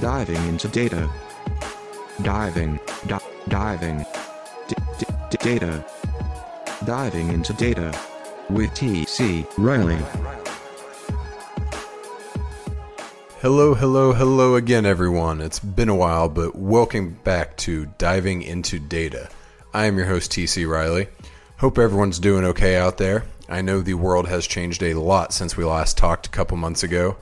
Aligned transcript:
Diving 0.00 0.46
into 0.46 0.68
data. 0.68 1.10
Diving. 2.22 2.78
Di- 3.08 3.20
diving. 3.48 4.06
D- 4.68 4.76
d- 4.98 5.36
data. 5.40 5.84
Diving 6.84 7.32
into 7.32 7.52
data. 7.54 7.92
With 8.48 8.72
T.C. 8.74 9.44
Riley. 9.56 9.98
Hello, 13.40 13.74
hello, 13.74 14.12
hello 14.12 14.54
again, 14.54 14.86
everyone. 14.86 15.40
It's 15.40 15.58
been 15.58 15.88
a 15.88 15.96
while, 15.96 16.28
but 16.28 16.54
welcome 16.56 17.18
back 17.24 17.56
to 17.58 17.86
Diving 17.98 18.42
into 18.42 18.78
Data. 18.78 19.28
I 19.74 19.86
am 19.86 19.96
your 19.96 20.06
host, 20.06 20.30
TC 20.30 20.68
Riley. 20.68 21.08
Hope 21.56 21.76
everyone's 21.76 22.20
doing 22.20 22.44
okay 22.44 22.76
out 22.76 22.98
there. 22.98 23.24
I 23.48 23.62
know 23.62 23.80
the 23.80 23.94
world 23.94 24.28
has 24.28 24.46
changed 24.46 24.82
a 24.82 24.94
lot 24.94 25.32
since 25.32 25.56
we 25.56 25.64
last 25.64 25.98
talked 25.98 26.26
a 26.28 26.30
couple 26.30 26.56
months 26.56 26.84
ago. 26.84 27.16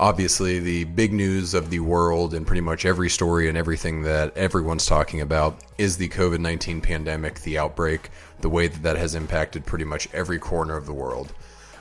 Obviously, 0.00 0.60
the 0.60 0.84
big 0.84 1.12
news 1.12 1.52
of 1.52 1.68
the 1.68 1.80
world 1.80 2.32
and 2.32 2.46
pretty 2.46 2.62
much 2.62 2.86
every 2.86 3.10
story 3.10 3.50
and 3.50 3.58
everything 3.58 4.00
that 4.00 4.34
everyone's 4.34 4.86
talking 4.86 5.20
about 5.20 5.60
is 5.76 5.98
the 5.98 6.08
COVID 6.08 6.38
19 6.38 6.80
pandemic, 6.80 7.40
the 7.40 7.58
outbreak, 7.58 8.08
the 8.40 8.48
way 8.48 8.66
that 8.66 8.82
that 8.82 8.96
has 8.96 9.14
impacted 9.14 9.66
pretty 9.66 9.84
much 9.84 10.08
every 10.14 10.38
corner 10.38 10.74
of 10.74 10.86
the 10.86 10.94
world. 10.94 11.34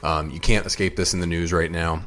Um, 0.04 0.32
you 0.32 0.42
can't 0.42 0.66
escape 0.66 0.98
this 0.98 1.14
in 1.14 1.22
the 1.22 1.28
news 1.28 1.54
right 1.54 1.72
now. 1.72 2.04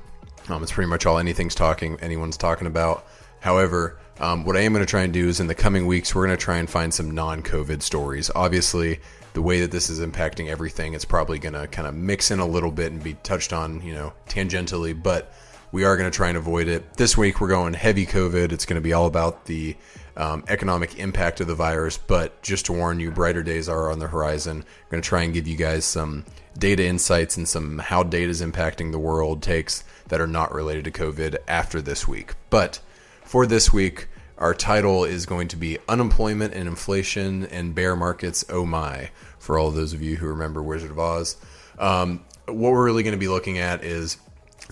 Um, 0.50 0.62
it's 0.62 0.72
pretty 0.72 0.90
much 0.90 1.06
all 1.06 1.16
anything's 1.16 1.54
talking, 1.54 1.98
anyone's 2.00 2.36
talking 2.36 2.66
about. 2.66 3.06
However, 3.40 3.98
um, 4.20 4.44
what 4.44 4.54
I 4.54 4.60
am 4.60 4.74
going 4.74 4.84
to 4.84 4.90
try 4.90 5.04
and 5.04 5.14
do 5.14 5.28
is 5.28 5.40
in 5.40 5.46
the 5.46 5.54
coming 5.54 5.86
weeks, 5.86 6.14
we're 6.14 6.26
going 6.26 6.36
to 6.36 6.44
try 6.44 6.58
and 6.58 6.68
find 6.68 6.92
some 6.92 7.12
non 7.12 7.42
COVID 7.42 7.80
stories. 7.80 8.30
Obviously, 8.34 9.00
the 9.32 9.40
way 9.40 9.60
that 9.62 9.70
this 9.70 9.88
is 9.88 9.98
impacting 9.98 10.48
everything, 10.48 10.92
it's 10.92 11.06
probably 11.06 11.38
going 11.38 11.54
to 11.54 11.66
kind 11.68 11.88
of 11.88 11.94
mix 11.94 12.30
in 12.30 12.38
a 12.38 12.46
little 12.46 12.70
bit 12.70 12.92
and 12.92 13.02
be 13.02 13.14
touched 13.14 13.54
on, 13.54 13.80
you 13.80 13.94
know, 13.94 14.12
tangentially, 14.28 15.00
but 15.02 15.32
we 15.72 15.84
are 15.84 15.96
going 15.96 16.10
to 16.10 16.14
try 16.14 16.28
and 16.28 16.36
avoid 16.36 16.68
it. 16.68 16.94
This 16.98 17.16
week, 17.16 17.40
we're 17.40 17.48
going 17.48 17.72
heavy 17.72 18.04
COVID. 18.04 18.52
It's 18.52 18.66
going 18.66 18.76
to 18.76 18.82
be 18.82 18.92
all 18.92 19.06
about 19.06 19.46
the 19.46 19.74
um, 20.18 20.44
economic 20.46 20.98
impact 20.98 21.40
of 21.40 21.46
the 21.46 21.54
virus, 21.54 21.96
but 21.96 22.42
just 22.42 22.66
to 22.66 22.74
warn 22.74 23.00
you, 23.00 23.10
brighter 23.10 23.42
days 23.42 23.70
are 23.70 23.90
on 23.90 23.98
the 23.98 24.08
horizon. 24.08 24.58
I'm 24.58 24.90
going 24.90 25.02
to 25.02 25.08
try 25.08 25.22
and 25.22 25.32
give 25.32 25.48
you 25.48 25.56
guys 25.56 25.86
some 25.86 26.26
data 26.58 26.84
insights 26.84 27.38
and 27.38 27.48
some 27.48 27.78
how 27.78 28.02
data 28.02 28.28
is 28.28 28.42
impacting 28.42 28.92
the 28.92 28.98
world 28.98 29.42
takes 29.42 29.82
that 30.08 30.20
are 30.20 30.26
not 30.26 30.52
related 30.52 30.84
to 30.84 30.90
COVID 30.90 31.38
after 31.48 31.80
this 31.80 32.06
week. 32.06 32.34
But 32.50 32.80
for 33.24 33.46
this 33.46 33.72
week, 33.72 34.08
our 34.36 34.52
title 34.52 35.04
is 35.04 35.24
going 35.24 35.48
to 35.48 35.56
be 35.56 35.78
Unemployment 35.88 36.52
and 36.52 36.68
Inflation 36.68 37.46
and 37.46 37.74
Bear 37.74 37.96
Markets, 37.96 38.44
Oh 38.50 38.66
My, 38.66 39.10
for 39.38 39.58
all 39.58 39.70
those 39.70 39.94
of 39.94 40.02
you 40.02 40.16
who 40.16 40.26
remember 40.26 40.62
Wizard 40.62 40.90
of 40.90 40.98
Oz. 40.98 41.38
Um, 41.78 42.24
what 42.46 42.72
we're 42.72 42.84
really 42.84 43.02
going 43.02 43.12
to 43.12 43.18
be 43.18 43.28
looking 43.28 43.56
at 43.56 43.82
is 43.82 44.18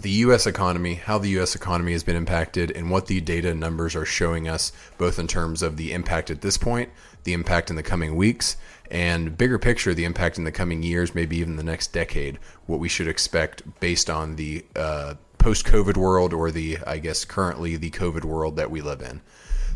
the 0.02 0.10
U.S. 0.10 0.46
economy, 0.46 0.94
how 0.94 1.18
the 1.18 1.28
U.S. 1.30 1.54
economy 1.54 1.92
has 1.92 2.02
been 2.02 2.16
impacted, 2.16 2.70
and 2.70 2.90
what 2.90 3.06
the 3.06 3.20
data 3.20 3.54
numbers 3.54 3.94
are 3.94 4.04
showing 4.04 4.48
us, 4.48 4.72
both 4.98 5.18
in 5.18 5.26
terms 5.26 5.62
of 5.62 5.76
the 5.76 5.92
impact 5.92 6.30
at 6.30 6.40
this 6.40 6.56
point, 6.56 6.90
the 7.24 7.32
impact 7.32 7.70
in 7.70 7.76
the 7.76 7.82
coming 7.82 8.16
weeks, 8.16 8.56
and 8.90 9.36
bigger 9.36 9.58
picture, 9.58 9.94
the 9.94 10.04
impact 10.04 10.38
in 10.38 10.44
the 10.44 10.52
coming 10.52 10.82
years, 10.82 11.14
maybe 11.14 11.36
even 11.36 11.56
the 11.56 11.62
next 11.62 11.92
decade, 11.92 12.38
what 12.66 12.80
we 12.80 12.88
should 12.88 13.08
expect 13.08 13.62
based 13.80 14.10
on 14.10 14.36
the 14.36 14.64
uh, 14.74 15.14
post 15.38 15.66
COVID 15.66 15.96
world 15.96 16.32
or 16.32 16.50
the, 16.50 16.78
I 16.86 16.98
guess, 16.98 17.24
currently 17.24 17.76
the 17.76 17.90
COVID 17.90 18.24
world 18.24 18.56
that 18.56 18.70
we 18.70 18.80
live 18.80 19.02
in. 19.02 19.20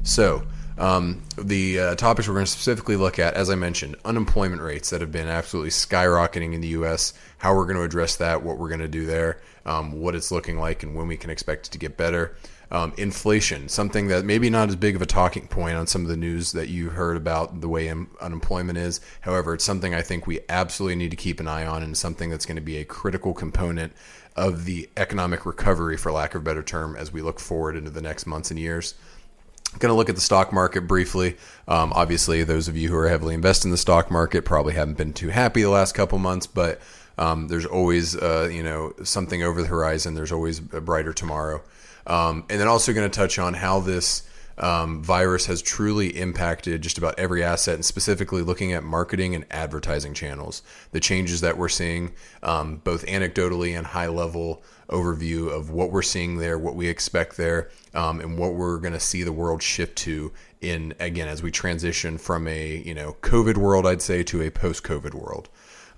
So, 0.03 0.47
um, 0.77 1.23
the 1.39 1.79
uh, 1.79 1.95
topics 1.95 2.27
we're 2.27 2.35
going 2.35 2.47
to 2.47 2.51
specifically 2.51 2.97
look 2.97 3.19
at, 3.19 3.35
as 3.35 3.49
I 3.49 3.55
mentioned, 3.55 3.97
unemployment 4.05 4.61
rates 4.61 4.91
that 4.91 5.01
have 5.01 5.13
been 5.13 5.29
absolutely 5.29 5.71
skyrocketing 5.71 6.53
in 6.53 6.61
the 6.61 6.69
U.S., 6.69 7.15
how 7.39 7.55
we're 7.55 7.65
going 7.65 7.77
to 7.77 7.83
address 7.83 8.17
that, 8.17 8.43
what 8.43 8.59
we're 8.59 8.69
going 8.69 8.81
to 8.81 8.89
do 8.89 9.07
there, 9.07 9.41
um, 9.67 9.93
what 9.93 10.15
it's 10.15 10.31
looking 10.31 10.59
like, 10.59 10.83
and 10.83 10.95
when 10.95 11.09
we 11.09 11.17
can 11.17 11.31
expect 11.31 11.67
it 11.67 11.71
to 11.71 11.79
get 11.79 11.97
better. 11.97 12.37
Um, 12.71 12.93
inflation, 12.97 13.69
something 13.69 14.09
that 14.09 14.25
maybe 14.25 14.51
not 14.51 14.69
as 14.69 14.75
big 14.75 14.97
of 14.97 15.03
a 15.03 15.07
talking 15.07 15.47
point 15.47 15.77
on 15.77 15.87
some 15.87 16.03
of 16.03 16.09
the 16.09 16.17
news 16.17 16.53
that 16.53 16.69
you 16.69 16.91
heard 16.91 17.17
about 17.17 17.61
the 17.61 17.69
way 17.69 17.93
unemployment 18.21 18.79
is. 18.79 19.01
However, 19.21 19.55
it's 19.55 19.65
something 19.65 19.95
I 19.95 20.03
think 20.03 20.27
we 20.27 20.41
absolutely 20.49 20.97
need 20.97 21.11
to 21.11 21.17
keep 21.17 21.39
an 21.39 21.47
eye 21.47 21.67
on 21.67 21.83
and 21.85 21.97
something 21.97 22.31
that's 22.31 22.47
going 22.47 22.57
to 22.57 22.63
be 22.63 22.79
a 22.79 22.85
critical 22.85 23.33
component 23.33 23.93
of 24.35 24.65
the 24.65 24.89
economic 24.97 25.47
recovery, 25.47 25.97
for 25.97 26.11
lack 26.11 26.35
of 26.35 26.41
a 26.41 26.45
better 26.45 26.63
term, 26.63 26.97
as 26.97 27.13
we 27.13 27.23
look 27.23 27.39
forward 27.39 27.77
into 27.77 27.91
the 27.91 28.03
next 28.03 28.27
months 28.27 28.51
and 28.51 28.59
years. 28.59 28.95
Going 29.79 29.91
to 29.91 29.97
look 29.97 30.09
at 30.09 30.15
the 30.15 30.21
stock 30.21 30.53
market 30.53 30.83
briefly. 30.83 31.37
Um, 31.69 31.93
obviously, 31.95 32.43
those 32.45 32.67
of 32.67 32.77
you 32.77 32.89
who 32.89 32.97
are 32.97 33.09
heavily 33.09 33.35
invested 33.35 33.69
in 33.69 33.73
the 33.73 33.77
stock 33.77 34.11
market 34.11 34.45
probably 34.45 34.75
haven't 34.75 34.97
been 34.97 35.13
too 35.13 35.29
happy 35.29 35.63
the 35.63 35.71
last 35.71 35.95
couple 35.95 36.19
months, 36.19 36.47
but 36.47 36.81
um, 37.19 37.49
there's 37.49 37.67
always 37.67 38.17
uh, 38.17 38.49
you 38.51 38.63
know 38.63 38.93
something 39.03 39.43
over 39.43 39.63
the 39.63 39.69
horizon. 39.69 40.15
There's 40.15 40.33
always 40.33 40.59
a 40.59 40.81
brighter 40.81 41.13
tomorrow, 41.13 41.63
um, 42.07 42.45
and 42.51 42.61
then 42.61 42.69
also 42.69 42.93
going 42.93 43.11
to 43.11 43.17
touch 43.17 43.39
on 43.39 43.55
how 43.55 43.81
this 43.81 44.29
um, 44.59 45.03
virus 45.03 45.47
has 45.47 45.63
truly 45.63 46.17
impacted 46.17 46.83
just 46.83 46.99
about 46.99 47.19
every 47.19 47.43
asset, 47.43 47.75
and 47.75 47.85
specifically 47.85 48.43
looking 48.43 48.73
at 48.73 48.85
marketing 48.85 49.35
and 49.35 49.45
advertising 49.51 50.15
channels. 50.15 50.63
The 50.93 51.01
changes 51.01 51.41
that 51.41 51.59
we're 51.59 51.69
seeing, 51.69 52.13
um, 52.43 52.77
both 52.85 53.05
anecdotally 53.07 53.77
and 53.77 53.87
high 53.87 54.09
level 54.09 54.63
overview 54.89 55.51
of 55.51 55.71
what 55.71 55.91
we're 55.91 56.03
seeing 56.03 56.37
there, 56.37 56.59
what 56.59 56.77
we 56.77 56.89
expect 56.89 57.37
there, 57.37 57.71
um, 57.95 58.21
and 58.21 58.39
what 58.39 58.55
we're 58.55 58.79
going 58.79 58.93
to 58.93 59.01
see 59.01 59.23
the 59.23 59.33
world 59.33 59.63
shift 59.63 59.97
to 59.99 60.33
in 60.61 60.95
again 60.99 61.29
as 61.29 61.43
we 61.43 61.51
transition 61.51 62.17
from 62.17 62.49
a 62.49 62.77
you 62.85 62.95
know 62.95 63.17
COVID 63.23 63.57
world, 63.57 63.87
I'd 63.87 64.03
say, 64.03 64.23
to 64.25 64.43
a 64.43 64.51
post-COVID 64.51 65.15
world. 65.15 65.49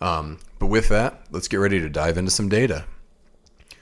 Um, 0.00 0.38
but 0.58 0.66
with 0.66 0.88
that, 0.88 1.22
let's 1.30 1.48
get 1.48 1.58
ready 1.58 1.80
to 1.80 1.88
dive 1.88 2.18
into 2.18 2.30
some 2.30 2.48
data. 2.48 2.84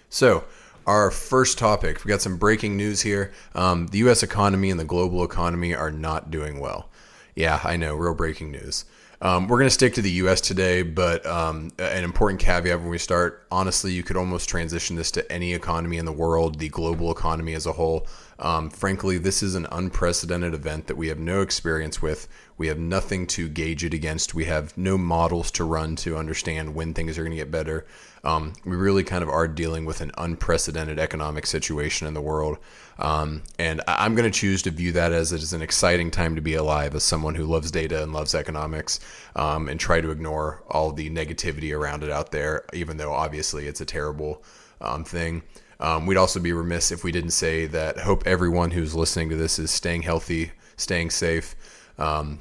So 0.09 0.45
our 0.87 1.11
first 1.11 1.59
topic. 1.59 2.05
We 2.05 2.09
got 2.09 2.23
some 2.23 2.37
breaking 2.37 2.77
news 2.77 3.01
here. 3.01 3.33
Um, 3.55 3.87
the 3.89 3.99
U.S. 3.99 4.23
economy 4.23 4.71
and 4.71 4.79
the 4.79 4.85
global 4.85 5.25
economy 5.25 5.75
are 5.75 5.91
not 5.91 6.31
doing 6.31 6.61
well. 6.61 6.89
Yeah, 7.35 7.61
I 7.65 7.77
know, 7.77 7.95
real 7.95 8.15
breaking 8.15 8.51
news. 8.51 8.85
Um, 9.21 9.49
we're 9.49 9.57
going 9.57 9.69
to 9.69 9.75
stick 9.75 9.95
to 9.95 10.03
the 10.03 10.11
U.S. 10.11 10.41
today, 10.41 10.83
but 10.83 11.25
um, 11.25 11.71
an 11.79 12.05
important 12.05 12.41
caveat 12.41 12.79
when 12.79 12.91
we 12.91 12.99
start. 12.99 13.47
Honestly, 13.51 13.93
you 13.93 14.03
could 14.03 14.17
almost 14.17 14.49
transition 14.49 14.97
this 14.97 15.11
to 15.13 15.33
any 15.33 15.55
economy 15.55 15.97
in 15.97 16.05
the 16.05 16.13
world, 16.13 16.59
the 16.59 16.69
global 16.69 17.11
economy 17.11 17.55
as 17.55 17.67
a 17.67 17.73
whole. 17.73 18.07
Um, 18.39 18.71
frankly, 18.71 19.19
this 19.19 19.43
is 19.43 19.55
an 19.55 19.67
unprecedented 19.71 20.55
event 20.55 20.87
that 20.89 20.97
we 20.97 21.09
have 21.09 21.19
no 21.19 21.41
experience 21.41 22.03
with. 22.03 22.29
We 22.57 22.69
have 22.69 22.79
nothing 22.79 23.27
to 23.29 23.49
gauge 23.49 23.85
it 23.85 23.95
against. 23.95 24.35
We 24.35 24.45
have 24.45 24.77
no 24.77 24.97
models 24.99 25.51
to 25.53 25.65
run 25.65 25.97
to 25.97 26.17
understand 26.17 26.75
when 26.75 26.95
things 26.95 27.19
are 27.19 27.23
going 27.23 27.33
to 27.33 27.37
get 27.37 27.51
better. 27.51 27.87
Um, 28.23 28.55
we 28.65 28.77
really 28.77 29.05
kind 29.05 29.23
of 29.23 29.29
are 29.29 29.47
dealing 29.47 29.85
with 29.85 30.01
an 30.01 30.11
unprecedented 30.17 30.99
economic 30.99 31.47
situation 31.47 32.07
in 32.07 32.15
the 32.15 32.21
world. 32.21 32.59
Um, 32.99 33.43
and 33.59 33.83
I'm 33.87 34.15
going 34.15 34.31
to 34.31 34.37
choose 34.37 34.63
to 34.63 34.71
view 34.71 34.93
that 34.93 35.13
as 35.13 35.33
it 35.33 35.43
is 35.43 35.53
an 35.53 35.63
exciting 35.63 36.11
time 36.11 36.35
to 36.37 36.41
be 36.41 36.55
alive 36.55 36.95
as 36.95 37.05
someone 37.05 37.35
who 37.35 37.45
loves 37.45 37.71
data 37.71 38.03
and 38.03 38.13
loves 38.13 38.35
economics 38.35 39.01
um, 39.37 39.69
and 39.69 39.79
try 39.79 40.01
to 40.01 40.11
ignore 40.11 40.63
all 40.71 40.93
the 40.93 41.11
negativity 41.11 41.77
around 41.77 42.03
it 42.03 42.11
out 42.11 42.31
there, 42.31 42.65
even 42.73 42.97
though 42.97 43.13
obviously 43.13 43.67
it's 43.67 43.81
a 43.81 43.87
terrible 43.87 44.43
um, 44.81 45.05
thing. 45.05 45.43
Um, 45.85 46.07
we'd 46.07 46.17
also 46.17 46.41
be 46.41 46.55
remiss 46.55 46.91
if 46.91 47.05
we 47.05 47.13
didn't 47.13 47.33
say 47.33 47.67
that 47.67 47.99
hope 47.99 48.27
everyone 48.27 48.71
who's 48.71 48.95
listening 48.95 49.29
to 49.29 49.37
this 49.37 49.59
is 49.59 49.71
staying 49.71 50.01
healthy, 50.01 50.53
staying 50.79 51.11
safe, 51.11 51.55
um, 51.99 52.41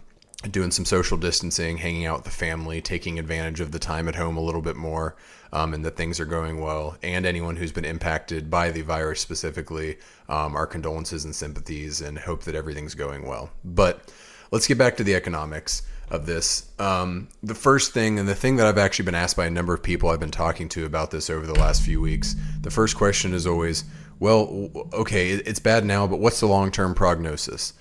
doing 0.50 0.72
some 0.72 0.86
social 0.86 1.18
distancing, 1.18 1.76
hanging 1.76 2.06
out 2.06 2.20
with 2.20 2.24
the 2.24 2.32
family, 2.32 2.80
taking 2.80 3.20
advantage 3.20 3.60
of 3.60 3.74
the 3.74 3.80
time 3.80 4.08
at 4.08 4.16
home 4.16 4.38
a 4.38 4.42
little 4.42 4.62
bit 4.62 4.78
more, 4.78 5.18
um, 5.52 5.74
and 5.74 5.84
that 5.84 5.98
things 5.98 6.22
are 6.22 6.26
going 6.26 6.62
well. 6.62 6.96
And 7.04 7.26
anyone 7.26 7.58
who's 7.58 7.74
been 7.74 7.84
impacted 7.84 8.50
by 8.50 8.72
the 8.72 8.82
virus 8.82 9.20
specifically, 9.20 9.98
um, 10.30 10.56
our 10.56 10.66
condolences 10.66 11.26
and 11.26 11.36
sympathies, 11.36 12.00
and 12.00 12.18
hope 12.18 12.44
that 12.44 12.56
everything's 12.56 12.96
going 12.96 13.28
well. 13.28 13.50
But 13.66 14.10
let's 14.52 14.68
get 14.68 14.78
back 14.78 14.96
to 14.96 15.04
the 15.04 15.16
economics 15.16 15.84
of 16.10 16.26
this. 16.26 16.70
Um, 16.80 17.28
the 17.42 17.56
first 17.56 17.94
thing, 17.94 18.20
and 18.20 18.28
the 18.28 18.36
thing 18.36 18.58
that 18.58 18.68
I've 18.68 18.78
actually 18.78 19.06
been 19.06 19.16
asked 19.16 19.38
by 19.38 19.46
a 19.46 19.50
number 19.50 19.74
of 19.74 19.82
people 19.82 20.10
I've 20.10 20.20
been 20.20 20.32
talking 20.32 20.70
to 20.70 20.86
about 20.86 21.12
this 21.12 21.30
over 21.30 21.46
the 21.46 21.54
last 21.54 21.82
few 21.82 22.00
weeks, 22.02 22.36
the 22.62 22.72
first 22.72 22.96
question 22.96 23.34
is 23.34 23.48
always, 23.48 23.84
well, 24.20 24.70
okay, 24.94 25.32
it's 25.32 25.60
bad 25.60 25.86
now, 25.86 26.06
but 26.08 26.20
what's 26.20 26.40
the 26.40 26.48
long 26.48 26.72
term 26.72 26.94
prognosis? 26.94 27.74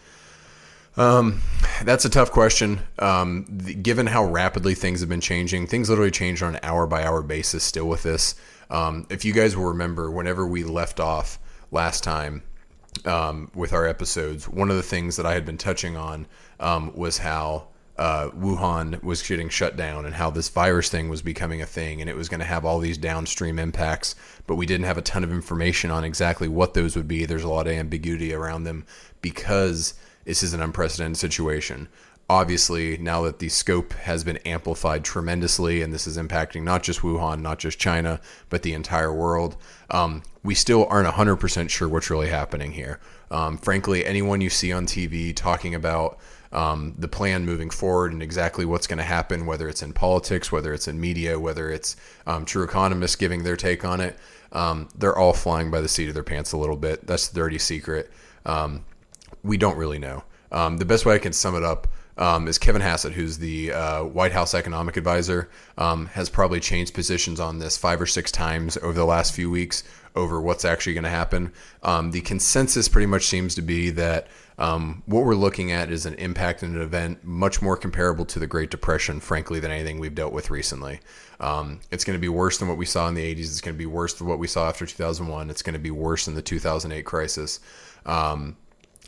Um, 0.96 1.40
that's 1.84 2.04
a 2.04 2.10
tough 2.10 2.30
question. 2.30 2.80
Um, 2.98 3.46
the, 3.48 3.74
given 3.74 4.06
how 4.06 4.24
rapidly 4.24 4.74
things 4.74 5.00
have 5.00 5.08
been 5.08 5.20
changing, 5.20 5.66
things 5.66 5.88
literally 5.88 6.10
change 6.10 6.42
on 6.42 6.54
an 6.54 6.60
hour 6.62 6.86
by 6.86 7.04
hour 7.04 7.22
basis 7.22 7.64
still 7.64 7.88
with 7.88 8.02
this. 8.02 8.34
Um, 8.70 9.06
if 9.10 9.24
you 9.24 9.32
guys 9.32 9.56
will 9.56 9.66
remember, 9.66 10.10
whenever 10.10 10.46
we 10.46 10.64
left 10.64 11.00
off 11.00 11.38
last 11.70 12.04
time 12.04 12.42
um, 13.04 13.50
with 13.54 13.72
our 13.72 13.86
episodes, 13.86 14.48
one 14.48 14.70
of 14.70 14.76
the 14.76 14.82
things 14.82 15.16
that 15.16 15.26
I 15.26 15.34
had 15.34 15.44
been 15.46 15.58
touching 15.58 15.96
on 15.96 16.26
um, 16.60 16.94
was 16.94 17.18
how 17.18 17.68
uh, 17.98 18.30
Wuhan 18.30 19.02
was 19.02 19.22
getting 19.22 19.48
shut 19.48 19.76
down 19.76 20.06
and 20.06 20.14
how 20.14 20.30
this 20.30 20.48
virus 20.48 20.88
thing 20.88 21.08
was 21.08 21.20
becoming 21.20 21.60
a 21.60 21.66
thing 21.66 22.00
and 22.00 22.08
it 22.08 22.16
was 22.16 22.28
going 22.28 22.40
to 22.40 22.46
have 22.46 22.64
all 22.64 22.78
these 22.78 22.96
downstream 22.96 23.58
impacts, 23.58 24.14
but 24.46 24.56
we 24.56 24.66
didn't 24.66 24.86
have 24.86 24.98
a 24.98 25.02
ton 25.02 25.22
of 25.22 25.32
information 25.32 25.90
on 25.90 26.02
exactly 26.04 26.48
what 26.48 26.74
those 26.74 26.96
would 26.96 27.06
be. 27.08 27.26
There's 27.26 27.44
a 27.44 27.48
lot 27.48 27.66
of 27.66 27.74
ambiguity 27.74 28.32
around 28.32 28.64
them 28.64 28.86
because 29.20 29.94
this 30.24 30.42
is 30.42 30.54
an 30.54 30.62
unprecedented 30.62 31.18
situation. 31.18 31.88
obviously, 32.30 32.96
now 32.96 33.20
that 33.22 33.40
the 33.40 33.48
scope 33.50 33.92
has 33.92 34.24
been 34.24 34.38
amplified 34.38 35.04
tremendously, 35.04 35.82
and 35.82 35.92
this 35.92 36.06
is 36.06 36.16
impacting 36.16 36.62
not 36.62 36.82
just 36.82 37.00
Wuhan, 37.00 37.42
not 37.42 37.58
just 37.58 37.78
China, 37.78 38.20
but 38.48 38.62
the 38.62 38.72
entire 38.72 39.12
world, 39.12 39.56
um, 39.90 40.22
we 40.42 40.54
still 40.54 40.86
aren't 40.86 41.08
100% 41.08 41.68
sure 41.68 41.88
what's 41.88 42.08
really 42.08 42.28
happening 42.28 42.72
here. 42.72 43.00
Um, 43.30 43.58
frankly, 43.58 44.06
anyone 44.06 44.40
you 44.40 44.48
see 44.48 44.72
on 44.72 44.86
TV 44.86 45.36
talking 45.36 45.74
about 45.74 46.18
um, 46.52 46.94
the 46.98 47.08
plan 47.08 47.44
moving 47.44 47.70
forward 47.70 48.12
and 48.12 48.22
exactly 48.22 48.64
what's 48.64 48.86
going 48.86 48.98
to 48.98 49.04
happen, 49.04 49.46
whether 49.46 49.68
it's 49.68 49.82
in 49.82 49.92
politics, 49.92 50.52
whether 50.52 50.72
it's 50.72 50.88
in 50.88 51.00
media, 51.00 51.38
whether 51.38 51.70
it's 51.70 51.96
um, 52.26 52.44
true 52.44 52.62
economists 52.62 53.16
giving 53.16 53.42
their 53.42 53.56
take 53.56 53.84
on 53.84 54.00
it, 54.00 54.16
um, 54.52 54.88
they're 54.96 55.16
all 55.16 55.32
flying 55.32 55.70
by 55.70 55.80
the 55.80 55.88
seat 55.88 56.08
of 56.08 56.14
their 56.14 56.22
pants 56.22 56.52
a 56.52 56.58
little 56.58 56.76
bit. 56.76 57.06
That's 57.06 57.28
the 57.28 57.40
dirty 57.40 57.58
secret. 57.58 58.10
Um, 58.44 58.84
we 59.42 59.56
don't 59.56 59.76
really 59.76 59.98
know. 59.98 60.24
Um, 60.50 60.76
the 60.76 60.84
best 60.84 61.06
way 61.06 61.14
I 61.14 61.18
can 61.18 61.32
sum 61.32 61.56
it 61.56 61.64
up 61.64 61.88
um, 62.18 62.46
is 62.46 62.58
Kevin 62.58 62.82
Hassett, 62.82 63.14
who's 63.14 63.38
the 63.38 63.72
uh, 63.72 64.04
White 64.04 64.32
House 64.32 64.54
economic 64.54 64.98
advisor, 64.98 65.48
um, 65.78 66.06
has 66.06 66.28
probably 66.28 66.60
changed 66.60 66.92
positions 66.92 67.40
on 67.40 67.58
this 67.58 67.78
five 67.78 68.00
or 68.00 68.06
six 68.06 68.30
times 68.30 68.76
over 68.76 68.92
the 68.92 69.06
last 69.06 69.34
few 69.34 69.50
weeks 69.50 69.82
over 70.14 70.40
what's 70.40 70.64
actually 70.64 70.92
going 70.92 71.04
to 71.04 71.10
happen. 71.10 71.52
Um, 71.82 72.10
the 72.10 72.20
consensus 72.20 72.88
pretty 72.88 73.06
much 73.06 73.26
seems 73.26 73.54
to 73.54 73.62
be 73.62 73.90
that 73.90 74.28
um, 74.58 75.02
what 75.06 75.24
we're 75.24 75.34
looking 75.34 75.72
at 75.72 75.90
is 75.90 76.06
an 76.06 76.14
impact 76.14 76.62
in 76.62 76.76
an 76.76 76.82
event 76.82 77.24
much 77.24 77.62
more 77.62 77.76
comparable 77.76 78.24
to 78.26 78.38
the 78.38 78.46
Great 78.46 78.70
Depression, 78.70 79.20
frankly, 79.20 79.60
than 79.60 79.70
anything 79.70 79.98
we've 79.98 80.14
dealt 80.14 80.32
with 80.32 80.50
recently. 80.50 81.00
Um, 81.40 81.80
it's 81.90 82.04
going 82.04 82.16
to 82.16 82.20
be 82.20 82.28
worse 82.28 82.58
than 82.58 82.68
what 82.68 82.76
we 82.76 82.86
saw 82.86 83.08
in 83.08 83.14
the 83.14 83.34
80s. 83.34 83.40
It's 83.40 83.60
going 83.60 83.74
to 83.74 83.78
be 83.78 83.86
worse 83.86 84.14
than 84.14 84.26
what 84.26 84.38
we 84.38 84.46
saw 84.46 84.68
after 84.68 84.86
2001. 84.86 85.50
It's 85.50 85.62
going 85.62 85.74
to 85.74 85.78
be 85.78 85.90
worse 85.90 86.26
than 86.26 86.34
the 86.34 86.42
2008 86.42 87.04
crisis. 87.04 87.60
Um, 88.06 88.56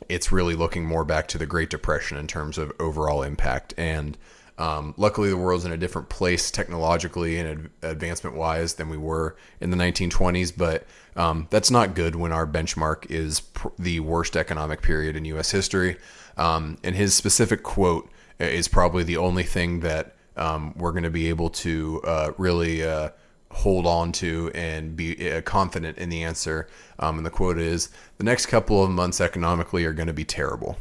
it's 0.09 0.33
really 0.33 0.55
looking 0.55 0.85
more 0.85 1.05
back 1.05 1.29
to 1.29 1.39
the 1.39 1.47
Great 1.47 1.71
Depression 1.71 2.17
in 2.19 2.27
terms 2.27 2.59
of 2.59 2.73
overall 2.81 3.23
impact. 3.23 3.75
And 3.77 4.17
um, 4.57 4.95
luckily, 4.97 5.31
the 5.31 5.37
world's 5.37 5.65
in 5.65 5.73
a 5.73 5.77
different 5.77 6.09
place 6.09 6.51
technologically 6.51 7.39
and 7.39 7.71
ad- 7.83 7.91
advancement 7.91 8.37
wise 8.37 8.75
than 8.75 8.89
we 8.89 8.97
were 8.97 9.37
in 9.61 9.71
the 9.71 9.77
1920s, 9.77 10.57
but 10.57 10.87
um, 11.17 11.49
that's 11.51 11.71
not 11.71 11.95
good 11.95 12.15
when 12.15 12.31
our 12.31 12.47
benchmark 12.47 13.11
is 13.11 13.41
pr- 13.41 13.69
the 13.79 14.01
worst 14.01 14.37
economic 14.37 14.81
period 14.81 15.17
in 15.17 15.25
U.S. 15.27 15.51
history. 15.51 15.97
Um, 16.37 16.79
and 16.85 16.95
his 16.95 17.15
specific 17.15 17.63
quote 17.63 18.09
is 18.39 18.69
probably 18.69 19.03
the 19.03 19.17
only 19.17 19.43
thing 19.43 19.81
that 19.81 20.15
um, 20.37 20.75
we're 20.77 20.93
going 20.93 21.05
to 21.05 21.11
be 21.11 21.29
able 21.29 21.51
to 21.51 22.01
uh, 22.05 22.33
really. 22.39 22.85
Uh, 22.85 23.11
hold 23.51 23.87
on 23.87 24.11
to 24.11 24.51
and 24.53 24.97
be 24.97 25.31
uh, 25.31 25.41
confident 25.43 25.97
in 25.97 26.09
the 26.09 26.25
answer. 26.25 26.67
Um, 26.99 27.19
and 27.19 27.25
the 27.25 27.31
quote 27.31 27.57
is 27.57 27.89
The 28.19 28.25
next 28.25 28.47
couple 28.47 28.83
of 28.83 28.91
months 28.91 29.21
economically 29.21 29.85
are 29.85 29.93
going 29.93 30.09
to 30.09 30.13
be 30.13 30.25
terrible. 30.25 30.77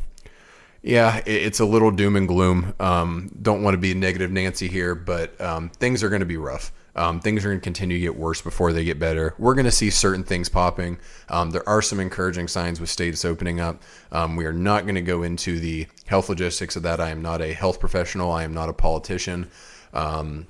Yeah, 0.85 1.21
it's 1.25 1.61
a 1.61 1.65
little 1.65 1.91
doom 1.91 2.17
and 2.17 2.27
gloom. 2.27 2.73
Um, 2.77 3.31
don't 3.41 3.63
want 3.63 3.73
to 3.73 3.77
be 3.77 3.93
negative 3.93 4.31
Nancy 4.31 4.67
here, 4.67 4.95
but 4.95 5.39
um, 5.39 5.69
things 5.69 6.03
are 6.03 6.09
going 6.09 6.19
to 6.19 6.25
be 6.25 6.35
rough. 6.35 6.73
Um, 6.93 7.21
things 7.21 7.45
are 7.45 7.47
going 7.47 7.61
to 7.61 7.63
continue 7.63 7.97
to 7.97 8.01
get 8.01 8.17
worse 8.17 8.41
before 8.41 8.73
they 8.73 8.83
get 8.83 8.99
better. 8.99 9.33
We're 9.39 9.55
going 9.55 9.65
to 9.65 9.71
see 9.71 9.89
certain 9.89 10.25
things 10.25 10.49
popping. 10.49 10.99
Um, 11.29 11.51
there 11.51 11.67
are 11.67 11.81
some 11.81 12.01
encouraging 12.01 12.49
signs 12.49 12.81
with 12.81 12.89
states 12.89 13.23
opening 13.23 13.61
up. 13.61 13.81
Um, 14.11 14.35
we 14.35 14.45
are 14.45 14.53
not 14.53 14.83
going 14.83 14.95
to 14.95 15.01
go 15.01 15.23
into 15.23 15.57
the 15.57 15.87
health 16.05 16.27
logistics 16.27 16.75
of 16.75 16.83
that. 16.83 16.99
I 16.99 17.11
am 17.11 17.21
not 17.21 17.41
a 17.41 17.53
health 17.53 17.79
professional. 17.79 18.29
I 18.29 18.43
am 18.43 18.53
not 18.53 18.67
a 18.67 18.73
politician. 18.73 19.49
Um, 19.93 20.47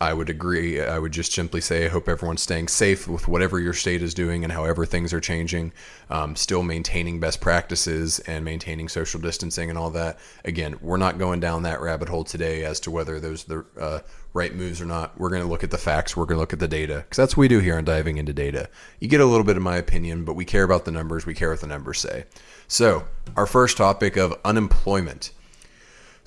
I 0.00 0.14
would 0.14 0.30
agree. 0.30 0.80
I 0.80 0.98
would 0.98 1.10
just 1.10 1.32
simply 1.32 1.60
say 1.60 1.86
I 1.86 1.88
hope 1.88 2.08
everyone's 2.08 2.42
staying 2.42 2.68
safe 2.68 3.08
with 3.08 3.26
whatever 3.26 3.58
your 3.58 3.72
state 3.72 4.00
is 4.00 4.14
doing 4.14 4.44
and 4.44 4.52
however 4.52 4.86
things 4.86 5.12
are 5.12 5.20
changing. 5.20 5.72
Um, 6.08 6.36
still 6.36 6.62
maintaining 6.62 7.18
best 7.18 7.40
practices 7.40 8.20
and 8.20 8.44
maintaining 8.44 8.88
social 8.88 9.20
distancing 9.20 9.70
and 9.70 9.78
all 9.78 9.90
that. 9.90 10.18
Again, 10.44 10.76
we're 10.80 10.98
not 10.98 11.18
going 11.18 11.40
down 11.40 11.64
that 11.64 11.80
rabbit 11.80 12.08
hole 12.08 12.22
today 12.22 12.64
as 12.64 12.78
to 12.80 12.92
whether 12.92 13.18
those 13.18 13.44
are 13.50 13.66
the 13.74 13.80
uh, 13.80 14.00
right 14.34 14.54
moves 14.54 14.80
or 14.80 14.86
not. 14.86 15.18
We're 15.18 15.30
going 15.30 15.42
to 15.42 15.48
look 15.48 15.64
at 15.64 15.72
the 15.72 15.78
facts. 15.78 16.16
We're 16.16 16.26
going 16.26 16.36
to 16.36 16.40
look 16.40 16.52
at 16.52 16.60
the 16.60 16.68
data 16.68 16.98
because 16.98 17.16
that's 17.16 17.36
what 17.36 17.42
we 17.42 17.48
do 17.48 17.58
here 17.58 17.76
on 17.76 17.84
diving 17.84 18.18
into 18.18 18.32
data. 18.32 18.68
You 19.00 19.08
get 19.08 19.20
a 19.20 19.26
little 19.26 19.44
bit 19.44 19.56
of 19.56 19.64
my 19.64 19.76
opinion, 19.78 20.24
but 20.24 20.34
we 20.34 20.44
care 20.44 20.62
about 20.62 20.84
the 20.84 20.92
numbers. 20.92 21.26
We 21.26 21.34
care 21.34 21.50
what 21.50 21.60
the 21.60 21.66
numbers 21.66 21.98
say. 21.98 22.26
So, 22.68 23.08
our 23.36 23.46
first 23.46 23.76
topic 23.76 24.16
of 24.16 24.38
unemployment. 24.44 25.32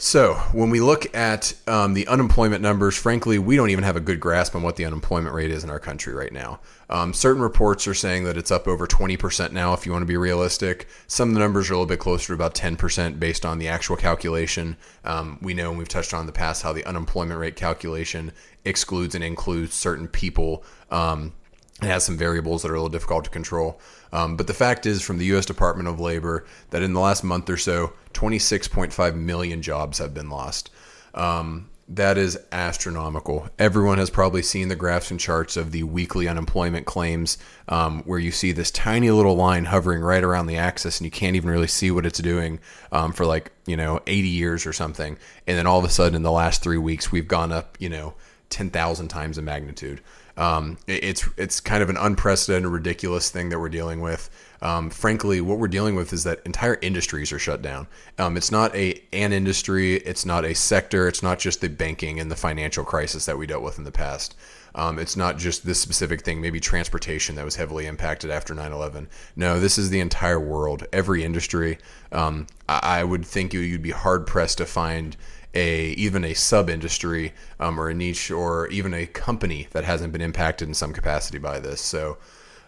So, 0.04 0.34
when 0.52 0.72
we 0.72 0.82
look 0.82 1.16
at 1.16 1.54
um, 1.68 1.94
the 1.94 2.08
unemployment 2.08 2.64
numbers, 2.64 2.98
frankly, 2.98 3.38
we 3.38 3.56
don't 3.56 3.70
even 3.70 3.84
have 3.84 3.96
a 3.96 4.00
good 4.00 4.20
grasp 4.20 4.56
on 4.56 4.64
what 4.64 4.76
the 4.76 4.84
unemployment 4.84 5.36
rate 5.36 5.52
is 5.52 5.64
in 5.64 5.70
our 5.70 5.80
country 5.80 6.12
right 6.12 6.34
now. 6.34 6.60
Um, 6.90 7.14
certain 7.14 7.40
reports 7.40 7.86
are 7.86 7.94
saying 7.94 8.24
that 8.24 8.36
it's 8.36 8.50
up 8.50 8.68
over 8.68 8.88
20% 8.88 9.52
now, 9.52 9.74
if 9.74 9.86
you 9.86 9.92
want 9.92 10.02
to 10.02 10.08
be 10.08 10.18
realistic. 10.18 10.88
Some 11.06 11.30
of 11.30 11.36
the 11.36 11.40
numbers 11.40 11.70
are 11.70 11.74
a 11.74 11.78
little 11.78 11.86
bit 11.86 12.00
closer 12.00 12.30
to 12.30 12.34
about 12.34 12.56
10% 12.56 13.20
based 13.20 13.46
on 13.46 13.60
the 13.60 13.68
actual 13.68 13.96
calculation. 13.96 14.76
Um, 15.06 15.38
we 15.40 15.54
know, 15.54 15.70
and 15.70 15.78
we've 15.78 15.88
touched 15.88 16.16
on 16.16 16.22
in 16.22 16.26
the 16.26 16.32
past, 16.32 16.64
how 16.64 16.74
the 16.74 16.84
unemployment 16.86 17.40
rate 17.40 17.56
calculation 17.56 18.32
excludes 18.66 19.14
and 19.14 19.24
includes 19.24 19.76
certain 19.76 20.08
people. 20.08 20.64
Um, 20.90 21.34
it 21.82 21.88
has 21.88 22.04
some 22.04 22.18
variables 22.18 22.62
that 22.62 22.70
are 22.70 22.76
a 22.76 22.78
little 22.78 22.90
difficult 22.90 23.24
to 23.26 23.30
control. 23.30 23.80
Um, 24.14 24.38
but 24.38 24.48
the 24.48 24.54
fact 24.54 24.86
is, 24.86 25.02
from 25.02 25.18
the 25.18 25.26
U.S. 25.26 25.46
Department 25.46 25.90
of 25.90 26.00
Labor, 26.00 26.46
that 26.70 26.84
in 26.84 26.94
the 26.94 27.00
last 27.00 27.24
month 27.24 27.50
or 27.50 27.58
so, 27.58 27.94
26.5 28.14 29.16
million 29.16 29.62
jobs 29.62 29.98
have 29.98 30.14
been 30.14 30.30
lost. 30.30 30.70
Um, 31.14 31.70
that 31.96 32.18
is 32.18 32.40
astronomical. 32.54 33.50
Everyone 33.60 33.98
has 33.98 34.10
probably 34.10 34.42
seen 34.42 34.70
the 34.70 34.76
graphs 34.76 35.12
and 35.12 35.20
charts 35.20 35.58
of 35.58 35.72
the 35.72 35.84
weekly 35.84 36.28
unemployment 36.28 36.86
claims, 36.86 37.38
um, 37.68 38.04
where 38.04 38.20
you 38.20 38.32
see 38.32 38.54
this 38.54 38.72
tiny 38.72 39.12
little 39.12 39.36
line 39.36 39.66
hovering 39.66 40.02
right 40.02 40.24
around 40.24 40.48
the 40.48 40.58
axis, 40.58 41.00
and 41.00 41.06
you 41.06 41.12
can't 41.12 41.36
even 41.36 41.50
really 41.50 41.68
see 41.68 41.92
what 41.92 42.06
it's 42.06 42.20
doing 42.20 42.60
um, 42.94 43.12
for 43.12 43.26
like 43.26 43.52
you 43.66 43.76
know 43.76 44.00
80 44.08 44.28
years 44.30 44.66
or 44.66 44.72
something. 44.72 45.18
And 45.48 45.58
then 45.58 45.68
all 45.68 45.80
of 45.80 45.86
a 45.86 45.90
sudden, 45.90 46.16
in 46.16 46.24
the 46.24 46.32
last 46.32 46.64
three 46.64 46.78
weeks, 46.78 47.12
we've 47.12 47.28
gone 47.28 47.52
up 47.52 47.76
you 47.80 47.90
know 47.90 48.14
10,000 48.52 49.08
times 49.10 49.36
the 49.36 49.42
magnitude. 49.42 50.02
Um, 50.42 50.80
it's 50.88 51.30
it's 51.38 51.60
kind 51.60 51.84
of 51.84 51.92
an 51.92 51.98
unprecedented, 51.98 52.72
ridiculous 52.72 53.30
thing 53.30 53.50
that 53.50 53.60
we're 53.60 53.70
dealing 53.70 54.02
with. 54.02 54.28
Um, 54.64 54.90
frankly, 54.90 55.40
what 55.40 55.60
we're 55.60 55.68
dealing 55.68 55.94
with 55.94 56.12
is 56.14 56.24
that 56.24 56.42
entire 56.46 56.80
industries 56.82 57.32
are 57.32 57.38
shut 57.38 57.62
down. 57.62 57.86
Um, 58.18 58.36
it's 58.38 58.52
not 58.52 58.76
a 58.76 59.00
an 59.14 59.34
industry, 59.34 59.98
it's 59.98 60.26
not 60.26 60.44
a 60.44 60.56
sector, 60.56 61.08
it's 61.08 61.22
not 61.22 61.38
just 61.38 61.62
the 61.62 61.70
banking 61.70 62.20
and 62.20 62.32
the 62.32 62.36
financial 62.36 62.84
crisis 62.84 63.28
that 63.28 63.38
we 63.38 63.46
dealt 63.46 63.62
with 63.62 63.78
in 63.78 63.84
the 63.84 63.92
past. 63.92 64.36
Um, 64.74 64.98
it's 64.98 65.16
not 65.16 65.38
just 65.38 65.64
this 65.64 65.80
specific 65.80 66.24
thing, 66.24 66.42
maybe 66.42 66.60
transportation 66.60 67.36
that 67.36 67.46
was 67.46 67.58
heavily 67.58 67.86
impacted 67.86 68.32
after 68.32 68.56
9 68.56 68.72
11. 68.72 69.10
No, 69.36 69.60
this 69.60 69.78
is 69.78 69.92
the 69.92 70.00
entire 70.00 70.40
world, 70.40 70.88
every 70.92 71.24
industry. 71.24 71.78
Um, 72.12 72.48
I, 72.68 72.80
I, 72.82 73.04
would 73.04 73.26
think 73.26 73.54
you'd 73.54 73.84
be 73.84 73.92
hard 73.92 74.26
pressed 74.26 74.58
to 74.58 74.66
find 74.66 75.18
a 75.54 75.90
even 75.92 76.24
a 76.24 76.34
sub 76.34 76.70
industry 76.70 77.34
um, 77.60 77.80
or 77.80 77.90
a 77.90 77.94
niche 77.94 78.32
or 78.32 78.68
even 78.68 78.94
a 78.94 79.06
company 79.06 79.68
that 79.72 79.84
hasn't 79.84 80.14
been 80.14 80.22
impacted 80.22 80.68
in 80.68 80.74
some 80.74 80.94
capacity 80.94 81.38
by 81.38 81.60
this. 81.60 81.82
So, 81.82 82.18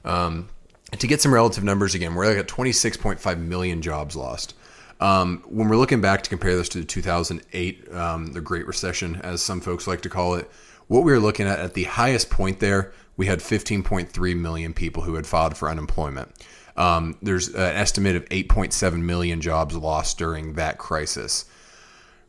um, 0.03 0.49
to 0.91 1.07
get 1.07 1.21
some 1.21 1.33
relative 1.33 1.63
numbers 1.63 1.95
again, 1.95 2.13
we're 2.13 2.27
like 2.27 2.37
at 2.37 2.47
26.5 2.47 3.39
million 3.39 3.81
jobs 3.81 4.15
lost. 4.15 4.53
Um, 4.99 5.43
when 5.47 5.67
we're 5.67 5.77
looking 5.77 6.01
back 6.01 6.21
to 6.23 6.29
compare 6.29 6.55
this 6.55 6.69
to 6.69 6.79
the 6.79 6.85
2008, 6.85 7.91
um, 7.93 8.27
the 8.27 8.41
Great 8.41 8.67
Recession, 8.67 9.15
as 9.23 9.41
some 9.41 9.59
folks 9.59 9.87
like 9.87 10.01
to 10.01 10.09
call 10.09 10.35
it, 10.35 10.49
what 10.87 11.03
we 11.03 11.11
were 11.11 11.19
looking 11.19 11.47
at 11.47 11.59
at 11.59 11.73
the 11.73 11.85
highest 11.85 12.29
point 12.29 12.59
there, 12.59 12.93
we 13.17 13.25
had 13.25 13.39
15.3 13.39 14.37
million 14.37 14.73
people 14.73 15.03
who 15.03 15.15
had 15.15 15.25
filed 15.25 15.57
for 15.57 15.69
unemployment. 15.69 16.31
Um, 16.75 17.17
there's 17.21 17.49
an 17.49 17.75
estimate 17.75 18.15
of 18.15 18.25
8.7 18.29 19.01
million 19.01 19.41
jobs 19.41 19.75
lost 19.75 20.17
during 20.17 20.53
that 20.53 20.77
crisis. 20.77 21.45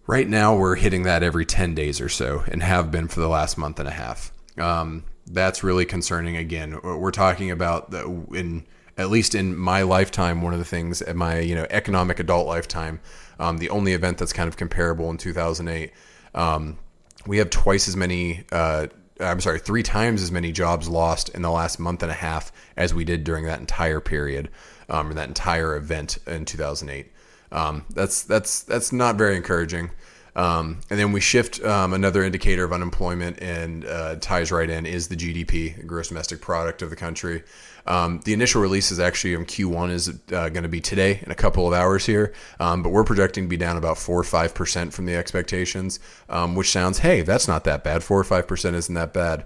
Right 0.06 0.28
now, 0.28 0.54
we're 0.54 0.76
hitting 0.76 1.04
that 1.04 1.22
every 1.22 1.46
10 1.46 1.74
days 1.74 2.00
or 2.00 2.10
so 2.10 2.44
and 2.48 2.62
have 2.62 2.90
been 2.90 3.08
for 3.08 3.20
the 3.20 3.28
last 3.28 3.56
month 3.56 3.78
and 3.78 3.88
a 3.88 3.92
half. 3.92 4.32
Um, 4.58 5.04
that's 5.26 5.64
really 5.64 5.86
concerning. 5.86 6.36
Again, 6.36 6.78
we're 6.82 7.10
talking 7.10 7.50
about 7.50 7.90
the, 7.90 8.04
in 8.34 8.66
at 8.96 9.10
least 9.10 9.34
in 9.34 9.56
my 9.56 9.82
lifetime, 9.82 10.42
one 10.42 10.52
of 10.52 10.58
the 10.58 10.64
things 10.64 11.02
in 11.02 11.16
my 11.16 11.40
you 11.40 11.54
know 11.54 11.66
economic 11.70 12.20
adult 12.20 12.46
lifetime, 12.46 13.00
um, 13.38 13.58
the 13.58 13.70
only 13.70 13.92
event 13.92 14.18
that's 14.18 14.32
kind 14.32 14.48
of 14.48 14.56
comparable 14.56 15.10
in 15.10 15.16
2008, 15.16 15.90
um, 16.34 16.78
we 17.26 17.38
have 17.38 17.50
twice 17.50 17.88
as 17.88 17.96
many. 17.96 18.44
Uh, 18.52 18.88
I'm 19.20 19.40
sorry, 19.40 19.60
three 19.60 19.84
times 19.84 20.22
as 20.22 20.32
many 20.32 20.52
jobs 20.52 20.88
lost 20.88 21.28
in 21.30 21.42
the 21.42 21.50
last 21.50 21.78
month 21.78 22.02
and 22.02 22.10
a 22.10 22.16
half 22.16 22.52
as 22.76 22.92
we 22.92 23.04
did 23.04 23.24
during 23.24 23.44
that 23.44 23.60
entire 23.60 24.00
period, 24.00 24.50
um, 24.88 25.10
or 25.10 25.14
that 25.14 25.28
entire 25.28 25.76
event 25.76 26.18
in 26.26 26.44
2008. 26.44 27.10
Um, 27.54 27.84
that's 27.90 28.22
that's 28.22 28.62
that's 28.64 28.92
not 28.92 29.16
very 29.16 29.36
encouraging. 29.36 29.90
Um, 30.36 30.80
and 30.90 30.98
then 30.98 31.12
we 31.12 31.20
shift 31.20 31.62
um, 31.62 31.92
another 31.92 32.24
indicator 32.24 32.64
of 32.64 32.72
unemployment 32.72 33.40
and 33.40 33.84
uh, 33.84 34.16
ties 34.16 34.50
right 34.50 34.68
in 34.68 34.84
is 34.84 35.06
the 35.06 35.14
GDP, 35.14 35.86
gross 35.86 36.08
domestic 36.08 36.40
product 36.40 36.82
of 36.82 36.90
the 36.90 36.96
country. 36.96 37.44
Um, 37.86 38.20
the 38.24 38.32
initial 38.32 38.60
release 38.60 38.90
is 38.90 38.98
actually 38.98 39.34
in 39.34 39.44
Q1 39.44 39.90
is 39.90 40.08
uh, 40.08 40.48
going 40.48 40.62
to 40.64 40.68
be 40.68 40.80
today 40.80 41.20
in 41.22 41.30
a 41.30 41.34
couple 41.36 41.68
of 41.68 41.72
hours 41.72 42.06
here, 42.06 42.32
um, 42.58 42.82
but 42.82 42.90
we're 42.90 43.04
projecting 43.04 43.44
to 43.44 43.48
be 43.48 43.56
down 43.56 43.76
about 43.76 43.98
four 43.98 44.18
or 44.18 44.24
five 44.24 44.54
percent 44.54 44.92
from 44.92 45.06
the 45.06 45.14
expectations, 45.14 46.00
um, 46.28 46.56
which 46.56 46.70
sounds 46.70 46.98
hey 46.98 47.22
that's 47.22 47.46
not 47.46 47.64
that 47.64 47.84
bad. 47.84 48.02
Four 48.02 48.18
or 48.18 48.24
five 48.24 48.48
percent 48.48 48.74
isn't 48.74 48.94
that 48.94 49.12
bad. 49.12 49.44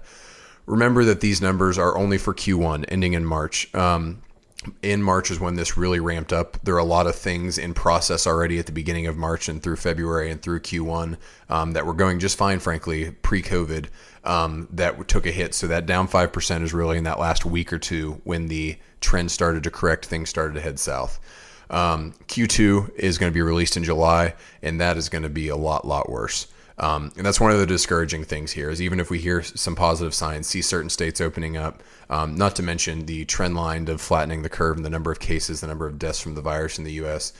Remember 0.65 1.03
that 1.03 1.19
these 1.19 1.41
numbers 1.41 1.77
are 1.77 1.97
only 1.97 2.17
for 2.17 2.33
Q1, 2.33 2.85
ending 2.87 3.13
in 3.13 3.25
March. 3.25 3.73
Um, 3.75 4.21
in 4.81 5.01
March 5.01 5.31
is 5.31 5.39
when 5.39 5.55
this 5.55 5.77
really 5.77 5.99
ramped 5.99 6.33
up. 6.33 6.57
There 6.63 6.75
are 6.75 6.79
a 6.79 6.83
lot 6.83 7.07
of 7.07 7.15
things 7.15 7.57
in 7.57 7.73
process 7.73 8.27
already 8.27 8.59
at 8.59 8.65
the 8.65 8.71
beginning 8.71 9.07
of 9.07 9.17
March 9.17 9.47
and 9.47 9.63
through 9.63 9.77
February 9.77 10.29
and 10.29 10.41
through 10.41 10.59
Q1 10.59 11.17
um, 11.49 11.71
that 11.73 11.85
were 11.85 11.93
going 11.93 12.19
just 12.19 12.37
fine, 12.37 12.59
frankly, 12.59 13.11
pre 13.21 13.41
COVID, 13.41 13.87
um, 14.25 14.67
that 14.71 15.07
took 15.07 15.25
a 15.25 15.31
hit. 15.31 15.53
So 15.53 15.67
that 15.67 15.85
down 15.85 16.07
5% 16.07 16.63
is 16.63 16.73
really 16.73 16.97
in 16.97 17.05
that 17.05 17.19
last 17.19 17.45
week 17.45 17.71
or 17.71 17.79
two 17.79 18.21
when 18.25 18.47
the 18.47 18.77
trend 18.99 19.31
started 19.31 19.63
to 19.63 19.71
correct, 19.71 20.05
things 20.05 20.29
started 20.29 20.55
to 20.55 20.61
head 20.61 20.77
south. 20.77 21.19
Um, 21.69 22.13
Q2 22.27 22.95
is 22.95 23.17
going 23.17 23.31
to 23.31 23.33
be 23.33 23.41
released 23.41 23.77
in 23.77 23.83
July, 23.83 24.33
and 24.61 24.81
that 24.81 24.97
is 24.97 25.07
going 25.07 25.23
to 25.23 25.29
be 25.29 25.49
a 25.49 25.55
lot, 25.55 25.85
lot 25.85 26.09
worse. 26.09 26.47
Um, 26.79 27.11
and 27.17 27.25
that's 27.25 27.41
one 27.41 27.51
of 27.51 27.59
the 27.59 27.65
discouraging 27.65 28.23
things 28.23 28.53
here 28.53 28.69
is 28.69 28.81
even 28.81 28.99
if 28.99 29.09
we 29.09 29.19
hear 29.19 29.43
some 29.43 29.75
positive 29.75 30.13
signs, 30.13 30.47
see 30.47 30.61
certain 30.61 30.89
states 30.89 31.19
opening 31.19 31.57
up, 31.57 31.83
um, 32.09 32.35
not 32.35 32.55
to 32.55 32.63
mention 32.63 33.05
the 33.05 33.25
trend 33.25 33.55
line 33.55 33.87
of 33.89 33.99
flattening 33.99 34.43
the 34.43 34.49
curve 34.49 34.77
and 34.77 34.85
the 34.85 34.89
number 34.89 35.11
of 35.11 35.19
cases, 35.19 35.59
the 35.59 35.67
number 35.67 35.85
of 35.85 35.99
deaths 35.99 36.21
from 36.21 36.35
the 36.35 36.41
virus 36.41 36.77
in 36.77 36.85
the 36.85 36.93
U.S. 36.93 37.33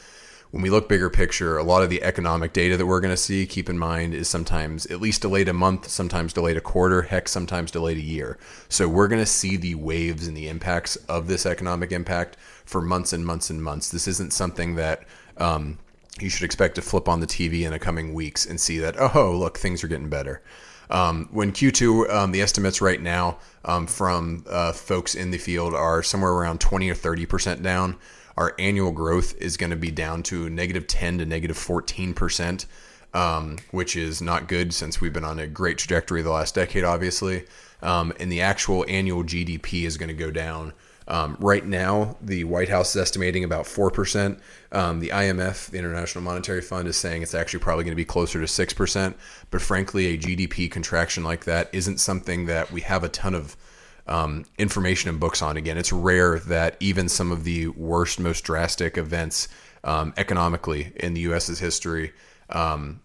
When 0.52 0.62
we 0.62 0.70
look 0.70 0.90
bigger 0.90 1.10
picture, 1.10 1.58
a 1.58 1.64
lot 1.64 1.84
of 1.84 1.90
the 1.90 2.04
economic 2.04 2.54
data 2.54 2.76
that 2.76 2.86
we're 2.86 3.00
going 3.00 3.14
to 3.14 3.18
see, 3.18 3.46
keep 3.46 3.70
in 3.70 3.78
mind, 3.78 4.14
is 4.14 4.28
sometimes 4.28 4.88
at 4.88 5.00
least 5.00 5.22
delayed 5.22 5.48
a 5.48 5.54
month, 5.54 5.88
sometimes 5.88 6.34
delayed 6.34 6.58
a 6.58 6.62
quarter, 6.62 7.04
heck, 7.04 7.30
sometimes 7.30 7.72
delayed 7.72 7.98
a 7.98 8.02
year. 8.02 8.38
So 8.68 8.90
we're 8.90 9.08
going 9.08 9.22
to 9.22 9.28
see 9.28 9.58
the 9.58 9.76
waves 9.76 10.28
and 10.28 10.36
the 10.36 10.50
impacts 10.50 10.96
of 11.08 11.28
this 11.28 11.46
economic 11.46 11.92
impact 11.92 12.36
for 12.66 12.82
months 12.82 13.14
and 13.14 13.26
months 13.26 13.50
and 13.50 13.64
months. 13.64 13.90
This 13.90 14.08
isn't 14.08 14.34
something 14.34 14.76
that 14.76 15.04
um, 15.38 15.78
you 16.22 16.30
should 16.30 16.44
expect 16.44 16.76
to 16.76 16.82
flip 16.82 17.08
on 17.08 17.20
the 17.20 17.28
TV 17.28 17.64
in 17.64 17.72
the 17.72 17.80
coming 17.80 18.14
weeks 18.14 18.46
and 18.46 18.60
see 18.60 18.78
that, 18.80 18.96
oh, 19.00 19.36
look, 19.38 19.58
things 19.58 19.84
are 19.84 19.88
getting 19.88 20.10
better. 20.10 20.42
Um, 20.90 21.30
when 21.32 21.52
Q2, 21.52 22.10
um, 22.10 22.32
the 22.32 22.42
estimates 22.42 22.82
right 22.82 23.02
now 23.02 23.38
um, 23.64 23.86
from 23.86 24.44
uh, 24.50 24.74
folks 24.74 25.14
in 25.14 25.32
the 25.32 25.38
field 25.38 25.74
are 25.74 26.02
somewhere 26.02 26.32
around 26.32 26.60
20 26.60 26.90
or 26.90 26.96
30% 26.96 27.62
down. 27.62 27.98
Our 28.38 28.56
annual 28.58 28.92
growth 28.92 29.36
is 29.40 29.58
going 29.58 29.70
to 29.70 29.76
be 29.76 29.92
down 29.92 30.24
to 30.24 30.50
negative 30.50 30.88
10 30.88 31.20
to 31.20 31.26
negative 31.26 31.58
14%, 31.58 32.66
um, 33.14 33.58
which 33.72 33.96
is 33.96 34.22
not 34.22 34.48
good 34.48 34.74
since 34.74 35.00
we've 35.00 35.14
been 35.14 35.26
on 35.26 35.40
a 35.40 35.48
great 35.48 35.78
trajectory 35.78 36.22
the 36.22 36.32
last 36.32 36.56
decade, 36.56 36.84
obviously. 36.84 37.46
Um, 37.82 38.14
and 38.20 38.32
the 38.32 38.42
actual 38.42 38.86
annual 38.88 39.24
GDP 39.24 39.84
is 39.84 39.98
going 39.98 40.10
to 40.10 40.16
go 40.16 40.32
down 40.32 40.74
um, 41.10 41.38
right 41.40 41.66
now, 41.66 42.18
the 42.22 42.44
White 42.44 42.70
House 42.70 42.96
is 42.96 43.02
estimating 43.02 43.44
about 43.44 43.66
4%. 43.66 44.40
Um, 44.72 45.00
the 45.00 45.10
IMF, 45.10 45.72
the 45.72 45.80
International 45.80 46.24
Monetary 46.24 46.62
Fund, 46.62 46.88
is 46.88 46.98
saying 46.98 47.24
it's 47.24 47.34
actually 47.34 47.62
probably 47.62 47.84
going 47.84 47.94
to 47.94 47.96
be 47.96 48.06
closer 48.06 48.40
to 48.40 48.46
6%. 48.46 49.16
But 49.50 49.62
frankly, 49.62 50.08
a 50.08 50.18
GDP 50.18 50.70
contraction 50.70 51.24
like 51.24 51.46
that 51.46 51.70
isn't 51.74 51.98
something 51.98 52.46
that 52.46 52.72
we 52.72 52.82
have 52.82 53.04
a 53.04 53.10
ton 53.10 53.34
of 53.34 53.58
um, 54.06 54.46
information 54.60 55.10
and 55.10 55.20
books 55.20 55.42
on. 55.42 55.58
Again, 55.58 55.80
it's 55.80 55.92
rare 55.92 56.40
that 56.42 56.78
even 56.80 57.10
some 57.10 57.32
of 57.32 57.44
the 57.44 57.70
worst, 57.70 58.20
most 58.20 58.44
drastic 58.44 58.96
events 58.96 59.48
um, 59.84 60.14
economically 60.16 60.94
in 60.96 61.16
the 61.16 61.22
U.S.'s 61.22 61.58
history 61.58 62.12
um, 62.52 63.02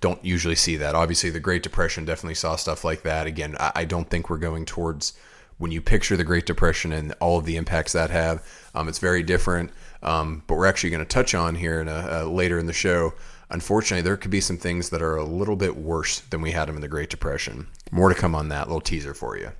don't 0.00 0.24
usually 0.24 0.54
see 0.54 0.76
that. 0.76 0.94
Obviously, 0.94 1.30
the 1.30 1.40
Great 1.40 1.64
Depression 1.64 2.04
definitely 2.04 2.34
saw 2.34 2.54
stuff 2.54 2.84
like 2.84 3.02
that. 3.02 3.26
Again, 3.26 3.56
I, 3.58 3.72
I 3.74 3.84
don't 3.84 4.08
think 4.08 4.30
we're 4.30 4.38
going 4.38 4.66
towards 4.66 5.14
when 5.60 5.70
you 5.70 5.82
picture 5.82 6.16
the 6.16 6.24
Great 6.24 6.46
Depression 6.46 6.90
and 6.90 7.14
all 7.20 7.38
of 7.38 7.44
the 7.44 7.56
impacts 7.56 7.92
that 7.92 8.08
have. 8.08 8.42
Um, 8.74 8.88
it's 8.88 8.98
very 8.98 9.22
different. 9.22 9.70
Um, 10.02 10.42
but 10.46 10.54
we're 10.54 10.66
actually 10.66 10.88
going 10.88 11.04
to 11.04 11.08
touch 11.08 11.34
on 11.34 11.54
here 11.54 11.82
in 11.82 11.86
a, 11.86 12.22
uh, 12.22 12.24
later 12.24 12.58
in 12.58 12.64
the 12.64 12.72
show. 12.72 13.12
Unfortunately, 13.50 14.00
there 14.00 14.16
could 14.16 14.30
be 14.30 14.40
some 14.40 14.56
things 14.56 14.88
that 14.88 15.02
are 15.02 15.16
a 15.16 15.24
little 15.24 15.56
bit 15.56 15.76
worse 15.76 16.20
than 16.20 16.40
we 16.40 16.52
had 16.52 16.66
them 16.66 16.76
in 16.76 16.80
the 16.80 16.88
Great 16.88 17.10
Depression. 17.10 17.66
More 17.90 18.08
to 18.08 18.14
come 18.14 18.34
on 18.34 18.48
that. 18.48 18.68
Little 18.68 18.80
teaser 18.80 19.12
for 19.12 19.36
you. 19.36 19.50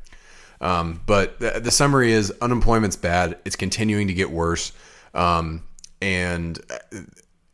Um, 0.62 1.02
but 1.04 1.38
the, 1.38 1.60
the, 1.60 1.70
summary 1.70 2.12
is 2.12 2.32
unemployment's 2.40 2.96
bad. 2.96 3.38
It's 3.44 3.56
continuing 3.56 4.08
to 4.08 4.14
get 4.14 4.30
worse. 4.30 4.72
Um, 5.12 5.64
and 6.00 6.58
uh, 6.70 6.98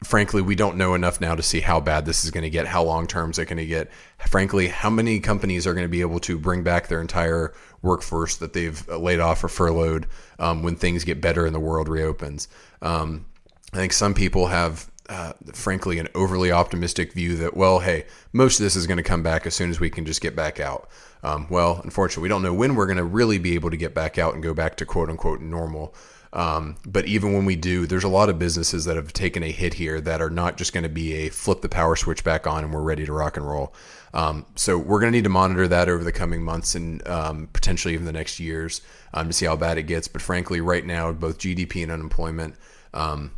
frankly, 0.05 0.43
we 0.43 0.55
don't 0.55 0.77
know 0.77 0.95
enough 0.95 1.21
now 1.21 1.35
to 1.35 1.43
see 1.43 1.61
how 1.61 1.81
bad 1.81 2.05
this 2.05 2.25
is 2.25 2.31
going 2.31 2.43
to 2.43 2.51
get, 2.51 2.67
how 2.67 2.83
long 2.83 3.07
terms 3.07 3.39
is 3.39 3.43
it 3.43 3.49
going 3.49 3.57
to 3.57 3.67
get. 3.67 3.91
Frankly, 4.27 4.69
how 4.69 4.91
many 4.91 5.21
companies 5.21 5.67
are 5.67 5.75
going 5.75 5.85
to 5.85 5.91
be 5.91 6.03
able 6.03 6.21
to 6.21 6.39
bring 6.39 6.63
back 6.63 6.89
their 6.89 7.01
entire 7.01 7.55
workforce 7.83 8.37
that 8.37 8.53
they've 8.53 8.87
laid 8.89 9.21
off 9.21 9.43
or 9.43 9.49
furloughed 9.49 10.07
um, 10.39 10.63
when 10.63 10.77
things 10.77 11.05
get 11.05 11.21
better 11.21 11.47
and 11.47 11.55
the 11.55 11.61
world 11.61 11.89
reopens? 11.89 12.49
Um, 12.83 13.27
I 13.73 13.77
think 13.77 13.93
some 13.93 14.15
people 14.15 14.47
have, 14.49 14.91
uh, 15.09 15.33
frankly, 15.53 15.99
an 15.99 16.09
overly 16.15 16.53
optimistic 16.53 17.13
view 17.13 17.37
that, 17.37 17.57
well, 17.57 17.81
hey, 17.81 18.05
most 18.33 18.61
of 18.61 18.65
this 18.65 18.77
is 18.77 18.87
going 18.87 18.99
to 18.99 19.03
come 19.03 19.23
back 19.23 19.47
as 19.47 19.55
soon 19.55 19.71
as 19.71 19.81
we 19.81 19.91
can 19.91 20.05
just 20.05 20.21
get 20.21 20.37
back 20.37 20.61
out. 20.61 20.89
Um, 21.23 21.47
well, 21.51 21.81
unfortunately, 21.83 22.23
we 22.23 22.29
don't 22.29 22.43
know 22.43 22.55
when 22.55 22.75
we're 22.75 22.87
going 22.87 22.99
to 22.99 23.05
really 23.05 23.39
be 23.39 23.55
able 23.55 23.71
to 23.71 23.77
get 23.77 23.95
back 23.95 24.19
out 24.19 24.35
and 24.35 24.43
go 24.43 24.55
back 24.55 24.77
to 24.77 24.87
quote 24.87 25.09
unquote 25.09 25.41
normal. 25.41 25.95
Um, 26.37 26.77
but 26.85 27.07
even 27.07 27.33
when 27.33 27.47
we 27.47 27.57
do, 27.57 27.87
there's 27.87 28.05
a 28.05 28.09
lot 28.09 28.29
of 28.29 28.39
businesses 28.39 28.85
that 28.85 28.97
have 28.97 29.15
taken 29.15 29.43
a 29.43 29.51
hit 29.51 29.73
here 29.73 30.03
that 30.03 30.21
are 30.21 30.29
not 30.29 30.59
just 30.59 30.75
going 30.75 30.83
to 30.83 30.91
be 30.91 31.15
a 31.15 31.31
flip 31.31 31.63
the 31.63 31.69
power 31.69 31.97
switch 31.97 32.23
back 32.23 32.47
on 32.47 32.63
and 32.63 32.75
we're 32.75 32.83
ready 32.83 33.07
to 33.07 33.13
rock 33.15 33.39
and 33.39 33.49
roll. 33.49 33.75
Um, 34.13 34.45
so 34.55 34.77
we're 34.77 35.01
going 35.01 35.13
to 35.13 35.17
need 35.17 35.25
to 35.25 35.31
monitor 35.31 35.67
that 35.67 35.89
over 35.89 36.05
the 36.05 36.13
coming 36.13 36.43
months 36.43 36.75
and 36.75 37.07
um, 37.09 37.49
potentially 37.55 37.95
even 37.95 38.05
the 38.05 38.13
next 38.13 38.39
years 38.39 38.83
um, 39.15 39.29
to 39.29 39.33
see 39.33 39.47
how 39.47 39.57
bad 39.57 39.79
it 39.79 39.85
gets. 39.85 40.09
But 40.09 40.21
frankly, 40.21 40.61
right 40.61 40.85
now, 40.85 41.11
both 41.11 41.39
GDP 41.39 41.83
and 41.83 41.91
unemployment, 41.91 42.57
um, 42.93 43.31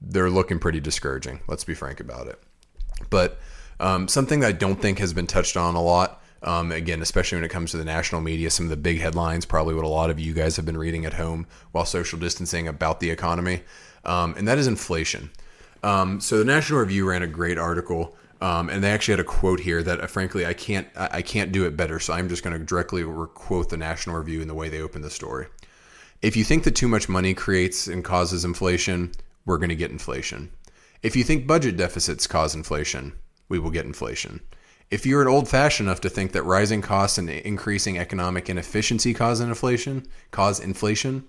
they're 0.00 0.30
looking 0.30 0.58
pretty 0.58 0.80
discouraging. 0.80 1.40
Let's 1.48 1.64
be 1.64 1.74
frank 1.74 2.00
about 2.00 2.26
it. 2.26 2.42
But 3.10 3.38
um, 3.80 4.08
something 4.08 4.40
that 4.40 4.48
I 4.48 4.52
don't 4.52 4.80
think 4.80 4.98
has 4.98 5.12
been 5.12 5.26
touched 5.26 5.58
on 5.58 5.74
a 5.74 5.82
lot 5.82 6.22
um, 6.46 6.72
again, 6.72 7.02
especially 7.02 7.36
when 7.36 7.44
it 7.44 7.50
comes 7.50 7.72
to 7.72 7.76
the 7.76 7.84
national 7.84 8.20
media, 8.20 8.50
some 8.50 8.66
of 8.66 8.70
the 8.70 8.76
big 8.76 9.00
headlines, 9.00 9.44
probably 9.44 9.74
what 9.74 9.84
a 9.84 9.88
lot 9.88 10.10
of 10.10 10.20
you 10.20 10.32
guys 10.32 10.56
have 10.56 10.64
been 10.64 10.78
reading 10.78 11.04
at 11.04 11.14
home 11.14 11.46
while 11.72 11.84
social 11.84 12.18
distancing 12.18 12.68
about 12.68 13.00
the 13.00 13.10
economy, 13.10 13.62
um, 14.04 14.34
and 14.38 14.46
that 14.46 14.56
is 14.56 14.66
inflation. 14.66 15.30
Um, 15.82 16.20
so 16.20 16.38
the 16.38 16.44
National 16.44 16.80
Review 16.80 17.08
ran 17.08 17.22
a 17.22 17.26
great 17.26 17.58
article, 17.58 18.16
um, 18.40 18.70
and 18.70 18.82
they 18.82 18.90
actually 18.90 19.12
had 19.12 19.20
a 19.20 19.24
quote 19.24 19.60
here 19.60 19.82
that, 19.82 20.00
uh, 20.00 20.06
frankly, 20.06 20.46
I 20.46 20.52
can't 20.52 20.86
I 20.96 21.22
can't 21.22 21.52
do 21.52 21.66
it 21.66 21.76
better. 21.76 21.98
So 21.98 22.12
I'm 22.12 22.28
just 22.28 22.42
going 22.42 22.58
to 22.58 22.64
directly 22.64 23.04
quote 23.34 23.68
the 23.68 23.76
National 23.76 24.16
Review 24.16 24.40
in 24.40 24.48
the 24.48 24.54
way 24.54 24.68
they 24.68 24.80
opened 24.80 25.04
the 25.04 25.10
story. 25.10 25.46
If 26.22 26.36
you 26.36 26.44
think 26.44 26.64
that 26.64 26.76
too 26.76 26.88
much 26.88 27.08
money 27.08 27.34
creates 27.34 27.88
and 27.88 28.04
causes 28.04 28.44
inflation, 28.44 29.12
we're 29.44 29.58
going 29.58 29.68
to 29.68 29.76
get 29.76 29.90
inflation. 29.90 30.50
If 31.02 31.14
you 31.14 31.24
think 31.24 31.46
budget 31.46 31.76
deficits 31.76 32.26
cause 32.26 32.54
inflation, 32.54 33.12
we 33.48 33.58
will 33.58 33.70
get 33.70 33.84
inflation. 33.84 34.40
If 34.88 35.04
you're 35.04 35.28
old 35.28 35.48
fashioned 35.48 35.88
enough 35.88 36.00
to 36.02 36.08
think 36.08 36.30
that 36.32 36.44
rising 36.44 36.80
costs 36.80 37.18
and 37.18 37.28
increasing 37.28 37.98
economic 37.98 38.48
inefficiency 38.48 39.12
cause 39.14 39.40
inflation, 39.40 40.06
cause 40.30 40.60
inflation, 40.60 41.24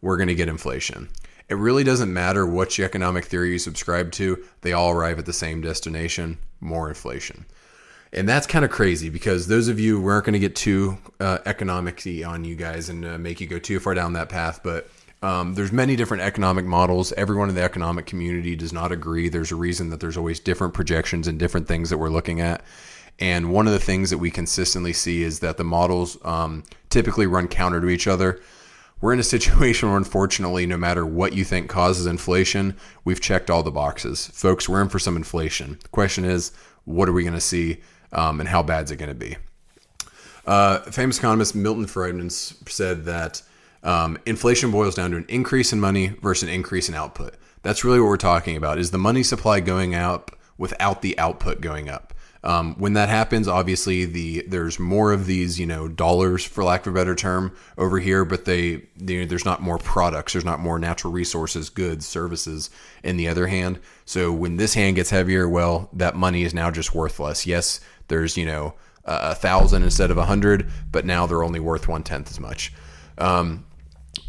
we're 0.00 0.16
going 0.16 0.28
to 0.28 0.34
get 0.34 0.48
inflation. 0.48 1.08
It 1.48 1.56
really 1.56 1.82
doesn't 1.82 2.12
matter 2.12 2.46
which 2.46 2.78
economic 2.78 3.24
theory 3.24 3.52
you 3.52 3.58
subscribe 3.58 4.12
to, 4.12 4.44
they 4.60 4.72
all 4.72 4.92
arrive 4.92 5.18
at 5.18 5.26
the 5.26 5.32
same 5.32 5.60
destination 5.60 6.38
more 6.60 6.88
inflation. 6.88 7.46
And 8.12 8.28
that's 8.28 8.46
kind 8.46 8.64
of 8.64 8.70
crazy 8.70 9.10
because 9.10 9.48
those 9.48 9.66
of 9.66 9.80
you, 9.80 10.00
we 10.00 10.12
aren't 10.12 10.26
going 10.26 10.34
to 10.34 10.38
get 10.38 10.54
too 10.54 10.98
uh, 11.18 11.38
economic 11.46 12.06
on 12.24 12.44
you 12.44 12.54
guys 12.54 12.88
and 12.88 13.04
uh, 13.04 13.18
make 13.18 13.40
you 13.40 13.48
go 13.48 13.58
too 13.58 13.80
far 13.80 13.94
down 13.94 14.12
that 14.12 14.28
path, 14.28 14.60
but 14.62 14.88
um, 15.24 15.54
there's 15.54 15.72
many 15.72 15.96
different 15.96 16.22
economic 16.22 16.66
models. 16.66 17.10
Everyone 17.12 17.48
in 17.48 17.54
the 17.54 17.62
economic 17.62 18.04
community 18.04 18.54
does 18.54 18.74
not 18.74 18.92
agree. 18.92 19.30
There's 19.30 19.52
a 19.52 19.56
reason 19.56 19.88
that 19.88 19.98
there's 19.98 20.18
always 20.18 20.38
different 20.38 20.74
projections 20.74 21.26
and 21.26 21.38
different 21.38 21.66
things 21.66 21.88
that 21.88 21.96
we're 21.96 22.10
looking 22.10 22.42
at. 22.42 22.62
And 23.18 23.50
one 23.50 23.66
of 23.66 23.72
the 23.72 23.78
things 23.78 24.10
that 24.10 24.18
we 24.18 24.30
consistently 24.30 24.92
see 24.92 25.22
is 25.22 25.38
that 25.38 25.56
the 25.56 25.64
models 25.64 26.18
um, 26.26 26.62
typically 26.90 27.26
run 27.26 27.48
counter 27.48 27.80
to 27.80 27.88
each 27.88 28.06
other. 28.06 28.42
We're 29.00 29.14
in 29.14 29.18
a 29.18 29.22
situation 29.36 29.88
where, 29.88 29.96
unfortunately, 29.96 30.66
no 30.66 30.76
matter 30.76 31.06
what 31.06 31.32
you 31.32 31.42
think 31.42 31.70
causes 31.70 32.04
inflation, 32.04 32.76
we've 33.06 33.20
checked 33.20 33.48
all 33.48 33.62
the 33.62 33.70
boxes. 33.70 34.26
Folks, 34.26 34.68
we're 34.68 34.82
in 34.82 34.90
for 34.90 34.98
some 34.98 35.16
inflation. 35.16 35.78
The 35.82 35.88
question 35.88 36.26
is, 36.26 36.52
what 36.84 37.08
are 37.08 37.14
we 37.14 37.22
going 37.22 37.32
to 37.32 37.40
see 37.40 37.78
um, 38.12 38.40
and 38.40 38.48
how 38.50 38.62
bad 38.62 38.84
is 38.84 38.90
it 38.90 38.96
going 38.96 39.08
to 39.08 39.14
be? 39.14 39.38
Uh, 40.46 40.80
famous 40.80 41.16
economist 41.16 41.54
Milton 41.54 41.86
Friedman 41.86 42.28
said 42.28 43.06
that 43.06 43.40
um, 43.84 44.18
inflation 44.26 44.70
boils 44.70 44.94
down 44.94 45.12
to 45.12 45.18
an 45.18 45.26
increase 45.28 45.72
in 45.72 45.80
money 45.80 46.08
versus 46.08 46.48
an 46.48 46.54
increase 46.54 46.88
in 46.88 46.94
output. 46.94 47.34
That's 47.62 47.84
really 47.84 48.00
what 48.00 48.08
we're 48.08 48.16
talking 48.16 48.56
about. 48.56 48.78
Is 48.78 48.90
the 48.90 48.98
money 48.98 49.22
supply 49.22 49.60
going 49.60 49.94
up 49.94 50.32
without 50.58 51.02
the 51.02 51.16
output 51.18 51.60
going 51.60 51.88
up? 51.88 52.12
Um, 52.42 52.74
when 52.74 52.92
that 52.92 53.08
happens, 53.08 53.48
obviously 53.48 54.04
the 54.04 54.44
there's 54.46 54.78
more 54.78 55.12
of 55.12 55.24
these 55.24 55.58
you 55.58 55.64
know 55.64 55.88
dollars 55.88 56.44
for 56.44 56.62
lack 56.62 56.86
of 56.86 56.92
a 56.92 56.94
better 56.94 57.14
term 57.14 57.56
over 57.78 57.98
here, 57.98 58.26
but 58.26 58.44
they, 58.44 58.82
they 58.96 59.24
there's 59.24 59.46
not 59.46 59.62
more 59.62 59.78
products, 59.78 60.34
there's 60.34 60.44
not 60.44 60.60
more 60.60 60.78
natural 60.78 61.10
resources, 61.10 61.70
goods, 61.70 62.06
services. 62.06 62.68
In 63.02 63.16
the 63.16 63.28
other 63.28 63.46
hand, 63.46 63.80
so 64.04 64.30
when 64.30 64.56
this 64.56 64.74
hand 64.74 64.96
gets 64.96 65.08
heavier, 65.08 65.48
well, 65.48 65.88
that 65.94 66.16
money 66.16 66.42
is 66.42 66.52
now 66.52 66.70
just 66.70 66.94
worthless. 66.94 67.46
Yes, 67.46 67.80
there's 68.08 68.36
you 68.36 68.44
know 68.44 68.74
a 69.06 69.34
thousand 69.34 69.82
instead 69.82 70.10
of 70.10 70.18
a 70.18 70.26
hundred, 70.26 70.70
but 70.92 71.06
now 71.06 71.24
they're 71.24 71.44
only 71.44 71.60
worth 71.60 71.88
one 71.88 72.02
tenth 72.02 72.30
as 72.30 72.40
much. 72.40 72.74
Um, 73.16 73.64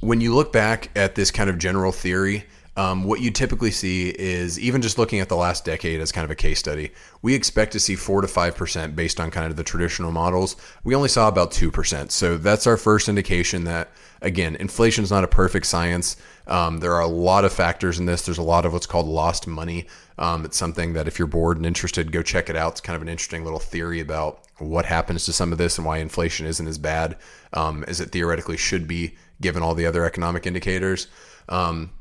when 0.01 0.21
you 0.21 0.33
look 0.33 0.51
back 0.53 0.89
at 0.95 1.15
this 1.15 1.31
kind 1.31 1.49
of 1.49 1.57
general 1.57 1.91
theory, 1.91 2.45
um, 2.77 3.05
what 3.05 3.21
you 3.21 3.31
typically 3.31 3.71
see 3.71 4.09
is 4.09 4.59
even 4.59 4.81
just 4.81 4.97
looking 4.97 5.21
at 5.21 5.29
the 5.29 5.35
last 5.37 5.63
decade 5.63 6.01
as 6.01 6.11
kind 6.11 6.25
of 6.25 6.31
a 6.31 6.35
case 6.35 6.59
study, 6.59 6.91
we 7.21 7.33
expect 7.33 7.71
to 7.71 7.79
see 7.79 7.95
four 7.95 8.19
to 8.21 8.27
five 8.27 8.55
percent 8.55 8.95
based 8.95 9.19
on 9.19 9.31
kind 9.31 9.49
of 9.49 9.55
the 9.55 9.63
traditional 9.63 10.11
models. 10.11 10.57
We 10.83 10.93
only 10.93 11.07
saw 11.07 11.29
about 11.29 11.51
two 11.51 11.71
percent, 11.71 12.11
so 12.11 12.37
that's 12.37 12.67
our 12.67 12.75
first 12.75 13.07
indication 13.07 13.63
that 13.63 13.91
again, 14.21 14.55
inflation 14.57 15.03
is 15.03 15.11
not 15.11 15.23
a 15.23 15.27
perfect 15.27 15.67
science. 15.67 16.17
Um, 16.47 16.79
there 16.79 16.93
are 16.93 17.01
a 17.01 17.07
lot 17.07 17.45
of 17.45 17.53
factors 17.53 17.99
in 17.99 18.05
this. 18.05 18.23
There's 18.23 18.37
a 18.37 18.43
lot 18.43 18.65
of 18.65 18.73
what's 18.73 18.85
called 18.85 19.07
lost 19.07 19.47
money. 19.47 19.87
Um, 20.17 20.45
it's 20.45 20.57
something 20.57 20.93
that 20.93 21.07
if 21.07 21.19
you're 21.19 21.27
bored 21.27 21.57
and 21.57 21.65
interested, 21.65 22.11
go 22.11 22.21
check 22.21 22.49
it 22.49 22.55
out. 22.55 22.73
It's 22.73 22.81
kind 22.81 22.95
of 22.95 23.01
an 23.01 23.09
interesting 23.09 23.43
little 23.43 23.59
theory 23.59 23.99
about 23.99 24.41
what 24.57 24.85
happens 24.85 25.25
to 25.25 25.33
some 25.33 25.51
of 25.51 25.57
this 25.57 25.77
and 25.77 25.85
why 25.85 25.97
inflation 25.97 26.45
isn't 26.45 26.67
as 26.67 26.77
bad 26.77 27.17
um, 27.53 27.83
as 27.87 27.99
it 27.99 28.11
theoretically 28.11 28.57
should 28.57 28.87
be, 28.87 29.15
given 29.41 29.63
all 29.63 29.75
the 29.75 29.85
other 29.85 30.05
economic 30.05 30.45
indicators. 30.45 31.07
Um, 31.49 31.91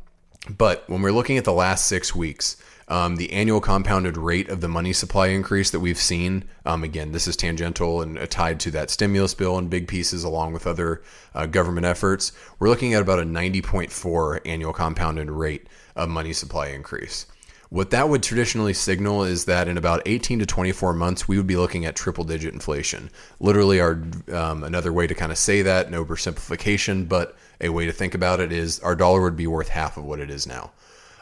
but 0.49 0.89
when 0.89 1.03
we're 1.03 1.13
looking 1.13 1.39
at 1.39 1.45
the 1.45 1.53
last 1.53 1.87
six 1.87 2.15
weeks, 2.15 2.57
um, 2.89 3.17
the 3.17 3.33
annual 3.33 3.61
compounded 3.61 4.17
rate 4.19 4.51
of 4.51 4.61
the 4.61 4.69
money 4.69 4.93
supply 4.93 5.29
increase 5.29 5.71
that 5.71 5.81
we've 5.81 5.99
seen, 5.99 6.45
um, 6.67 6.85
again, 6.85 7.13
this 7.13 7.27
is 7.27 7.37
tangential 7.37 8.03
and 8.03 8.19
uh, 8.19 8.27
tied 8.27 8.61
to 8.61 8.71
that 8.73 8.91
stimulus 8.91 9.33
bill 9.33 9.57
and 9.57 9.71
big 9.71 9.89
pieces 9.89 10.23
along 10.23 10.53
with 10.53 10.67
other 10.67 11.03
uh, 11.35 11.47
government 11.47 11.87
efforts. 11.87 12.33
We're 12.59 12.69
looking 12.69 12.93
at 12.93 13.01
about 13.01 13.21
a 13.21 13.25
90.4 13.25 14.41
annual 14.45 14.75
compounded 14.75 15.31
rate 15.31 15.67
of 15.97 16.11
money 16.11 16.35
supply 16.35 16.69
increase. 16.69 17.27
What 17.71 17.91
that 17.91 18.09
would 18.09 18.23
traditionally 18.23 18.75
signal 18.75 19.25
is 19.25 19.47
that 19.47 19.69
in 19.69 19.79
about 19.79 20.03
18 20.07 20.39
to 20.41 20.47
24 20.47 20.93
months, 20.93 21.27
we 21.27 21.37
would 21.37 21.47
be 21.47 21.57
looking 21.57 21.85
at 21.85 21.97
triple 21.97 22.25
digit 22.25 22.55
inflation. 22.55 23.11
Literally, 23.41 23.81
our 23.81 24.03
um, 24.33 24.63
another 24.65 24.93
way 24.93 25.07
to 25.07 25.15
kind 25.15 25.33
of 25.33 25.39
say 25.39 25.63
that, 25.63 25.91
no 25.91 26.05
oversimplification, 26.05 27.09
but 27.09 27.37
a 27.61 27.71
way 27.71 27.87
to 27.87 27.93
think 27.93 28.15
about 28.15 28.41
it 28.41 28.53
is 28.53 28.81
our 28.81 28.95
dollar 28.95 29.23
would 29.23 29.37
be 29.37 29.47
worth 29.47 29.69
half 29.69 29.97
of 29.97 30.05
what 30.05 30.21
it 30.21 30.31
is 30.31 30.47
now. 30.47 30.71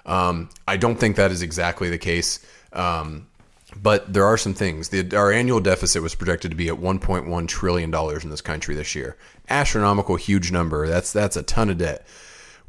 Um, 0.04 0.50
I 0.66 0.76
don't 0.76 0.96
think 0.96 1.16
that 1.16 1.30
is 1.30 1.42
exactly 1.42 1.88
the 1.88 1.98
case. 1.98 2.44
Um, 2.72 3.26
but 3.80 4.12
there 4.12 4.26
are 4.26 4.36
some 4.36 4.54
things. 4.54 4.88
The, 4.90 5.16
our 5.16 5.32
annual 5.32 5.60
deficit 5.60 6.02
was 6.02 6.14
projected 6.14 6.50
to 6.50 6.56
be 6.56 6.68
at 6.68 6.74
1.1 6.74 7.48
trillion 7.48 7.90
dollars 7.90 8.24
in 8.24 8.30
this 8.30 8.40
country 8.40 8.74
this 8.74 8.94
year. 8.94 9.16
Astronomical, 9.48 10.16
huge 10.16 10.52
number. 10.52 10.86
That's 10.86 11.12
that's 11.12 11.36
a 11.36 11.42
ton 11.42 11.70
of 11.70 11.78
debt. 11.78 12.06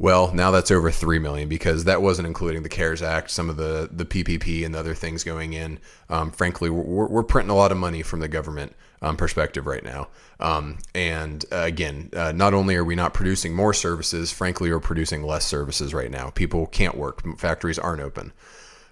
Well, 0.04 0.34
now 0.34 0.52
that's 0.52 0.70
over 0.70 0.92
three 0.92 1.18
million 1.18 1.48
because 1.48 1.86
that 1.86 2.02
wasn't 2.02 2.28
including 2.28 2.64
the 2.64 2.68
CARES 2.68 3.02
Act, 3.02 3.32
some 3.32 3.50
of 3.50 3.56
the 3.56 3.88
the 3.90 4.04
PPP 4.04 4.66
and 4.66 4.76
the 4.76 4.80
other 4.80 4.94
things 4.94 5.24
going 5.24 5.54
in. 5.54 5.80
Um, 6.10 6.30
frankly, 6.30 6.70
we're, 6.70 7.08
we're, 7.08 7.24
printing 7.24 7.52
a 7.52 7.56
lot 7.56 7.72
of 7.72 7.78
money 7.78 8.02
from 8.02 8.20
the 8.20 8.28
government 8.28 8.76
um, 9.02 9.16
perspective 9.16 9.66
right 9.66 9.82
now. 9.82 10.10
Um, 10.42 10.80
and 10.94 11.46
uh, 11.54 11.60
again, 11.60 12.10
uh, 12.14 12.34
not 12.34 12.54
only 12.54 12.76
are 12.76 12.84
we 12.84 12.96
not 12.96 13.14
producing 13.14 13.56
more 13.56 13.74
services, 13.74 14.30
frankly, 14.30 14.70
we're 14.72 14.82
producing 14.82 15.24
less 15.24 15.46
services 15.46 15.94
right 15.94 16.12
now. 16.12 16.32
People 16.32 16.66
can't 16.68 16.98
work; 16.98 17.22
factories 17.40 17.80
aren't 17.80 18.02
open. 18.02 18.34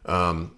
Um, 0.06 0.56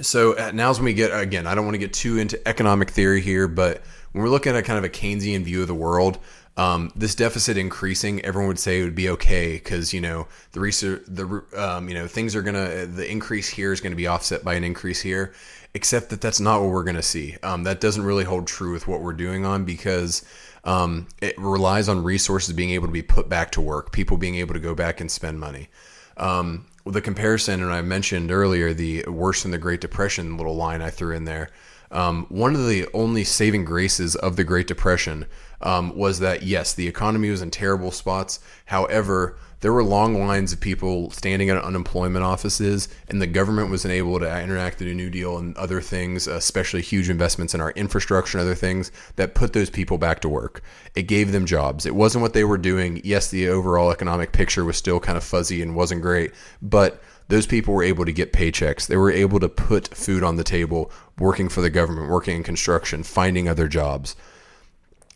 so 0.00 0.36
uh, 0.36 0.50
now's 0.52 0.80
when 0.80 0.86
we 0.86 0.92
get 0.92 1.16
again. 1.16 1.46
I 1.46 1.54
don't 1.54 1.64
want 1.64 1.76
to 1.76 1.78
get 1.78 1.92
too 1.92 2.18
into 2.18 2.48
economic 2.48 2.90
theory 2.90 3.20
here, 3.20 3.46
but 3.46 3.82
when 4.10 4.24
we're 4.24 4.30
looking 4.30 4.56
at 4.56 4.64
kind 4.64 4.78
of 4.78 4.84
a 4.84 4.88
Keynesian 4.88 5.44
view 5.44 5.62
of 5.62 5.68
the 5.68 5.74
world, 5.74 6.18
um, 6.58 6.90
this 6.96 7.14
deficit 7.14 7.56
increasing, 7.56 8.20
everyone 8.24 8.48
would 8.48 8.58
say 8.58 8.80
it 8.80 8.82
would 8.82 8.96
be 8.96 9.08
okay 9.10 9.52
because 9.54 9.94
you 9.94 10.00
know 10.00 10.26
the 10.52 10.60
research, 10.60 11.04
the 11.06 11.44
um, 11.56 11.88
you 11.88 11.94
know 11.94 12.08
things 12.08 12.34
are 12.34 12.42
gonna 12.42 12.84
the 12.84 13.08
increase 13.08 13.48
here 13.48 13.72
is 13.72 13.80
to 13.92 13.96
be 13.96 14.08
offset 14.08 14.42
by 14.42 14.54
an 14.54 14.64
increase 14.64 15.00
here, 15.00 15.32
except 15.72 16.10
that 16.10 16.20
that's 16.20 16.40
not 16.40 16.60
what 16.60 16.70
we're 16.70 16.82
to 16.96 17.02
see. 17.02 17.36
Um, 17.44 17.62
that 17.62 17.80
doesn't 17.80 18.02
really 18.02 18.24
hold 18.24 18.48
true 18.48 18.72
with 18.72 18.88
what 18.88 19.02
we're 19.02 19.12
doing 19.12 19.46
on 19.46 19.64
because 19.64 20.24
um, 20.64 21.06
it 21.22 21.38
relies 21.38 21.88
on 21.88 22.02
resources 22.02 22.52
being 22.54 22.70
able 22.70 22.88
to 22.88 22.92
be 22.92 23.02
put 23.02 23.28
back 23.28 23.52
to 23.52 23.60
work, 23.60 23.92
people 23.92 24.16
being 24.16 24.34
able 24.34 24.54
to 24.54 24.60
go 24.60 24.74
back 24.74 25.00
and 25.00 25.08
spend 25.08 25.38
money. 25.38 25.68
Um, 26.16 26.66
the 26.84 27.00
comparison, 27.00 27.62
and 27.62 27.72
I 27.72 27.82
mentioned 27.82 28.32
earlier 28.32 28.74
the 28.74 29.04
worse 29.06 29.42
than 29.42 29.52
the 29.52 29.58
Great 29.58 29.80
Depression 29.80 30.36
little 30.36 30.56
line 30.56 30.82
I 30.82 30.90
threw 30.90 31.14
in 31.14 31.24
there. 31.24 31.50
Um, 31.90 32.26
one 32.28 32.54
of 32.54 32.66
the 32.66 32.88
only 32.92 33.24
saving 33.24 33.64
graces 33.64 34.16
of 34.16 34.36
the 34.36 34.44
Great 34.44 34.66
Depression 34.66 35.26
um, 35.60 35.96
was 35.96 36.20
that 36.20 36.42
yes, 36.42 36.74
the 36.74 36.86
economy 36.86 37.30
was 37.30 37.42
in 37.42 37.50
terrible 37.50 37.90
spots. 37.90 38.40
However, 38.66 39.36
there 39.60 39.72
were 39.72 39.82
long 39.82 40.24
lines 40.24 40.52
of 40.52 40.60
people 40.60 41.10
standing 41.10 41.50
at 41.50 41.60
unemployment 41.60 42.24
offices, 42.24 42.88
and 43.08 43.20
the 43.20 43.26
government 43.26 43.70
was 43.70 43.84
able 43.84 44.20
to 44.20 44.40
interact 44.42 44.80
a 44.80 44.84
New 44.84 45.10
Deal 45.10 45.36
and 45.36 45.56
other 45.56 45.80
things, 45.80 46.28
especially 46.28 46.80
huge 46.80 47.10
investments 47.10 47.54
in 47.54 47.60
our 47.60 47.72
infrastructure 47.72 48.38
and 48.38 48.46
other 48.46 48.54
things 48.54 48.92
that 49.16 49.34
put 49.34 49.54
those 49.54 49.68
people 49.68 49.98
back 49.98 50.20
to 50.20 50.28
work. 50.28 50.62
It 50.94 51.02
gave 51.02 51.32
them 51.32 51.44
jobs. 51.44 51.86
It 51.86 51.96
wasn't 51.96 52.22
what 52.22 52.34
they 52.34 52.44
were 52.44 52.58
doing. 52.58 53.00
Yes, 53.02 53.30
the 53.30 53.48
overall 53.48 53.90
economic 53.90 54.30
picture 54.30 54.64
was 54.64 54.76
still 54.76 55.00
kind 55.00 55.18
of 55.18 55.24
fuzzy 55.24 55.60
and 55.60 55.74
wasn't 55.74 56.02
great, 56.02 56.32
but 56.62 57.02
those 57.26 57.46
people 57.46 57.74
were 57.74 57.82
able 57.82 58.04
to 58.04 58.12
get 58.12 58.32
paychecks. 58.32 58.86
They 58.86 58.96
were 58.96 59.10
able 59.10 59.40
to 59.40 59.48
put 59.48 59.88
food 59.88 60.22
on 60.22 60.36
the 60.36 60.44
table, 60.44 60.92
working 61.18 61.48
for 61.48 61.62
the 61.62 61.70
government, 61.70 62.10
working 62.10 62.36
in 62.36 62.42
construction, 62.44 63.02
finding 63.02 63.48
other 63.48 63.66
jobs. 63.66 64.14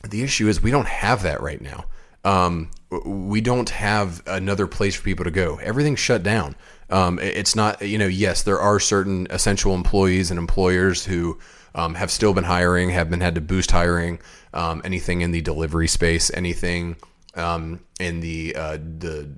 The 0.02 0.22
issue 0.22 0.48
is 0.48 0.62
we 0.62 0.70
don't 0.70 0.88
have 0.88 1.22
that 1.22 1.40
right 1.40 1.60
now. 1.60 1.84
Um, 2.24 2.70
we 3.04 3.40
don't 3.40 3.70
have 3.70 4.22
another 4.26 4.66
place 4.66 4.94
for 4.94 5.02
people 5.02 5.24
to 5.24 5.30
go. 5.30 5.56
Everything's 5.56 5.98
shut 5.98 6.22
down. 6.22 6.54
Um, 6.90 7.18
it's 7.18 7.56
not, 7.56 7.82
you 7.82 7.98
know, 7.98 8.06
yes, 8.06 8.42
there 8.42 8.60
are 8.60 8.78
certain 8.78 9.26
essential 9.30 9.74
employees 9.74 10.30
and 10.30 10.38
employers 10.38 11.04
who 11.04 11.38
um, 11.74 11.94
have 11.94 12.10
still 12.10 12.34
been 12.34 12.44
hiring, 12.44 12.90
have 12.90 13.10
been 13.10 13.20
had 13.20 13.34
to 13.34 13.40
boost 13.40 13.70
hiring. 13.70 14.20
Um, 14.52 14.82
anything 14.84 15.22
in 15.22 15.30
the 15.30 15.40
delivery 15.40 15.88
space, 15.88 16.30
anything 16.34 16.96
um, 17.34 17.80
in 17.98 18.20
the 18.20 18.54
uh, 18.54 18.76
the 18.76 19.30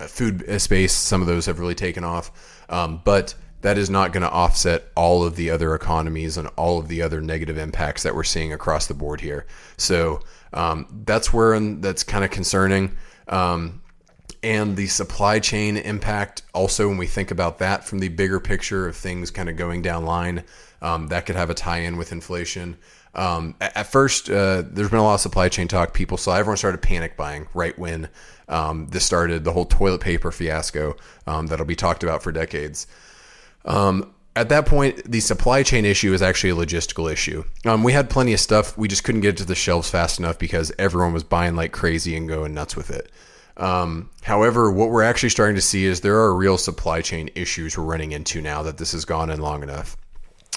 food 0.00 0.60
space, 0.60 0.92
some 0.92 1.20
of 1.20 1.28
those 1.28 1.46
have 1.46 1.60
really 1.60 1.74
taken 1.76 2.04
off. 2.04 2.64
Um, 2.68 3.00
but 3.04 3.34
that 3.66 3.78
is 3.78 3.90
not 3.90 4.12
going 4.12 4.22
to 4.22 4.30
offset 4.30 4.84
all 4.94 5.24
of 5.24 5.34
the 5.34 5.50
other 5.50 5.74
economies 5.74 6.36
and 6.36 6.46
all 6.54 6.78
of 6.78 6.86
the 6.86 7.02
other 7.02 7.20
negative 7.20 7.58
impacts 7.58 8.04
that 8.04 8.14
we're 8.14 8.22
seeing 8.22 8.52
across 8.52 8.86
the 8.86 8.94
board 8.94 9.20
here. 9.20 9.44
So 9.76 10.20
um, 10.52 11.02
that's 11.04 11.32
where 11.32 11.58
that's 11.58 12.04
kind 12.04 12.24
of 12.24 12.30
concerning. 12.30 12.96
Um, 13.26 13.82
and 14.44 14.76
the 14.76 14.86
supply 14.86 15.40
chain 15.40 15.78
impact, 15.78 16.42
also, 16.54 16.86
when 16.86 16.96
we 16.96 17.08
think 17.08 17.32
about 17.32 17.58
that 17.58 17.82
from 17.82 17.98
the 17.98 18.08
bigger 18.08 18.38
picture 18.38 18.86
of 18.86 18.94
things 18.94 19.32
kind 19.32 19.48
of 19.48 19.56
going 19.56 19.82
down 19.82 20.04
line, 20.04 20.44
um, 20.80 21.08
that 21.08 21.26
could 21.26 21.34
have 21.34 21.50
a 21.50 21.54
tie 21.54 21.78
in 21.78 21.96
with 21.96 22.12
inflation. 22.12 22.76
Um, 23.16 23.56
at, 23.60 23.88
first, 23.88 24.30
uh, 24.30 24.62
there's 24.64 24.90
been 24.90 25.00
a 25.00 25.02
lot 25.02 25.14
of 25.14 25.20
supply 25.20 25.48
chain 25.48 25.66
talk. 25.66 25.92
People 25.92 26.18
saw 26.18 26.36
everyone 26.36 26.56
started 26.56 26.82
panic 26.82 27.16
buying 27.16 27.48
right 27.52 27.76
when 27.76 28.10
um, 28.48 28.86
this 28.86 29.04
started 29.04 29.42
the 29.42 29.52
whole 29.52 29.64
toilet 29.64 30.02
paper 30.02 30.30
fiasco 30.30 30.94
um, 31.26 31.48
that'll 31.48 31.66
be 31.66 31.74
talked 31.74 32.04
about 32.04 32.22
for 32.22 32.30
decades. 32.30 32.86
Um, 33.66 34.14
at 34.34 34.50
that 34.50 34.66
point, 34.66 35.10
the 35.10 35.20
supply 35.20 35.62
chain 35.62 35.84
issue 35.84 36.12
is 36.12 36.20
actually 36.20 36.50
a 36.50 36.54
logistical 36.54 37.10
issue. 37.10 37.44
Um, 37.64 37.82
we 37.82 37.92
had 37.92 38.10
plenty 38.10 38.34
of 38.34 38.40
stuff, 38.40 38.76
we 38.76 38.86
just 38.86 39.02
couldn't 39.02 39.22
get 39.22 39.30
it 39.30 39.36
to 39.38 39.44
the 39.44 39.54
shelves 39.54 39.88
fast 39.88 40.18
enough 40.18 40.38
because 40.38 40.70
everyone 40.78 41.14
was 41.14 41.24
buying 41.24 41.56
like 41.56 41.72
crazy 41.72 42.16
and 42.16 42.28
going 42.28 42.52
nuts 42.52 42.76
with 42.76 42.90
it. 42.90 43.10
Um, 43.56 44.10
however, 44.22 44.70
what 44.70 44.90
we're 44.90 45.02
actually 45.02 45.30
starting 45.30 45.56
to 45.56 45.62
see 45.62 45.86
is 45.86 46.02
there 46.02 46.18
are 46.18 46.34
real 46.34 46.58
supply 46.58 47.00
chain 47.00 47.30
issues 47.34 47.76
we're 47.76 47.84
running 47.84 48.12
into 48.12 48.42
now 48.42 48.62
that 48.62 48.76
this 48.76 48.92
has 48.92 49.06
gone 49.06 49.30
in 49.30 49.40
long 49.40 49.62
enough. 49.62 49.96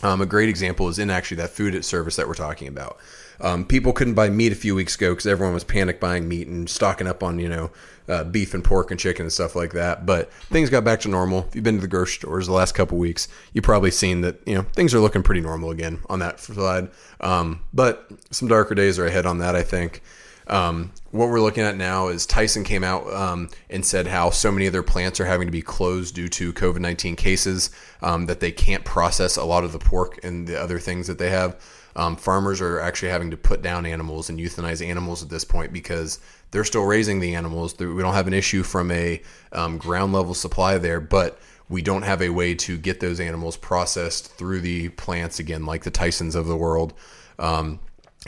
Um, 0.04 0.22
a 0.22 0.26
great 0.26 0.50
example 0.50 0.90
is 0.90 1.00
in 1.00 1.10
actually 1.10 1.38
that 1.38 1.52
food 1.52 1.84
service 1.86 2.18
that 2.18 2.28
we're 2.28 2.34
talking 2.34 2.68
about. 2.68 2.98
Um, 3.42 3.66
people 3.66 3.94
couldn't 3.94 4.16
buy 4.16 4.30
meat 4.30 4.52
a 4.52 4.56
few 4.56 4.76
weeks 4.76 4.96
ago 4.96 5.12
because 5.12 5.28
everyone 5.28 5.54
was 5.54 5.64
panic 5.64 6.00
buying 6.00 6.28
meat 6.28 6.48
and 6.48 6.70
stocking 6.70 7.08
up 7.08 7.24
on 7.24 7.40
you 7.40 7.50
know 7.50 7.72
uh, 8.08 8.24
beef 8.24 8.54
and 8.54 8.64
pork 8.64 8.92
and 8.92 9.00
chicken 9.00 9.24
and 9.24 9.34
stuff 9.34 9.56
like 9.56 9.74
that. 9.74 10.06
But 10.06 10.32
things 10.34 10.70
got 10.70 10.84
back 10.84 11.00
to 11.02 11.10
normal. 11.10 11.46
If 11.48 11.56
you've 11.56 11.64
been 11.64 11.76
to 11.76 11.82
the 11.82 11.88
grocery 11.88 12.16
stores 12.16 12.48
the 12.48 12.54
last 12.54 12.74
couple 12.74 12.98
weeks, 12.98 13.28
you've 13.54 13.64
probably 13.64 13.92
seen 13.92 14.22
that 14.22 14.40
you 14.46 14.56
know 14.56 14.64
things 14.74 14.94
are 14.94 15.00
looking 15.00 15.24
pretty 15.24 15.42
normal 15.42 15.72
again 15.72 16.00
on 16.10 16.20
that 16.20 16.40
side. 16.40 16.90
Um, 17.22 17.62
but 17.74 18.10
some 18.32 18.48
darker 18.48 18.76
days 18.76 19.00
are 19.00 19.06
ahead 19.06 19.26
on 19.26 19.38
that, 19.40 19.56
I 19.56 19.64
think. 19.64 20.02
Um, 20.50 20.92
what 21.12 21.30
we're 21.30 21.42
looking 21.42 21.64
at 21.64 21.78
now 21.78 22.08
is 22.08 22.26
Tyson 22.26 22.64
came 22.64 22.84
out 22.84 23.12
um, 23.14 23.50
and 23.70 23.86
said 23.86 24.08
how 24.08 24.30
so 24.30 24.52
many 24.52 24.66
of 24.66 24.74
their 24.74 24.84
plants 24.84 25.20
are 25.20 25.26
having 25.26 25.48
to 25.48 25.52
be 25.52 25.62
closed 25.62 26.16
due 26.16 26.28
to 26.30 26.54
COVID 26.54 26.80
19 26.80 27.16
cases, 27.16 27.70
um, 28.02 28.26
that 28.26 28.40
they 28.40 28.52
can't 28.52 28.84
process 28.84 29.38
a 29.38 29.44
lot 29.44 29.64
of 29.64 29.72
the 29.72 29.80
pork 29.80 30.20
and 30.24 30.48
the 30.48 30.60
other 30.60 30.80
things 30.80 31.08
that 31.08 31.18
they 31.18 31.30
have. 31.30 31.60
Um, 31.96 32.16
farmers 32.16 32.62
are 32.62 32.80
actually 32.80 33.10
having 33.10 33.32
to 33.32 33.38
put 33.38 33.62
down 33.62 33.86
animals 33.86 34.30
and 34.30 34.40
euthanize 34.40 34.86
animals 34.86 35.24
at 35.24 35.30
this 35.30 35.44
point 35.44 35.74
because 35.74 36.20
they're 36.52 36.64
still 36.64 36.86
raising 36.86 37.20
the 37.20 37.36
animals. 37.36 37.78
We 37.78 38.02
don't 38.02 38.14
have 38.14 38.28
an 38.28 38.34
issue 38.34 38.64
from 38.64 38.92
a 38.92 39.22
um, 39.52 39.78
ground 39.78 40.14
level 40.14 40.34
supply 40.34 40.78
there, 40.78 41.00
but 41.00 41.40
we 41.68 41.82
don't 41.82 42.04
have 42.04 42.22
a 42.22 42.30
way 42.30 42.56
to 42.56 42.78
get 42.78 43.00
those 43.00 43.20
animals 43.20 43.58
processed 43.58 44.32
through 44.34 44.62
the 44.62 44.90
plants 44.90 45.40
again, 45.40 45.66
like 45.66 45.84
the 45.84 45.92
Tysons 45.92 46.36
of 46.36 46.48
the 46.48 46.58
world. 46.58 46.94
Um, 47.38 47.80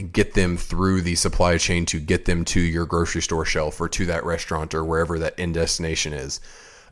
get 0.01 0.33
them 0.33 0.57
through 0.57 1.01
the 1.01 1.15
supply 1.15 1.57
chain 1.57 1.85
to 1.87 1.99
get 1.99 2.25
them 2.25 2.45
to 2.45 2.59
your 2.59 2.85
grocery 2.85 3.21
store 3.21 3.45
shelf 3.45 3.79
or 3.79 3.89
to 3.89 4.05
that 4.07 4.25
restaurant 4.25 4.73
or 4.73 4.83
wherever 4.83 5.19
that 5.19 5.39
end 5.39 5.53
destination 5.53 6.13
is. 6.13 6.39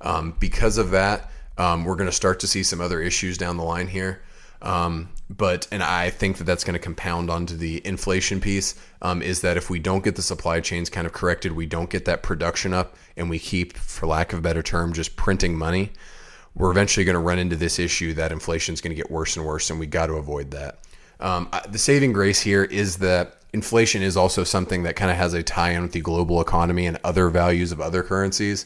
Um, 0.02 0.36
because 0.40 0.78
of 0.78 0.92
that, 0.92 1.30
um, 1.58 1.84
we're 1.84 1.96
going 1.96 2.10
to 2.10 2.16
start 2.16 2.40
to 2.42 2.48
see 2.48 2.64
some 2.64 2.82
other 2.82 3.02
issues 3.02 3.38
down 3.38 3.58
the 3.58 3.64
line 3.64 3.88
here. 3.88 4.22
Um, 4.62 5.10
but 5.30 5.68
and 5.72 5.84
I 5.84 6.10
think 6.10 6.38
that 6.38 6.44
that's 6.44 6.64
going 6.64 6.74
to 6.74 6.80
compound 6.80 7.30
onto 7.30 7.56
the 7.56 7.86
inflation 7.86 8.42
piece. 8.42 8.76
Um, 9.02 9.22
is 9.22 9.42
that 9.42 9.58
if 9.58 9.70
we 9.70 9.80
don't 9.80 10.04
get 10.04 10.16
the 10.16 10.22
supply 10.22 10.60
chains 10.60 10.90
kind 10.90 11.08
of 11.08 11.14
corrected, 11.14 11.54
we 11.54 11.66
don't 11.66 11.90
get 11.90 12.06
that 12.06 12.24
production 12.24 12.74
up, 12.74 12.96
and 13.16 13.30
we 13.30 13.40
keep, 13.40 13.78
for 13.78 14.08
lack 14.08 14.34
of 14.34 14.40
a 14.40 14.42
better 14.42 14.64
term, 14.64 14.92
just 14.92 15.16
printing 15.16 15.58
money, 15.58 15.92
we're 16.56 16.72
eventually 16.72 17.06
going 17.06 17.14
to 17.14 17.20
run 17.20 17.40
into 17.40 17.56
this 17.56 17.80
issue 17.80 18.14
that 18.16 18.32
inflation 18.32 18.74
is 18.74 18.82
going 18.82 18.92
to 18.92 18.96
get 18.96 19.12
worse 19.12 19.38
and 19.38 19.46
worse, 19.46 19.70
and 19.70 19.80
we 19.80 19.86
got 19.86 20.08
to 20.08 20.14
avoid 20.14 20.52
that. 20.52 20.80
Um, 21.20 21.50
the 21.70 21.78
saving 21.78 22.14
grace 22.14 22.42
here 22.42 22.64
is 22.64 22.98
that 22.98 23.36
inflation 23.54 24.02
is 24.02 24.16
also 24.16 24.44
something 24.44 24.84
that 24.84 24.96
kind 24.96 25.12
of 25.12 25.18
has 25.18 25.34
a 25.34 25.44
tie 25.44 25.72
in 25.72 25.82
with 25.82 25.92
the 25.92 26.02
global 26.02 26.40
economy 26.42 26.86
and 26.86 26.98
other 27.04 27.30
values 27.30 27.72
of 27.72 27.82
other 27.82 28.04
currencies. 28.04 28.66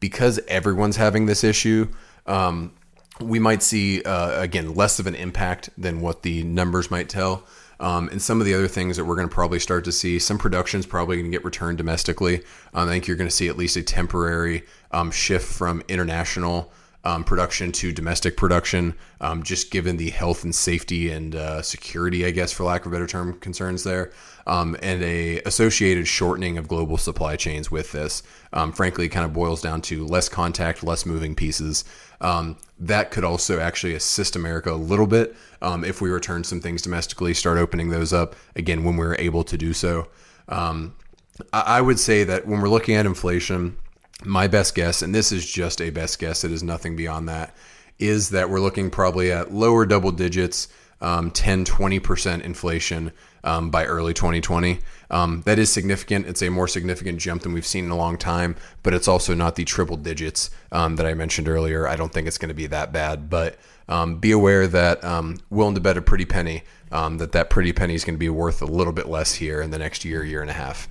Because 0.00 0.40
everyone's 0.48 0.96
having 0.96 1.26
this 1.26 1.44
issue, 1.44 1.88
um, 2.26 2.72
we 3.20 3.38
might 3.38 3.62
see, 3.62 4.02
uh, 4.02 4.40
again, 4.40 4.74
less 4.74 4.98
of 4.98 5.06
an 5.06 5.14
impact 5.14 5.70
than 5.78 6.00
what 6.00 6.22
the 6.22 6.42
numbers 6.42 6.90
might 6.90 7.08
tell. 7.08 7.46
Um, 7.78 8.08
and 8.08 8.20
some 8.20 8.40
of 8.40 8.46
the 8.46 8.54
other 8.54 8.68
things 8.68 8.96
that 8.96 9.04
we're 9.04 9.16
going 9.16 9.28
to 9.28 9.34
probably 9.34 9.58
start 9.58 9.84
to 9.84 9.92
see, 9.92 10.18
some 10.18 10.38
production 10.38 10.80
is 10.80 10.86
probably 10.86 11.16
going 11.16 11.30
to 11.30 11.36
get 11.36 11.44
returned 11.44 11.78
domestically. 11.78 12.42
Um, 12.74 12.88
I 12.88 12.92
think 12.92 13.06
you're 13.06 13.16
going 13.16 13.28
to 13.28 13.34
see 13.34 13.48
at 13.48 13.56
least 13.56 13.76
a 13.76 13.82
temporary 13.82 14.64
um, 14.92 15.10
shift 15.10 15.46
from 15.52 15.82
international 15.88 16.72
um, 17.04 17.24
production 17.24 17.72
to 17.72 17.92
domestic 17.92 18.36
production, 18.36 18.94
um, 19.20 19.42
just 19.42 19.70
given 19.70 19.96
the 19.96 20.10
health 20.10 20.44
and 20.44 20.54
safety 20.54 21.10
and 21.10 21.34
uh, 21.34 21.62
security, 21.62 22.24
I 22.24 22.30
guess, 22.30 22.52
for 22.52 22.64
lack 22.64 22.82
of 22.82 22.92
a 22.92 22.94
better 22.94 23.06
term, 23.06 23.38
concerns 23.40 23.82
there, 23.82 24.12
um, 24.46 24.76
and 24.82 25.02
a 25.02 25.40
associated 25.40 26.06
shortening 26.06 26.58
of 26.58 26.68
global 26.68 26.96
supply 26.96 27.36
chains 27.36 27.70
with 27.70 27.92
this. 27.92 28.22
Um, 28.52 28.72
frankly, 28.72 29.08
kind 29.08 29.24
of 29.24 29.32
boils 29.32 29.60
down 29.60 29.82
to 29.82 30.06
less 30.06 30.28
contact, 30.28 30.84
less 30.84 31.04
moving 31.04 31.34
pieces. 31.34 31.84
Um, 32.20 32.56
that 32.78 33.10
could 33.10 33.24
also 33.24 33.58
actually 33.58 33.94
assist 33.94 34.36
America 34.36 34.72
a 34.72 34.76
little 34.76 35.08
bit 35.08 35.34
um, 35.60 35.84
if 35.84 36.00
we 36.00 36.10
return 36.10 36.44
some 36.44 36.60
things 36.60 36.82
domestically, 36.82 37.34
start 37.34 37.58
opening 37.58 37.88
those 37.88 38.12
up 38.12 38.36
again 38.54 38.84
when 38.84 38.96
we're 38.96 39.16
able 39.16 39.42
to 39.44 39.56
do 39.58 39.72
so. 39.72 40.08
I 41.52 41.80
would 41.80 41.98
say 41.98 42.24
that 42.24 42.46
when 42.46 42.60
we're 42.60 42.68
looking 42.68 42.94
at 42.94 43.06
inflation, 43.06 43.76
my 44.24 44.46
best 44.46 44.74
guess, 44.74 45.02
and 45.02 45.14
this 45.14 45.32
is 45.32 45.48
just 45.48 45.80
a 45.80 45.90
best 45.90 46.18
guess, 46.18 46.44
it 46.44 46.52
is 46.52 46.62
nothing 46.62 46.96
beyond 46.96 47.28
that, 47.28 47.54
is 47.98 48.30
that 48.30 48.50
we're 48.50 48.60
looking 48.60 48.90
probably 48.90 49.32
at 49.32 49.52
lower 49.52 49.86
double 49.86 50.12
digits, 50.12 50.68
um, 51.00 51.30
10, 51.30 51.64
20% 51.64 52.42
inflation 52.42 53.12
um, 53.44 53.70
by 53.70 53.84
early 53.84 54.14
2020. 54.14 54.78
Um, 55.10 55.42
that 55.46 55.58
is 55.58 55.70
significant. 55.70 56.26
It's 56.26 56.42
a 56.42 56.48
more 56.48 56.68
significant 56.68 57.18
jump 57.18 57.42
than 57.42 57.52
we've 57.52 57.66
seen 57.66 57.84
in 57.84 57.90
a 57.90 57.96
long 57.96 58.16
time, 58.16 58.56
but 58.82 58.94
it's 58.94 59.08
also 59.08 59.34
not 59.34 59.56
the 59.56 59.64
triple 59.64 59.96
digits 59.96 60.50
um, 60.70 60.96
that 60.96 61.06
I 61.06 61.14
mentioned 61.14 61.48
earlier. 61.48 61.88
I 61.88 61.96
don't 61.96 62.12
think 62.12 62.28
it's 62.28 62.38
going 62.38 62.48
to 62.50 62.54
be 62.54 62.68
that 62.68 62.92
bad, 62.92 63.28
but 63.28 63.58
um, 63.88 64.18
be 64.18 64.30
aware 64.30 64.66
that 64.68 65.02
um, 65.04 65.38
willing 65.50 65.74
to 65.74 65.80
bet 65.80 65.96
a 65.96 66.02
pretty 66.02 66.24
penny 66.24 66.62
um, 66.92 67.18
that 67.18 67.32
that 67.32 67.50
pretty 67.50 67.72
penny 67.72 67.94
is 67.94 68.04
going 68.04 68.14
to 68.14 68.20
be 68.20 68.28
worth 68.28 68.62
a 68.62 68.66
little 68.66 68.92
bit 68.92 69.08
less 69.08 69.34
here 69.34 69.60
in 69.60 69.70
the 69.70 69.78
next 69.78 70.04
year, 70.04 70.24
year 70.24 70.40
and 70.40 70.50
a 70.50 70.54
half. 70.54 70.88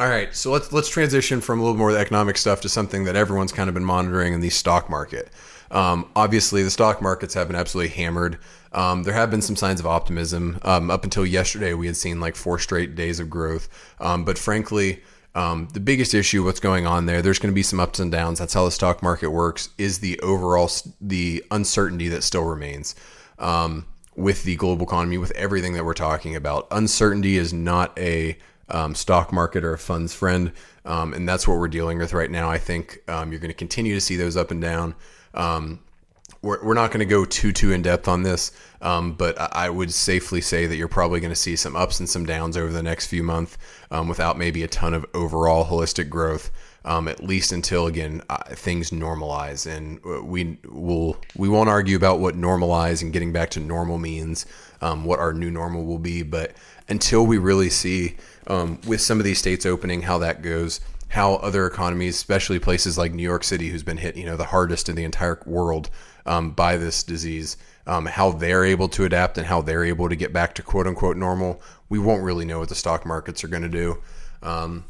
All 0.00 0.08
right, 0.08 0.32
so 0.32 0.52
let's 0.52 0.72
let's 0.72 0.88
transition 0.88 1.40
from 1.40 1.58
a 1.58 1.62
little 1.62 1.76
more 1.76 1.88
of 1.88 1.96
the 1.96 2.00
economic 2.00 2.36
stuff 2.36 2.60
to 2.60 2.68
something 2.68 3.02
that 3.04 3.16
everyone's 3.16 3.50
kind 3.50 3.68
of 3.68 3.74
been 3.74 3.84
monitoring 3.84 4.32
in 4.32 4.38
the 4.38 4.48
stock 4.48 4.88
market. 4.88 5.28
Um, 5.72 6.08
obviously, 6.14 6.62
the 6.62 6.70
stock 6.70 7.02
markets 7.02 7.34
have 7.34 7.48
been 7.48 7.56
absolutely 7.56 7.96
hammered. 7.96 8.38
Um, 8.72 9.02
there 9.02 9.12
have 9.12 9.28
been 9.28 9.42
some 9.42 9.56
signs 9.56 9.80
of 9.80 9.86
optimism. 9.86 10.60
Um, 10.62 10.88
up 10.88 11.02
until 11.02 11.26
yesterday, 11.26 11.74
we 11.74 11.86
had 11.86 11.96
seen 11.96 12.20
like 12.20 12.36
four 12.36 12.60
straight 12.60 12.94
days 12.94 13.18
of 13.18 13.28
growth. 13.28 13.68
Um, 13.98 14.24
but 14.24 14.38
frankly, 14.38 15.02
um, 15.34 15.66
the 15.72 15.80
biggest 15.80 16.14
issue, 16.14 16.44
what's 16.44 16.60
going 16.60 16.86
on 16.86 17.06
there, 17.06 17.20
there's 17.20 17.40
going 17.40 17.52
to 17.52 17.54
be 17.54 17.64
some 17.64 17.80
ups 17.80 17.98
and 17.98 18.12
downs. 18.12 18.38
That's 18.38 18.54
how 18.54 18.66
the 18.66 18.70
stock 18.70 19.02
market 19.02 19.30
works. 19.30 19.70
Is 19.78 19.98
the 19.98 20.20
overall 20.20 20.70
the 21.00 21.44
uncertainty 21.50 22.06
that 22.10 22.22
still 22.22 22.44
remains 22.44 22.94
um, 23.40 23.84
with 24.14 24.44
the 24.44 24.54
global 24.54 24.86
economy, 24.86 25.18
with 25.18 25.32
everything 25.32 25.72
that 25.72 25.84
we're 25.84 25.92
talking 25.92 26.36
about. 26.36 26.68
Uncertainty 26.70 27.36
is 27.36 27.52
not 27.52 27.98
a 27.98 28.38
um, 28.70 28.94
stock 28.94 29.32
market 29.32 29.64
or 29.64 29.74
a 29.74 29.78
fund's 29.78 30.14
friend. 30.14 30.52
Um, 30.84 31.12
and 31.12 31.28
that's 31.28 31.46
what 31.46 31.58
we're 31.58 31.68
dealing 31.68 31.98
with 31.98 32.12
right 32.12 32.30
now. 32.30 32.50
I 32.50 32.58
think 32.58 32.98
um, 33.08 33.30
you're 33.30 33.40
going 33.40 33.50
to 33.50 33.54
continue 33.54 33.94
to 33.94 34.00
see 34.00 34.16
those 34.16 34.36
up 34.36 34.50
and 34.50 34.60
down. 34.60 34.94
Um, 35.34 35.80
we're, 36.40 36.64
we're 36.64 36.74
not 36.74 36.90
going 36.90 37.00
to 37.00 37.06
go 37.06 37.24
too 37.24 37.52
too 37.52 37.72
in 37.72 37.82
depth 37.82 38.08
on 38.08 38.22
this, 38.22 38.52
um, 38.80 39.14
but 39.14 39.36
I 39.38 39.68
would 39.68 39.92
safely 39.92 40.40
say 40.40 40.66
that 40.66 40.76
you're 40.76 40.88
probably 40.88 41.20
going 41.20 41.32
to 41.32 41.36
see 41.36 41.56
some 41.56 41.74
ups 41.74 41.98
and 41.98 42.08
some 42.08 42.24
downs 42.24 42.56
over 42.56 42.72
the 42.72 42.82
next 42.82 43.06
few 43.06 43.22
months, 43.22 43.58
um, 43.90 44.08
without 44.08 44.38
maybe 44.38 44.62
a 44.62 44.68
ton 44.68 44.94
of 44.94 45.04
overall 45.14 45.66
holistic 45.66 46.08
growth. 46.08 46.50
Um, 46.84 47.06
at 47.08 47.22
least 47.22 47.52
until 47.52 47.86
again 47.86 48.22
uh, 48.30 48.44
things 48.50 48.92
normalize, 48.92 49.66
and 49.70 50.02
we 50.24 50.58
will 50.64 51.18
we 51.36 51.48
won't 51.48 51.68
argue 51.68 51.96
about 51.96 52.20
what 52.20 52.34
normalize 52.34 53.02
and 53.02 53.12
getting 53.12 53.32
back 53.32 53.50
to 53.50 53.60
normal 53.60 53.98
means, 53.98 54.46
um, 54.80 55.04
what 55.04 55.18
our 55.18 55.34
new 55.34 55.50
normal 55.50 55.84
will 55.84 55.98
be. 55.98 56.22
But 56.22 56.52
until 56.88 57.26
we 57.26 57.36
really 57.36 57.68
see 57.68 58.16
um, 58.48 58.80
with 58.86 59.00
some 59.00 59.18
of 59.18 59.24
these 59.24 59.38
states 59.38 59.64
opening, 59.64 60.02
how 60.02 60.18
that 60.18 60.42
goes, 60.42 60.80
how 61.08 61.34
other 61.36 61.66
economies, 61.66 62.16
especially 62.16 62.58
places 62.58 62.98
like 62.98 63.12
New 63.12 63.22
York 63.22 63.44
City, 63.44 63.68
who's 63.68 63.82
been 63.82 63.98
hit, 63.98 64.16
you 64.16 64.26
know, 64.26 64.36
the 64.36 64.46
hardest 64.46 64.88
in 64.88 64.96
the 64.96 65.04
entire 65.04 65.40
world 65.46 65.88
um, 66.26 66.50
by 66.50 66.76
this 66.76 67.02
disease, 67.02 67.56
um, 67.86 68.06
how 68.06 68.32
they're 68.32 68.64
able 68.64 68.88
to 68.88 69.04
adapt 69.04 69.38
and 69.38 69.46
how 69.46 69.62
they're 69.62 69.84
able 69.84 70.08
to 70.08 70.16
get 70.16 70.32
back 70.32 70.54
to 70.54 70.62
quote 70.62 70.86
unquote 70.86 71.16
normal. 71.16 71.62
We 71.88 71.98
won't 71.98 72.22
really 72.22 72.44
know 72.44 72.58
what 72.58 72.68
the 72.68 72.74
stock 72.74 73.06
markets 73.06 73.44
are 73.44 73.48
going 73.48 73.62
to 73.62 73.68
do. 73.68 74.02
Um, 74.42 74.84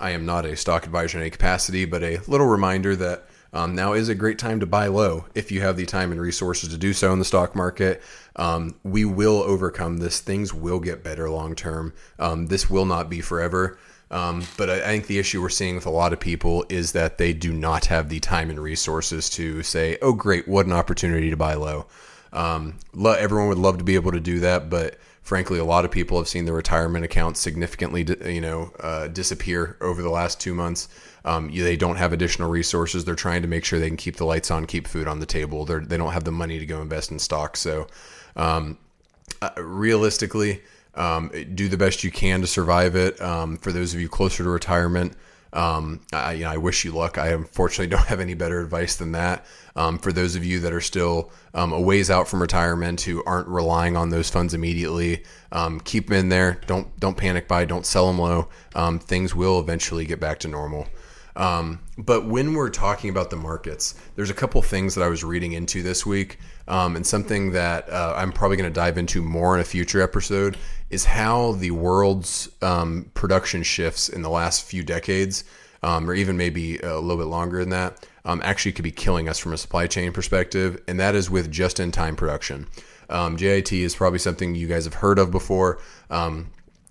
I 0.00 0.10
am 0.10 0.26
not 0.26 0.44
a 0.44 0.56
stock 0.56 0.84
advisor 0.84 1.18
in 1.18 1.22
any 1.22 1.30
capacity, 1.30 1.84
but 1.84 2.02
a 2.02 2.18
little 2.26 2.46
reminder 2.46 2.94
that 2.96 3.26
um, 3.56 3.74
now 3.74 3.94
is 3.94 4.10
a 4.10 4.14
great 4.14 4.38
time 4.38 4.60
to 4.60 4.66
buy 4.66 4.86
low 4.88 5.24
if 5.34 5.50
you 5.50 5.62
have 5.62 5.78
the 5.78 5.86
time 5.86 6.12
and 6.12 6.20
resources 6.20 6.68
to 6.68 6.76
do 6.76 6.92
so 6.92 7.10
in 7.12 7.18
the 7.18 7.24
stock 7.24 7.56
market. 7.56 8.02
Um, 8.36 8.74
we 8.82 9.06
will 9.06 9.42
overcome 9.42 9.96
this. 9.96 10.20
Things 10.20 10.52
will 10.52 10.78
get 10.78 11.02
better 11.02 11.30
long 11.30 11.54
term. 11.54 11.94
Um, 12.18 12.46
this 12.48 12.68
will 12.68 12.84
not 12.84 13.08
be 13.08 13.22
forever. 13.22 13.78
Um, 14.10 14.44
but 14.58 14.68
I, 14.68 14.74
I, 14.74 14.86
think 14.88 15.06
the 15.06 15.18
issue 15.18 15.40
we're 15.40 15.48
seeing 15.48 15.74
with 15.74 15.86
a 15.86 15.90
lot 15.90 16.12
of 16.12 16.20
people 16.20 16.64
is 16.68 16.92
that 16.92 17.18
they 17.18 17.32
do 17.32 17.52
not 17.52 17.86
have 17.86 18.08
the 18.08 18.20
time 18.20 18.50
and 18.50 18.60
resources 18.60 19.28
to 19.30 19.64
say, 19.64 19.98
"Oh, 20.00 20.12
great, 20.12 20.46
what 20.46 20.66
an 20.66 20.72
opportunity 20.72 21.30
to 21.30 21.36
buy 21.36 21.54
low." 21.54 21.86
Um, 22.32 22.78
everyone 22.94 23.48
would 23.48 23.58
love 23.58 23.78
to 23.78 23.84
be 23.84 23.96
able 23.96 24.12
to 24.12 24.20
do 24.20 24.38
that, 24.40 24.70
but 24.70 24.98
frankly, 25.22 25.58
a 25.58 25.64
lot 25.64 25.84
of 25.84 25.90
people 25.90 26.18
have 26.18 26.28
seen 26.28 26.44
their 26.44 26.54
retirement 26.54 27.04
accounts 27.04 27.40
significantly, 27.40 28.06
you 28.32 28.40
know, 28.40 28.70
uh, 28.78 29.08
disappear 29.08 29.76
over 29.80 30.00
the 30.02 30.10
last 30.10 30.40
two 30.40 30.54
months. 30.54 30.88
Um, 31.26 31.50
they 31.52 31.76
don't 31.76 31.96
have 31.96 32.12
additional 32.12 32.48
resources. 32.48 33.04
They're 33.04 33.16
trying 33.16 33.42
to 33.42 33.48
make 33.48 33.64
sure 33.64 33.80
they 33.80 33.88
can 33.88 33.96
keep 33.96 34.16
the 34.16 34.24
lights 34.24 34.50
on, 34.50 34.64
keep 34.64 34.86
food 34.86 35.08
on 35.08 35.18
the 35.18 35.26
table. 35.26 35.64
They're, 35.64 35.80
they 35.80 35.96
don't 35.96 36.12
have 36.12 36.24
the 36.24 36.30
money 36.30 36.60
to 36.60 36.64
go 36.66 36.80
invest 36.80 37.10
in 37.10 37.18
stocks. 37.18 37.60
So, 37.60 37.88
um, 38.36 38.78
uh, 39.42 39.50
realistically, 39.56 40.62
um, 40.94 41.30
do 41.54 41.68
the 41.68 41.76
best 41.76 42.04
you 42.04 42.12
can 42.12 42.40
to 42.42 42.46
survive 42.46 42.94
it. 42.94 43.20
Um, 43.20 43.56
for 43.56 43.72
those 43.72 43.92
of 43.92 44.00
you 44.00 44.08
closer 44.08 44.44
to 44.44 44.48
retirement, 44.48 45.14
um, 45.52 46.00
I, 46.12 46.34
you 46.34 46.44
know, 46.44 46.50
I 46.50 46.58
wish 46.58 46.84
you 46.84 46.92
luck. 46.92 47.18
I 47.18 47.30
unfortunately 47.30 47.88
don't 47.96 48.06
have 48.06 48.20
any 48.20 48.34
better 48.34 48.60
advice 48.60 48.94
than 48.94 49.10
that. 49.12 49.44
Um, 49.74 49.98
for 49.98 50.12
those 50.12 50.36
of 50.36 50.44
you 50.44 50.60
that 50.60 50.72
are 50.72 50.80
still 50.80 51.32
a 51.52 51.80
ways 51.80 52.08
out 52.08 52.28
from 52.28 52.40
retirement 52.40 53.00
who 53.00 53.22
aren't 53.24 53.48
relying 53.48 53.96
on 53.96 54.10
those 54.10 54.30
funds 54.30 54.54
immediately, 54.54 55.24
keep 55.84 56.08
them 56.08 56.16
in 56.18 56.28
there. 56.28 56.60
Don't 56.66 56.98
don't 56.98 57.16
panic 57.16 57.46
buy. 57.48 57.64
Don't 57.64 57.84
sell 57.84 58.06
them 58.06 58.18
low. 58.18 58.48
Things 59.00 59.34
will 59.34 59.60
eventually 59.60 60.06
get 60.06 60.20
back 60.20 60.38
to 60.40 60.48
normal. 60.48 60.86
Um, 61.36 61.80
but 61.98 62.26
when 62.26 62.54
we're 62.54 62.70
talking 62.70 63.10
about 63.10 63.30
the 63.30 63.36
markets, 63.36 63.94
there's 64.16 64.30
a 64.30 64.34
couple 64.34 64.62
things 64.62 64.94
that 64.94 65.02
I 65.02 65.08
was 65.08 65.22
reading 65.22 65.52
into 65.52 65.82
this 65.82 66.06
week, 66.06 66.38
um, 66.66 66.96
and 66.96 67.06
something 67.06 67.52
that 67.52 67.88
uh, 67.90 68.14
I'm 68.16 68.32
probably 68.32 68.56
going 68.56 68.70
to 68.70 68.74
dive 68.74 68.96
into 68.98 69.22
more 69.22 69.54
in 69.54 69.60
a 69.60 69.64
future 69.64 70.00
episode 70.00 70.56
is 70.88 71.04
how 71.04 71.52
the 71.52 71.70
world's 71.72 72.48
um, 72.62 73.10
production 73.14 73.62
shifts 73.62 74.08
in 74.08 74.22
the 74.22 74.30
last 74.30 74.64
few 74.64 74.82
decades, 74.82 75.44
um, 75.82 76.08
or 76.08 76.14
even 76.14 76.36
maybe 76.36 76.78
a 76.78 76.98
little 76.98 77.18
bit 77.18 77.28
longer 77.28 77.60
than 77.60 77.70
that, 77.70 78.06
um, 78.24 78.40
actually 78.42 78.72
could 78.72 78.82
be 78.82 78.90
killing 78.90 79.28
us 79.28 79.38
from 79.38 79.52
a 79.52 79.58
supply 79.58 79.86
chain 79.86 80.12
perspective, 80.12 80.82
and 80.88 80.98
that 80.98 81.14
is 81.14 81.30
with 81.30 81.52
just-in-time 81.52 82.16
production. 82.16 82.66
Um, 83.10 83.36
JIT 83.36 83.72
is 83.72 83.94
probably 83.94 84.18
something 84.18 84.54
you 84.54 84.66
guys 84.66 84.84
have 84.84 84.94
heard 84.94 85.18
of 85.18 85.30
before. 85.30 85.78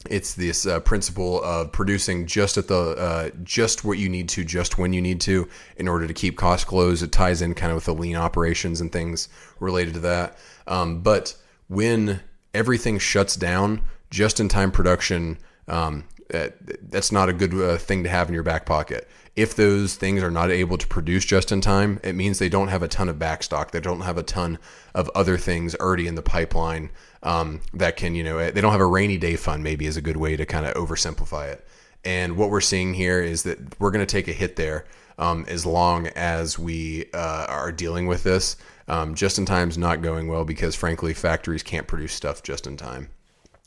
It's 0.09 0.33
this 0.33 0.65
uh, 0.65 0.79
principle 0.79 1.43
of 1.43 1.71
producing 1.71 2.27
just 2.27 2.57
at 2.57 2.67
the 2.67 2.75
uh, 2.75 3.29
just 3.43 3.83
what 3.83 3.97
you 3.97 4.09
need 4.09 4.29
to 4.29 4.43
just 4.43 4.77
when 4.77 4.93
you 4.93 5.01
need 5.01 5.21
to 5.21 5.47
in 5.77 5.87
order 5.87 6.07
to 6.07 6.13
keep 6.13 6.37
costs 6.37 6.65
closed. 6.65 7.03
It 7.03 7.11
ties 7.11 7.41
in 7.41 7.53
kind 7.53 7.71
of 7.71 7.75
with 7.75 7.85
the 7.85 7.93
lean 7.93 8.15
operations 8.15 8.81
and 8.81 8.91
things 8.91 9.29
related 9.59 9.95
to 9.95 9.99
that. 10.01 10.37
Um, 10.67 11.01
but 11.01 11.35
when 11.67 12.21
everything 12.53 12.99
shuts 12.99 13.35
down 13.35 13.81
just 14.09 14.39
in 14.39 14.47
time 14.47 14.71
production 14.71 15.37
um, 15.67 16.05
that, 16.29 16.55
that's 16.91 17.11
not 17.11 17.29
a 17.29 17.33
good 17.33 17.53
uh, 17.53 17.77
thing 17.77 18.03
to 18.03 18.09
have 18.09 18.27
in 18.27 18.33
your 18.33 18.43
back 18.43 18.65
pocket. 18.65 19.07
If 19.35 19.55
those 19.55 19.95
things 19.95 20.23
are 20.23 20.31
not 20.31 20.49
able 20.49 20.77
to 20.77 20.87
produce 20.87 21.25
just 21.25 21.51
in 21.51 21.61
time 21.61 21.99
it 22.03 22.13
means 22.13 22.39
they 22.39 22.49
don't 22.49 22.69
have 22.69 22.83
a 22.83 22.87
ton 22.87 23.09
of 23.09 23.17
backstock. 23.17 23.71
They 23.71 23.81
don't 23.81 24.01
have 24.01 24.17
a 24.17 24.23
ton 24.23 24.57
of 24.93 25.09
other 25.13 25.37
things 25.37 25.75
already 25.75 26.07
in 26.07 26.15
the 26.15 26.21
pipeline 26.21 26.91
um, 27.25 27.59
that 27.73 27.97
can, 27.97 28.15
you 28.15 28.23
know, 28.23 28.37
they 28.51 28.61
don't 28.61 28.71
have 28.71 28.79
a 28.79 28.85
rainy 28.85 29.17
day 29.17 29.35
fund, 29.35 29.63
maybe 29.63 29.87
is 29.87 29.97
a 29.97 30.01
good 30.01 30.15
way 30.15 30.37
to 30.37 30.45
kind 30.45 30.65
of 30.65 30.75
oversimplify 30.75 31.51
it. 31.51 31.67
And 32.05 32.37
what 32.37 32.51
we're 32.51 32.61
seeing 32.61 32.93
here 32.93 33.21
is 33.21 33.43
that 33.43 33.79
we're 33.79 33.91
going 33.91 34.05
to 34.05 34.11
take 34.11 34.27
a 34.27 34.31
hit 34.31 34.55
there 34.55 34.85
um, 35.17 35.43
as 35.47 35.65
long 35.65 36.07
as 36.09 36.59
we 36.59 37.05
uh, 37.13 37.47
are 37.49 37.71
dealing 37.71 38.05
with 38.05 38.23
this. 38.23 38.57
Um, 38.87 39.15
just 39.15 39.39
in 39.39 39.47
time's 39.47 39.79
not 39.79 40.03
going 40.03 40.27
well 40.27 40.45
because, 40.45 40.75
frankly, 40.75 41.15
factories 41.15 41.63
can't 41.63 41.87
produce 41.87 42.13
stuff 42.13 42.43
just 42.43 42.67
in 42.67 42.77
time. 42.77 43.09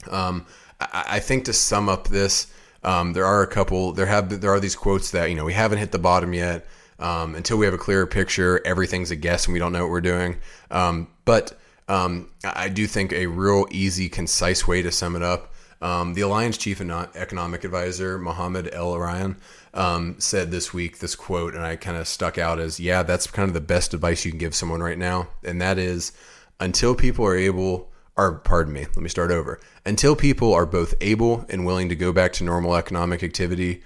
Um, 0.09 0.47
I, 0.81 1.05
I, 1.09 1.19
think 1.19 1.47
to 1.47 1.53
sum 1.53 1.89
up 1.89 2.07
this, 2.07 2.47
um, 2.85 3.13
there 3.15 3.25
are 3.25 3.43
a 3.43 3.49
couple. 3.49 3.91
There 3.91 4.07
have 4.07 4.41
there 4.41 4.53
are 4.53 4.61
these 4.61 4.77
quotes 4.77 5.11
that 5.11 5.29
you 5.29 5.35
know 5.35 5.45
we 5.45 5.55
haven't 5.55 5.79
hit 5.79 5.91
the 5.91 5.99
bottom 5.99 6.33
yet. 6.33 6.67
Um, 7.01 7.35
until 7.35 7.59
we 7.59 7.65
have 7.65 7.75
a 7.75 7.79
clearer 7.79 8.07
picture, 8.07 8.61
everything's 8.65 9.11
a 9.11 9.17
guess 9.17 9.47
and 9.47 9.53
we 9.53 9.59
don't 9.59 9.73
know 9.73 9.83
what 9.83 9.91
we're 9.91 10.01
doing. 10.01 10.37
Um, 10.71 11.09
but 11.25 11.59
um, 11.89 12.31
I 12.45 12.69
do 12.69 12.87
think 12.87 13.13
a 13.13 13.27
real 13.27 13.67
easy, 13.71 14.09
concise 14.09 14.67
way 14.67 14.83
to 14.83 14.93
sum 14.93 15.17
it 15.17 15.23
up. 15.23 15.55
Um, 15.81 16.15
the 16.15 16.23
Allianz 16.23 16.59
Chief 16.59 16.81
Economic 16.81 17.65
Advisor, 17.65 18.19
Mohamed 18.19 18.71
El-Erian, 18.73 19.37
um, 19.75 20.17
said 20.19 20.51
this 20.51 20.75
week 20.75 20.99
this 20.99 21.15
quote, 21.15 21.55
and 21.55 21.63
I 21.63 21.77
kind 21.77 21.97
of 21.97 22.09
stuck 22.09 22.37
out 22.37 22.59
as, 22.59 22.81
yeah, 22.81 23.05
that's 23.05 23.29
kind 23.29 23.49
of 23.49 23.55
the 23.55 23.61
best 23.61 23.95
advice 23.95 24.25
you 24.25 24.33
can 24.33 24.39
give 24.39 24.55
someone 24.55 24.83
right 24.83 24.99
now. 24.99 25.29
And 25.45 25.61
that 25.61 25.79
is 25.79 26.13
until 26.59 26.95
people 26.97 27.25
are 27.25 27.37
able, 27.37 27.93
or 28.17 28.39
pardon 28.41 28.73
me, 28.73 28.87
let 28.87 28.97
me 28.97 29.09
start 29.09 29.31
over. 29.31 29.61
Until 29.87 30.17
people 30.17 30.53
are 30.53 30.67
both 30.67 30.95
able 31.01 31.47
and 31.49 31.65
willing 31.65 31.89
to 31.91 31.97
go 31.97 32.13
back 32.13 32.33
to 32.35 32.45
normal 32.45 32.75
economic 32.75 33.23
activity, 33.23 33.83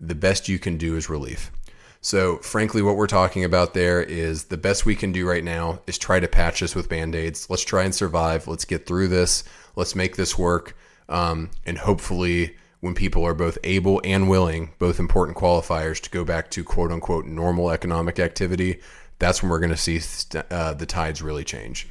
the 0.00 0.14
best 0.14 0.48
you 0.48 0.58
can 0.58 0.78
do 0.78 0.96
is 0.96 1.10
relief. 1.10 1.50
So, 2.00 2.36
frankly, 2.38 2.80
what 2.80 2.96
we're 2.96 3.08
talking 3.08 3.44
about 3.44 3.74
there 3.74 4.00
is 4.00 4.44
the 4.44 4.56
best 4.56 4.86
we 4.86 4.94
can 4.94 5.10
do 5.10 5.28
right 5.28 5.42
now 5.42 5.80
is 5.86 5.98
try 5.98 6.20
to 6.20 6.28
patch 6.28 6.60
this 6.60 6.74
with 6.74 6.88
band 6.88 7.14
aids. 7.14 7.50
Let's 7.50 7.64
try 7.64 7.84
and 7.84 7.94
survive. 7.94 8.46
Let's 8.46 8.64
get 8.64 8.86
through 8.86 9.08
this. 9.08 9.42
Let's 9.74 9.96
make 9.96 10.16
this 10.16 10.38
work. 10.38 10.76
Um, 11.08 11.50
and 11.66 11.76
hopefully, 11.78 12.56
when 12.80 12.94
people 12.94 13.24
are 13.24 13.34
both 13.34 13.58
able 13.64 14.00
and 14.04 14.28
willing, 14.28 14.70
both 14.78 15.00
important 15.00 15.36
qualifiers, 15.36 16.00
to 16.02 16.10
go 16.10 16.24
back 16.24 16.50
to 16.52 16.62
quote 16.62 16.92
unquote 16.92 17.26
normal 17.26 17.70
economic 17.70 18.20
activity, 18.20 18.80
that's 19.18 19.42
when 19.42 19.50
we're 19.50 19.58
going 19.58 19.70
to 19.70 19.76
see 19.76 20.00
uh, 20.50 20.74
the 20.74 20.86
tides 20.86 21.20
really 21.20 21.44
change. 21.44 21.88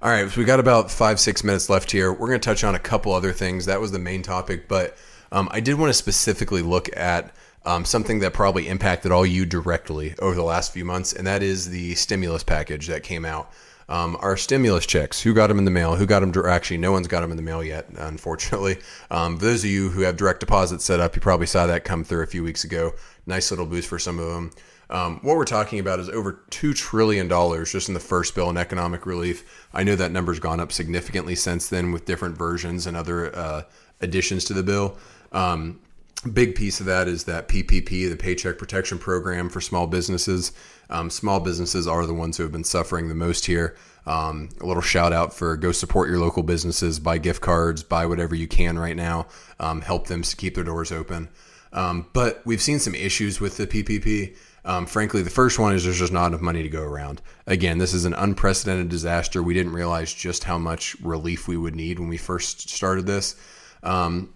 All 0.00 0.10
right, 0.10 0.30
so 0.30 0.40
we 0.40 0.44
got 0.44 0.60
about 0.60 0.90
five, 0.90 1.18
six 1.20 1.42
minutes 1.42 1.68
left 1.68 1.90
here. 1.90 2.12
We're 2.12 2.28
going 2.28 2.40
to 2.40 2.44
touch 2.48 2.64
on 2.64 2.74
a 2.74 2.78
couple 2.78 3.12
other 3.12 3.32
things. 3.32 3.66
That 3.66 3.80
was 3.80 3.92
the 3.92 3.98
main 3.98 4.22
topic, 4.22 4.68
but 4.68 4.96
um, 5.32 5.48
I 5.50 5.60
did 5.60 5.74
want 5.74 5.90
to 5.90 5.94
specifically 5.94 6.62
look 6.62 6.88
at 6.96 7.34
um, 7.64 7.84
something 7.84 8.20
that 8.20 8.32
probably 8.32 8.68
impacted 8.68 9.12
all 9.12 9.26
you 9.26 9.44
directly 9.46 10.14
over 10.20 10.34
the 10.34 10.42
last 10.42 10.72
few 10.72 10.84
months, 10.84 11.12
and 11.12 11.26
that 11.26 11.42
is 11.42 11.70
the 11.70 11.94
stimulus 11.94 12.42
package 12.42 12.86
that 12.86 13.02
came 13.02 13.24
out. 13.24 13.52
Um, 13.90 14.18
our 14.20 14.36
stimulus 14.36 14.84
checks, 14.84 15.22
who 15.22 15.32
got 15.32 15.46
them 15.46 15.58
in 15.58 15.64
the 15.64 15.70
mail? 15.70 15.96
Who 15.96 16.04
got 16.04 16.20
them? 16.20 16.32
Actually, 16.46 16.76
no 16.76 16.92
one's 16.92 17.08
got 17.08 17.22
them 17.22 17.30
in 17.30 17.38
the 17.38 17.42
mail 17.42 17.64
yet, 17.64 17.86
unfortunately. 17.96 18.78
Um, 19.10 19.38
those 19.38 19.64
of 19.64 19.70
you 19.70 19.88
who 19.88 20.02
have 20.02 20.18
direct 20.18 20.40
deposit 20.40 20.82
set 20.82 21.00
up, 21.00 21.16
you 21.16 21.22
probably 21.22 21.46
saw 21.46 21.66
that 21.66 21.84
come 21.84 22.04
through 22.04 22.22
a 22.22 22.26
few 22.26 22.42
weeks 22.42 22.62
ago. 22.62 22.92
Nice 23.26 23.50
little 23.50 23.64
boost 23.64 23.88
for 23.88 23.98
some 23.98 24.18
of 24.18 24.28
them. 24.28 24.50
Um, 24.90 25.18
what 25.22 25.36
we're 25.36 25.46
talking 25.46 25.78
about 25.78 25.98
is 25.98 26.10
over 26.10 26.44
$2 26.50 26.74
trillion 26.74 27.28
just 27.64 27.88
in 27.88 27.94
the 27.94 28.00
first 28.00 28.34
bill 28.34 28.50
in 28.50 28.58
economic 28.58 29.06
relief. 29.06 29.66
I 29.72 29.82
know 29.82 29.96
that 29.96 30.12
number's 30.12 30.40
gone 30.40 30.60
up 30.60 30.72
significantly 30.72 31.34
since 31.34 31.68
then 31.68 31.90
with 31.90 32.04
different 32.04 32.36
versions 32.36 32.86
and 32.86 32.98
other 32.98 33.34
uh, 33.34 33.62
additions 34.02 34.44
to 34.46 34.54
the 34.54 34.62
bill. 34.62 34.98
Um, 35.32 35.80
big 36.28 36.54
piece 36.54 36.80
of 36.80 36.86
that 36.86 37.08
is 37.08 37.24
that 37.24 37.48
PPP, 37.48 38.08
the 38.08 38.16
Paycheck 38.16 38.58
Protection 38.58 38.98
Program 38.98 39.48
for 39.48 39.60
small 39.60 39.86
businesses. 39.86 40.52
Um, 40.90 41.10
small 41.10 41.40
businesses 41.40 41.86
are 41.86 42.06
the 42.06 42.14
ones 42.14 42.36
who 42.36 42.42
have 42.44 42.52
been 42.52 42.64
suffering 42.64 43.08
the 43.08 43.14
most 43.14 43.46
here. 43.46 43.76
Um, 44.06 44.48
a 44.60 44.66
little 44.66 44.82
shout 44.82 45.12
out 45.12 45.34
for 45.34 45.56
go 45.56 45.70
support 45.70 46.08
your 46.08 46.18
local 46.18 46.42
businesses, 46.42 46.98
buy 46.98 47.18
gift 47.18 47.42
cards, 47.42 47.82
buy 47.82 48.06
whatever 48.06 48.34
you 48.34 48.48
can 48.48 48.78
right 48.78 48.96
now, 48.96 49.26
um, 49.60 49.82
help 49.82 50.06
them 50.06 50.22
to 50.22 50.36
keep 50.36 50.54
their 50.54 50.64
doors 50.64 50.90
open. 50.90 51.28
Um, 51.72 52.06
but 52.14 52.40
we've 52.46 52.62
seen 52.62 52.78
some 52.78 52.94
issues 52.94 53.40
with 53.40 53.58
the 53.58 53.66
PPP. 53.66 54.34
Um, 54.64 54.86
frankly, 54.86 55.22
the 55.22 55.30
first 55.30 55.58
one 55.58 55.74
is 55.74 55.84
there's 55.84 55.98
just 55.98 56.12
not 56.12 56.28
enough 56.28 56.40
money 56.40 56.62
to 56.62 56.68
go 56.68 56.82
around. 56.82 57.20
Again, 57.46 57.78
this 57.78 57.92
is 57.92 58.06
an 58.06 58.14
unprecedented 58.14 58.88
disaster. 58.88 59.42
We 59.42 59.54
didn't 59.54 59.72
realize 59.72 60.12
just 60.12 60.44
how 60.44 60.58
much 60.58 60.96
relief 61.02 61.46
we 61.46 61.56
would 61.56 61.76
need 61.76 61.98
when 61.98 62.08
we 62.08 62.16
first 62.16 62.70
started 62.70 63.06
this. 63.06 63.36
Um, 63.82 64.32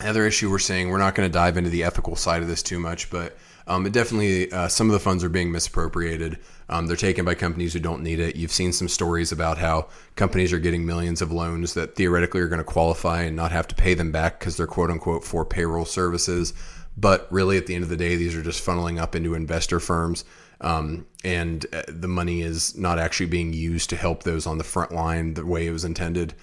Another 0.00 0.26
issue 0.26 0.50
we're 0.50 0.58
seeing, 0.58 0.88
we're 0.88 0.98
not 0.98 1.14
going 1.14 1.28
to 1.28 1.32
dive 1.32 1.56
into 1.56 1.70
the 1.70 1.84
ethical 1.84 2.16
side 2.16 2.42
of 2.42 2.48
this 2.48 2.64
too 2.64 2.80
much, 2.80 3.10
but 3.10 3.36
um, 3.66 3.86
it 3.86 3.92
definitely 3.92 4.50
uh, 4.50 4.66
some 4.68 4.88
of 4.88 4.92
the 4.92 5.00
funds 5.00 5.22
are 5.22 5.28
being 5.28 5.52
misappropriated. 5.52 6.38
Um, 6.68 6.86
they're 6.86 6.96
taken 6.96 7.24
by 7.24 7.34
companies 7.34 7.72
who 7.72 7.78
don't 7.78 8.02
need 8.02 8.18
it. 8.18 8.34
You've 8.34 8.52
seen 8.52 8.72
some 8.72 8.88
stories 8.88 9.30
about 9.30 9.58
how 9.58 9.88
companies 10.16 10.52
are 10.52 10.58
getting 10.58 10.84
millions 10.84 11.22
of 11.22 11.30
loans 11.30 11.74
that 11.74 11.94
theoretically 11.94 12.40
are 12.40 12.48
going 12.48 12.58
to 12.58 12.64
qualify 12.64 13.22
and 13.22 13.36
not 13.36 13.52
have 13.52 13.68
to 13.68 13.74
pay 13.74 13.94
them 13.94 14.10
back 14.10 14.40
because 14.40 14.56
they're 14.56 14.66
quote 14.66 14.90
unquote 14.90 15.24
for 15.24 15.44
payroll 15.44 15.84
services. 15.84 16.54
But 16.96 17.26
really, 17.30 17.56
at 17.56 17.66
the 17.66 17.74
end 17.74 17.84
of 17.84 17.90
the 17.90 17.96
day, 17.96 18.16
these 18.16 18.34
are 18.34 18.42
just 18.42 18.64
funneling 18.64 19.00
up 19.00 19.14
into 19.14 19.34
investor 19.34 19.80
firms. 19.80 20.24
Um, 20.60 21.06
and 21.24 21.66
uh, 21.72 21.82
the 21.88 22.08
money 22.08 22.42
is 22.42 22.76
not 22.76 22.98
actually 22.98 23.26
being 23.26 23.52
used 23.52 23.90
to 23.90 23.96
help 23.96 24.22
those 24.22 24.46
on 24.46 24.58
the 24.58 24.64
front 24.64 24.92
line 24.92 25.34
the 25.34 25.46
way 25.46 25.66
it 25.66 25.72
was 25.72 25.84
intended 25.84 26.34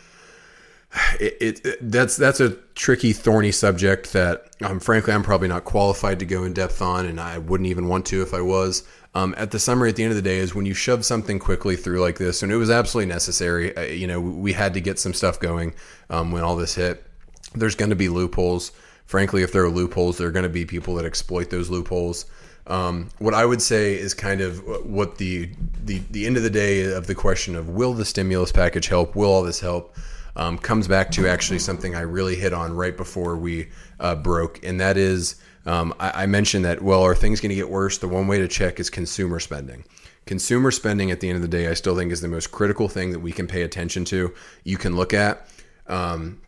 it, 1.19 1.65
it, 1.65 1.77
that's 1.91 2.17
that's 2.17 2.39
a 2.39 2.51
tricky, 2.75 3.13
thorny 3.13 3.51
subject 3.51 4.11
that, 4.13 4.47
um, 4.61 4.79
frankly, 4.79 5.13
I'm 5.13 5.23
probably 5.23 5.47
not 5.47 5.63
qualified 5.63 6.19
to 6.19 6.25
go 6.25 6.43
in 6.43 6.53
depth 6.53 6.81
on, 6.81 7.05
and 7.05 7.19
I 7.19 7.37
wouldn't 7.37 7.69
even 7.69 7.87
want 7.87 8.05
to 8.07 8.21
if 8.21 8.33
I 8.33 8.41
was. 8.41 8.83
Um, 9.13 9.33
at 9.37 9.51
the 9.51 9.59
summary, 9.59 9.89
at 9.89 9.95
the 9.95 10.03
end 10.03 10.11
of 10.11 10.15
the 10.15 10.21
day, 10.21 10.39
is 10.39 10.55
when 10.55 10.65
you 10.65 10.73
shove 10.73 11.05
something 11.05 11.39
quickly 11.39 11.75
through 11.75 12.01
like 12.01 12.17
this, 12.17 12.43
and 12.43 12.51
it 12.51 12.57
was 12.57 12.69
absolutely 12.69 13.13
necessary. 13.13 13.75
Uh, 13.75 13.83
you 13.83 14.07
know, 14.07 14.19
we 14.19 14.53
had 14.53 14.73
to 14.73 14.81
get 14.81 14.99
some 14.99 15.13
stuff 15.13 15.39
going 15.39 15.73
um, 16.09 16.31
when 16.31 16.43
all 16.43 16.55
this 16.55 16.75
hit. 16.75 17.05
There's 17.53 17.75
going 17.75 17.89
to 17.89 17.95
be 17.95 18.09
loopholes. 18.09 18.71
Frankly, 19.05 19.43
if 19.43 19.51
there 19.51 19.63
are 19.63 19.69
loopholes, 19.69 20.17
there 20.17 20.27
are 20.27 20.31
going 20.31 20.43
to 20.43 20.49
be 20.49 20.65
people 20.65 20.95
that 20.95 21.05
exploit 21.05 21.49
those 21.49 21.69
loopholes. 21.69 22.25
Um, 22.67 23.09
what 23.19 23.33
I 23.33 23.45
would 23.45 23.61
say 23.61 23.97
is 23.97 24.13
kind 24.13 24.39
of 24.39 24.85
what 24.85 25.17
the, 25.17 25.49
the 25.83 26.01
the 26.11 26.25
end 26.25 26.37
of 26.37 26.43
the 26.43 26.49
day 26.49 26.83
of 26.93 27.07
the 27.07 27.15
question 27.15 27.55
of 27.55 27.69
will 27.69 27.93
the 27.93 28.05
stimulus 28.05 28.51
package 28.51 28.87
help? 28.87 29.15
Will 29.15 29.29
all 29.29 29.43
this 29.43 29.59
help? 29.59 29.95
Um, 30.35 30.57
comes 30.57 30.87
back 30.87 31.11
to 31.11 31.27
actually 31.27 31.59
something 31.59 31.95
I 31.95 32.01
really 32.01 32.35
hit 32.35 32.53
on 32.53 32.73
right 32.73 32.95
before 32.95 33.37
we 33.37 33.69
uh, 33.99 34.15
broke, 34.15 34.63
and 34.65 34.79
that 34.79 34.97
is 34.97 35.35
um, 35.65 35.93
I, 35.99 36.23
I, 36.23 36.25
mentioned 36.25 36.65
that 36.65 36.81
well, 36.81 37.03
are 37.03 37.15
things 37.15 37.39
going 37.39 37.49
to 37.49 37.55
get 37.55 37.69
worse? 37.69 37.97
The 37.99 38.07
one 38.07 38.27
way 38.27 38.39
to 38.39 38.47
check 38.47 38.79
is 38.79 38.89
consumer 38.89 39.39
spending. 39.39 39.83
Consumer 40.25 40.71
spending, 40.71 41.11
at 41.11 41.19
the 41.19 41.29
end 41.29 41.35
of 41.35 41.41
the 41.41 41.47
day, 41.47 41.67
I 41.67 41.73
still 41.73 41.95
think 41.95 42.11
is 42.11 42.21
the 42.21 42.27
most 42.27 42.51
critical 42.51 42.87
thing 42.87 43.11
that 43.11 43.19
we 43.19 43.31
can 43.31 43.47
pay 43.47 43.63
attention 43.63 44.05
to. 44.05 44.33
You 44.63 44.77
can 44.77 44.95
look 44.95 45.13
at. 45.13 45.47
Um, 45.87 46.41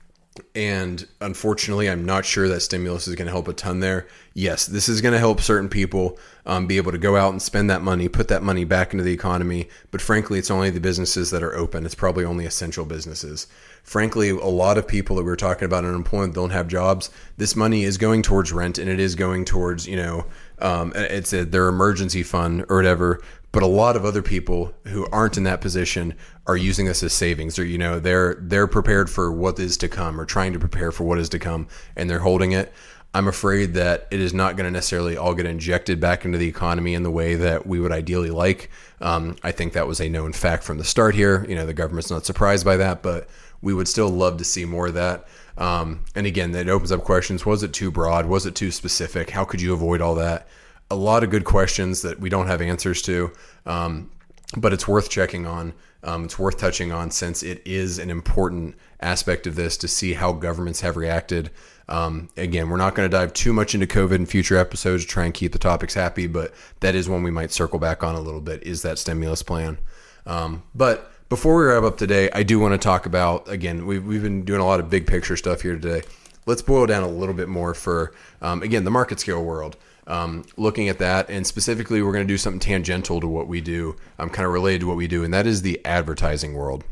and 0.56 1.08
unfortunately, 1.22 1.89
I'm 1.89 2.06
not 2.06 2.26
sure 2.26 2.48
that 2.48 2.62
stimulus 2.62 3.08
is 3.08 3.15
going 3.15 3.28
to 3.28 3.32
help 3.32 3.48
a 3.48 3.54
ton 3.54 3.80
there. 3.82 4.08
Yes, 4.34 4.65
this 4.65 4.89
is 4.89 5.00
going 5.00 5.12
to 5.12 5.19
help 5.19 5.41
certain 5.41 5.69
people 5.69 6.17
um, 6.46 6.65
be 6.65 6.78
able 6.78 6.91
to 6.91 6.98
go 6.98 7.15
out 7.15 7.32
and 7.32 7.41
spend 7.41 7.69
that 7.69 7.84
money, 7.84 8.08
put 8.08 8.30
that 8.30 8.41
money 8.41 8.65
back 8.65 8.93
into 8.93 9.04
the 9.04 9.13
economy. 9.13 9.69
But 9.91 10.02
frankly, 10.02 10.39
it's 10.39 10.50
only 10.50 10.72
the 10.72 10.80
businesses 10.80 11.30
that 11.32 11.43
are 11.43 11.56
open. 11.56 11.86
It's 11.86 11.93
probably 11.93 12.26
only 12.26 12.46
essential 12.46 12.86
businesses. 12.86 13.46
Frankly, 13.84 14.30
a 14.30 14.46
lot 14.46 14.78
of 14.78 14.88
people 14.88 15.17
that 15.17 15.24
we 15.24 15.32
are 15.32 15.36
talking 15.36 15.65
about 15.65 15.86
unemployment 15.86 16.34
don't 16.34 16.50
have 16.50 16.67
jobs. 16.67 17.12
This 17.38 17.56
money 17.56 17.84
is 17.84 17.98
going 17.98 18.24
towards 18.24 18.52
rent 18.52 18.80
and 18.80 18.89
it 18.89 19.00
is 19.00 19.13
going 19.13 19.46
towards, 19.46 19.88
you 19.88 19.98
know, 19.98 20.26
um, 20.60 20.93
it's 20.96 21.34
a, 21.34 21.46
their 21.46 21.67
emergency 21.67 22.24
fund 22.24 22.65
or 22.69 22.78
whatever 22.78 23.22
but 23.53 23.63
a 23.63 23.67
lot 23.67 23.95
of 23.95 24.03
other 24.03 24.23
people 24.23 24.73
who 24.87 25.07
aren't 25.11 25.37
in 25.37 25.43
that 25.43 25.61
position 25.61 26.15
are 26.47 26.57
using 26.57 26.87
this 26.87 27.03
as 27.03 27.13
savings. 27.13 27.57
Or 27.57 27.63
you 27.63 27.77
know 27.77 27.99
they're 27.99 28.35
they're 28.41 28.67
prepared 28.67 29.09
for 29.09 29.31
what 29.31 29.57
is 29.59 29.77
to 29.77 29.87
come 29.87 30.19
or 30.19 30.25
trying 30.25 30.51
to 30.51 30.59
prepare 30.59 30.91
for 30.91 31.05
what 31.05 31.19
is 31.19 31.29
to 31.29 31.39
come 31.39 31.69
and 31.95 32.09
they're 32.09 32.19
holding 32.19 32.51
it. 32.51 32.73
I'm 33.15 33.27
afraid 33.27 33.75
that 33.75 34.07
it 34.09 34.19
is 34.19 34.33
not 34.33 34.57
going 34.57 34.65
to 34.65 34.71
necessarily 34.71 35.15
all 35.15 35.35
get 35.35 35.45
injected 35.45 35.99
back 35.99 36.25
into 36.25 36.39
the 36.39 36.47
economy 36.47 36.95
in 36.95 37.03
the 37.03 37.11
way 37.11 37.35
that 37.35 37.67
we 37.67 37.79
would 37.79 37.91
ideally 37.91 38.31
like. 38.31 38.71
Um, 38.99 39.35
i 39.43 39.51
think 39.51 39.73
that 39.73 39.87
was 39.87 40.01
a 40.01 40.09
known 40.09 40.33
fact 40.33 40.63
from 40.63 40.79
the 40.79 40.83
start 40.83 41.13
here. 41.13 41.45
You 41.47 41.55
know 41.55 41.67
the 41.67 41.73
government's 41.73 42.11
not 42.11 42.25
surprised 42.25 42.65
by 42.65 42.77
that 42.77 43.03
but 43.03 43.29
we 43.61 43.73
would 43.73 43.87
still 43.87 44.09
love 44.09 44.37
to 44.37 44.43
see 44.43 44.65
more 44.65 44.87
of 44.87 44.95
that. 44.95 45.27
Um, 45.59 46.03
and 46.15 46.25
again 46.25 46.53
that 46.53 46.67
opens 46.69 46.91
up 46.91 47.03
questions. 47.03 47.45
Was 47.45 47.61
it 47.61 47.71
too 47.71 47.91
broad? 47.91 48.25
Was 48.25 48.47
it 48.47 48.55
too 48.55 48.71
specific? 48.71 49.29
How 49.29 49.45
could 49.45 49.61
you 49.61 49.73
avoid 49.73 50.01
all 50.01 50.15
that 50.15 50.47
a 50.93 50.95
lot 50.95 51.23
of 51.23 51.32
good 51.32 51.43
questions 51.43 52.03
that 52.03 52.19
we 52.19 52.29
don't 52.29 52.47
have 52.47 52.62
answers 52.62 53.01
to, 53.01 53.32
um, 53.65 54.12
but 54.56 54.71
it's 54.73 54.88
worth 54.88 55.10
checking 55.10 55.47
on. 55.47 55.73
Um, 56.03 56.25
it's 56.25 56.38
worth 56.38 56.58
touching 56.58 56.91
on 56.91 57.12
since 57.12 57.43
it 57.43 57.62
is 57.65 57.97
an 57.97 58.10
important 58.10 58.75
aspect 58.99 59.47
of 59.47 59.56
this 59.56 59.77
to 59.77 59.88
see 59.88 60.13
how 60.13 60.34
governments 60.34 60.82
have 60.82 60.97
reacted. 60.97 61.49
Um, 61.89 62.29
again, 62.38 62.69
we're 62.69 62.77
not 62.77 62.93
going 62.93 63.10
to 63.10 63.17
dive 63.17 63.34
too 63.34 63.53
much 63.53 63.73
into 63.73 63.88
COVID 63.88 64.15
in 64.15 64.25
future 64.25 64.58
episodes 64.58 65.03
to 65.03 65.10
try 65.10 65.25
and 65.25 65.34
keep 65.34 65.51
the 65.51 65.60
topics 65.60 65.93
happy, 65.93 66.27
but 66.27 66.53
that 66.82 66.93
is 66.93 67.10
one 67.10 67.23
we 67.23 67.32
might 67.32 67.51
circle 67.51 67.79
back 67.79 68.03
on 68.03 68.15
a 68.15 68.19
little 68.19 68.41
bit 68.41 68.63
is 68.63 68.82
that 68.82 68.99
stimulus 68.99 69.41
plan. 69.41 69.77
Um, 70.25 70.63
but 70.75 71.12
before 71.29 71.56
we 71.56 71.63
wrap 71.63 71.84
up 71.84 71.97
today, 71.97 72.29
I 72.34 72.43
do 72.43 72.60
want 72.60 72.73
to 72.73 72.77
talk 72.77 73.06
about 73.06 73.49
again, 73.49 73.86
we've, 73.86 74.06
we've 74.06 74.23
been 74.23 74.43
doing 74.43 74.62
a 74.62 74.65
lot 74.65 74.79
of 74.79 74.89
big 74.89 75.08
picture 75.08 75.38
stuff 75.38 75.62
here 75.62 75.73
today. 75.73 76.03
Let's 76.45 76.62
boil 76.62 76.86
down 76.86 77.03
a 77.03 77.08
little 77.08 77.34
bit 77.34 77.47
more 77.47 77.73
for, 77.73 78.13
um, 78.41 78.62
again, 78.62 78.84
the 78.84 78.91
market 78.91 79.19
scale 79.21 79.43
world 79.43 79.77
um, 80.07 80.45
looking 80.57 80.89
at 80.89 80.99
that. 80.99 81.29
And 81.29 81.45
specifically, 81.45 82.01
we're 82.01 82.11
going 82.11 82.27
to 82.27 82.33
do 82.33 82.37
something 82.37 82.59
tangential 82.59 83.19
to 83.21 83.27
what 83.27 83.47
we 83.47 83.61
do, 83.61 83.95
um, 84.19 84.29
kind 84.29 84.45
of 84.45 84.53
related 84.53 84.81
to 84.81 84.87
what 84.87 84.97
we 84.97 85.07
do, 85.07 85.23
and 85.23 85.33
that 85.33 85.47
is 85.47 85.61
the 85.61 85.83
advertising 85.85 86.53
world. 86.53 86.83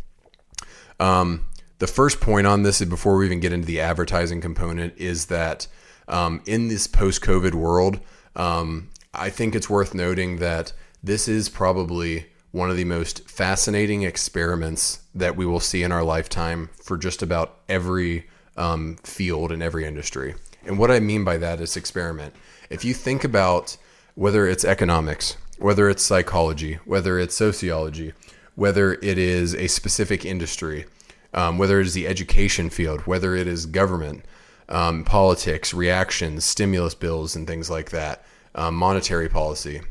Um, 1.00 1.46
the 1.80 1.88
first 1.88 2.22
point 2.22 2.46
on 2.46 2.64
this, 2.64 2.84
before 2.84 3.18
we 3.18 3.26
even 3.26 3.40
get 3.40 3.54
into 3.54 3.66
the 3.66 3.82
advertising 3.82 4.40
component, 4.40 4.96
is 4.98 5.26
that 5.28 5.68
um, 6.08 6.42
in 6.46 6.68
this 6.68 6.88
post 6.88 7.22
COVID 7.22 7.56
world, 7.56 8.00
um, 8.36 8.90
I 9.14 9.30
think 9.30 9.56
it's 9.56 9.70
worth 9.70 9.94
noting 9.94 10.38
that 10.38 10.74
this 11.04 11.28
is 11.28 11.50
probably 11.50 12.28
one 12.52 12.70
of 12.70 12.78
the 12.78 12.86
most 12.86 13.28
fascinating 13.30 14.04
experiments 14.04 15.02
that 15.16 15.36
we 15.36 15.46
will 15.46 15.60
see 15.60 15.84
in 15.84 15.92
our 15.92 16.04
lifetime 16.04 16.70
for 16.84 16.98
just 16.98 17.22
about 17.22 17.60
every 17.68 18.28
um, 18.58 18.98
field 19.04 19.52
and 19.52 19.64
every 19.64 19.86
industry. 19.86 20.36
And 20.66 20.78
what 20.78 20.92
I 20.92 21.00
mean 21.00 21.24
by 21.24 21.38
that 21.38 21.60
is 21.60 21.76
experiment. 21.76 22.36
If 22.70 22.86
you 22.86 22.94
think 22.94 23.24
about 23.24 23.78
whether 24.16 24.48
it's 24.48 24.66
economics, 24.66 25.38
whether 25.58 25.90
it's 25.90 26.04
psychology, 26.04 26.80
whether 26.86 27.20
it's 27.20 27.36
sociology, 27.36 28.14
whether 28.56 28.94
it 28.96 29.18
is 29.18 29.56
a 29.56 29.68
specific 29.68 30.26
industry, 30.26 30.86
um, 31.34 31.58
whether 31.58 31.80
it 31.80 31.88
is 31.88 31.94
the 31.94 32.08
education 32.08 32.70
field, 32.70 33.02
whether 33.02 33.36
it 33.36 33.48
is 33.48 33.66
government, 33.66 34.26
um, 34.70 35.04
politics, 35.04 35.74
reactions, 35.74 36.46
stimulus 36.46 36.96
bills, 36.96 37.36
and 37.36 37.48
things 37.48 37.70
like 37.70 37.92
that, 37.92 38.24
um, 38.56 38.76
monetary 38.76 39.30
policy, 39.30 39.82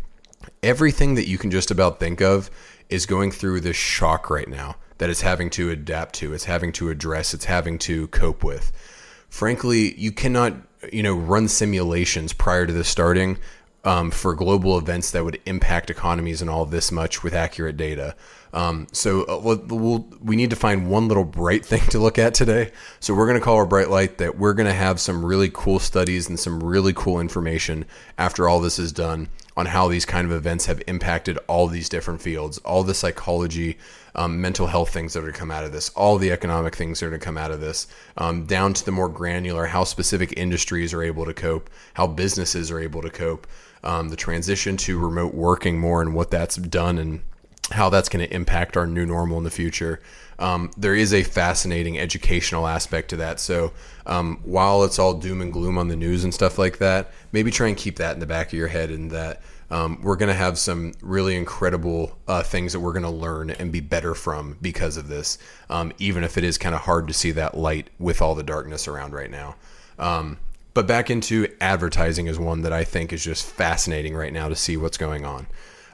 everything 0.62 1.14
that 1.14 1.28
you 1.28 1.38
can 1.38 1.50
just 1.50 1.70
about 1.70 2.00
think 2.00 2.20
of 2.20 2.50
is 2.88 3.06
going 3.06 3.30
through 3.30 3.60
this 3.60 3.76
shock 3.76 4.30
right 4.30 4.48
now 4.48 4.76
that 4.98 5.08
it's 5.08 5.22
having 5.22 5.48
to 5.48 5.70
adapt 5.70 6.14
to, 6.14 6.34
it's 6.34 6.44
having 6.44 6.72
to 6.72 6.90
address, 6.90 7.32
it's 7.32 7.46
having 7.46 7.78
to 7.78 8.06
cope 8.08 8.44
with. 8.44 8.70
Frankly, 9.30 9.94
you 9.98 10.12
cannot, 10.12 10.54
you 10.92 11.02
know, 11.02 11.14
run 11.14 11.48
simulations 11.48 12.32
prior 12.32 12.66
to 12.66 12.72
this 12.72 12.88
starting 12.88 13.38
um, 13.84 14.10
for 14.10 14.34
global 14.34 14.76
events 14.76 15.12
that 15.12 15.24
would 15.24 15.40
impact 15.46 15.88
economies 15.88 16.42
and 16.42 16.50
all 16.50 16.66
this 16.66 16.92
much 16.92 17.22
with 17.22 17.32
accurate 17.32 17.76
data. 17.76 18.14
Um, 18.52 18.88
so 18.92 19.22
uh, 19.24 19.40
we'll, 19.42 19.62
we'll, 19.68 20.08
we 20.20 20.36
need 20.36 20.50
to 20.50 20.56
find 20.56 20.90
one 20.90 21.08
little 21.08 21.24
bright 21.24 21.64
thing 21.66 21.80
to 21.90 21.98
look 21.98 22.18
at 22.18 22.34
today. 22.34 22.72
So 22.98 23.14
we're 23.14 23.26
going 23.26 23.38
to 23.38 23.44
call 23.44 23.56
our 23.56 23.66
bright 23.66 23.88
light 23.88 24.18
that 24.18 24.36
we're 24.36 24.52
going 24.52 24.68
to 24.68 24.74
have 24.74 25.00
some 25.00 25.24
really 25.24 25.50
cool 25.52 25.78
studies 25.78 26.28
and 26.28 26.38
some 26.38 26.62
really 26.62 26.92
cool 26.92 27.20
information 27.20 27.86
after 28.18 28.48
all 28.48 28.60
this 28.60 28.78
is 28.78 28.92
done 28.92 29.28
on 29.56 29.66
how 29.66 29.88
these 29.88 30.04
kind 30.04 30.26
of 30.26 30.32
events 30.32 30.66
have 30.66 30.82
impacted 30.86 31.38
all 31.46 31.66
these 31.66 31.88
different 31.88 32.20
fields, 32.20 32.58
all 32.58 32.82
the 32.82 32.94
psychology, 32.94 33.78
um, 34.14 34.40
mental 34.40 34.66
health 34.66 34.90
things 34.90 35.12
that 35.12 35.24
are 35.24 35.32
to 35.32 35.38
come 35.38 35.50
out 35.50 35.64
of 35.64 35.72
this, 35.72 35.90
all 35.90 36.18
the 36.18 36.32
economic 36.32 36.74
things 36.74 37.00
that 37.00 37.06
are 37.06 37.10
to 37.10 37.18
come 37.18 37.38
out 37.38 37.50
of 37.50 37.60
this, 37.60 37.86
um, 38.16 38.46
down 38.46 38.74
to 38.74 38.84
the 38.84 38.92
more 38.92 39.08
granular, 39.08 39.66
how 39.66 39.84
specific 39.84 40.34
industries 40.36 40.92
are 40.92 41.02
able 41.02 41.24
to 41.24 41.34
cope, 41.34 41.70
how 41.94 42.06
businesses 42.06 42.70
are 42.70 42.80
able 42.80 43.02
to 43.02 43.10
cope, 43.10 43.46
um, 43.82 44.08
the 44.08 44.16
transition 44.16 44.76
to 44.76 44.98
remote 44.98 45.34
working 45.34 45.78
more 45.78 46.02
and 46.02 46.14
what 46.14 46.30
that's 46.30 46.56
done 46.56 46.98
and 46.98 47.22
how 47.72 47.88
that's 47.88 48.08
going 48.08 48.26
to 48.26 48.34
impact 48.34 48.76
our 48.76 48.86
new 48.86 49.06
normal 49.06 49.38
in 49.38 49.44
the 49.44 49.50
future. 49.50 50.00
Um, 50.38 50.70
there 50.76 50.94
is 50.94 51.12
a 51.12 51.22
fascinating 51.22 51.98
educational 51.98 52.66
aspect 52.66 53.10
to 53.10 53.16
that. 53.16 53.38
So 53.38 53.72
um, 54.06 54.40
while 54.42 54.84
it's 54.84 54.98
all 54.98 55.14
doom 55.14 55.40
and 55.40 55.52
gloom 55.52 55.78
on 55.78 55.88
the 55.88 55.96
news 55.96 56.24
and 56.24 56.32
stuff 56.32 56.58
like 56.58 56.78
that, 56.78 57.12
maybe 57.30 57.50
try 57.50 57.68
and 57.68 57.76
keep 57.76 57.96
that 57.96 58.14
in 58.14 58.20
the 58.20 58.26
back 58.26 58.48
of 58.48 58.54
your 58.54 58.68
head 58.68 58.90
and 58.90 59.10
that 59.10 59.42
um, 59.70 60.00
we're 60.02 60.16
going 60.16 60.28
to 60.28 60.34
have 60.34 60.58
some 60.58 60.94
really 61.00 61.36
incredible 61.36 62.18
uh, 62.26 62.42
things 62.42 62.72
that 62.72 62.80
we're 62.80 62.92
going 62.92 63.04
to 63.04 63.10
learn 63.10 63.50
and 63.50 63.70
be 63.70 63.80
better 63.80 64.14
from 64.14 64.56
because 64.60 64.96
of 64.96 65.08
this, 65.08 65.38
um, 65.68 65.92
even 65.98 66.24
if 66.24 66.36
it 66.36 66.44
is 66.44 66.58
kind 66.58 66.74
of 66.74 66.80
hard 66.82 67.06
to 67.08 67.14
see 67.14 67.30
that 67.32 67.56
light 67.56 67.88
with 67.98 68.20
all 68.20 68.34
the 68.34 68.42
darkness 68.42 68.88
around 68.88 69.12
right 69.12 69.30
now. 69.30 69.54
Um, 69.98 70.38
but 70.74 70.86
back 70.86 71.10
into 71.10 71.48
advertising 71.60 72.26
is 72.26 72.38
one 72.38 72.62
that 72.62 72.72
I 72.72 72.84
think 72.84 73.12
is 73.12 73.22
just 73.22 73.44
fascinating 73.44 74.14
right 74.14 74.32
now 74.32 74.48
to 74.48 74.56
see 74.56 74.76
what's 74.76 74.96
going 74.96 75.24
on. 75.24 75.46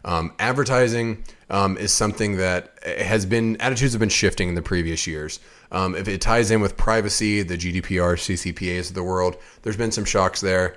Um, 0.04 0.32
advertising 0.38 1.24
um, 1.50 1.76
is 1.76 1.92
something 1.92 2.36
that 2.36 2.78
has 2.84 3.26
been 3.26 3.56
attitudes 3.60 3.92
have 3.92 4.00
been 4.00 4.08
shifting 4.08 4.48
in 4.48 4.54
the 4.54 4.62
previous 4.62 5.06
years. 5.06 5.40
Um, 5.72 5.96
if 5.96 6.06
it 6.06 6.20
ties 6.20 6.50
in 6.50 6.60
with 6.60 6.76
privacy, 6.76 7.42
the 7.42 7.56
GDPR, 7.56 8.16
CCPAs 8.16 8.90
of 8.90 8.94
the 8.94 9.02
world, 9.02 9.36
there's 9.62 9.76
been 9.76 9.90
some 9.90 10.04
shocks 10.04 10.40
there. 10.40 10.76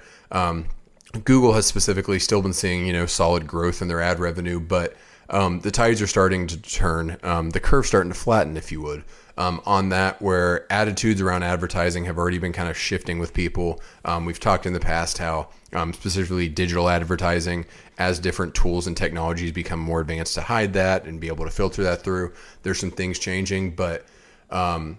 Google 1.23 1.53
has 1.53 1.65
specifically 1.65 2.19
still 2.19 2.41
been 2.41 2.53
seeing 2.53 2.85
you 2.85 2.93
know 2.93 3.05
solid 3.05 3.47
growth 3.47 3.81
in 3.81 3.87
their 3.87 4.01
ad 4.01 4.19
revenue, 4.19 4.59
but 4.59 4.95
um, 5.29 5.59
the 5.59 5.71
tides 5.71 6.01
are 6.01 6.07
starting 6.07 6.47
to 6.47 6.61
turn. 6.61 7.17
Um, 7.23 7.51
the 7.51 7.59
curve's 7.59 7.87
starting 7.87 8.11
to 8.11 8.17
flatten, 8.17 8.57
if 8.57 8.71
you 8.71 8.81
would. 8.81 9.03
Um, 9.37 9.61
on 9.65 9.87
that, 9.89 10.21
where 10.21 10.71
attitudes 10.71 11.21
around 11.21 11.43
advertising 11.43 12.03
have 12.05 12.17
already 12.17 12.39
been 12.39 12.51
kind 12.51 12.67
of 12.67 12.77
shifting 12.77 13.19
with 13.19 13.33
people. 13.33 13.79
Um, 14.03 14.25
we've 14.25 14.39
talked 14.39 14.65
in 14.65 14.73
the 14.73 14.81
past 14.81 15.17
how, 15.17 15.47
um, 15.71 15.93
specifically 15.93 16.49
digital 16.49 16.89
advertising, 16.89 17.65
as 17.97 18.19
different 18.19 18.53
tools 18.53 18.85
and 18.85 18.97
technologies 18.97 19.53
become 19.53 19.79
more 19.79 20.01
advanced 20.01 20.33
to 20.33 20.41
hide 20.41 20.73
that 20.73 21.05
and 21.05 21.21
be 21.21 21.27
able 21.27 21.45
to 21.45 21.51
filter 21.51 21.83
that 21.83 22.01
through, 22.01 22.33
there's 22.63 22.79
some 22.79 22.91
things 22.91 23.17
changing. 23.17 23.75
But 23.75 24.05
um, 24.49 24.97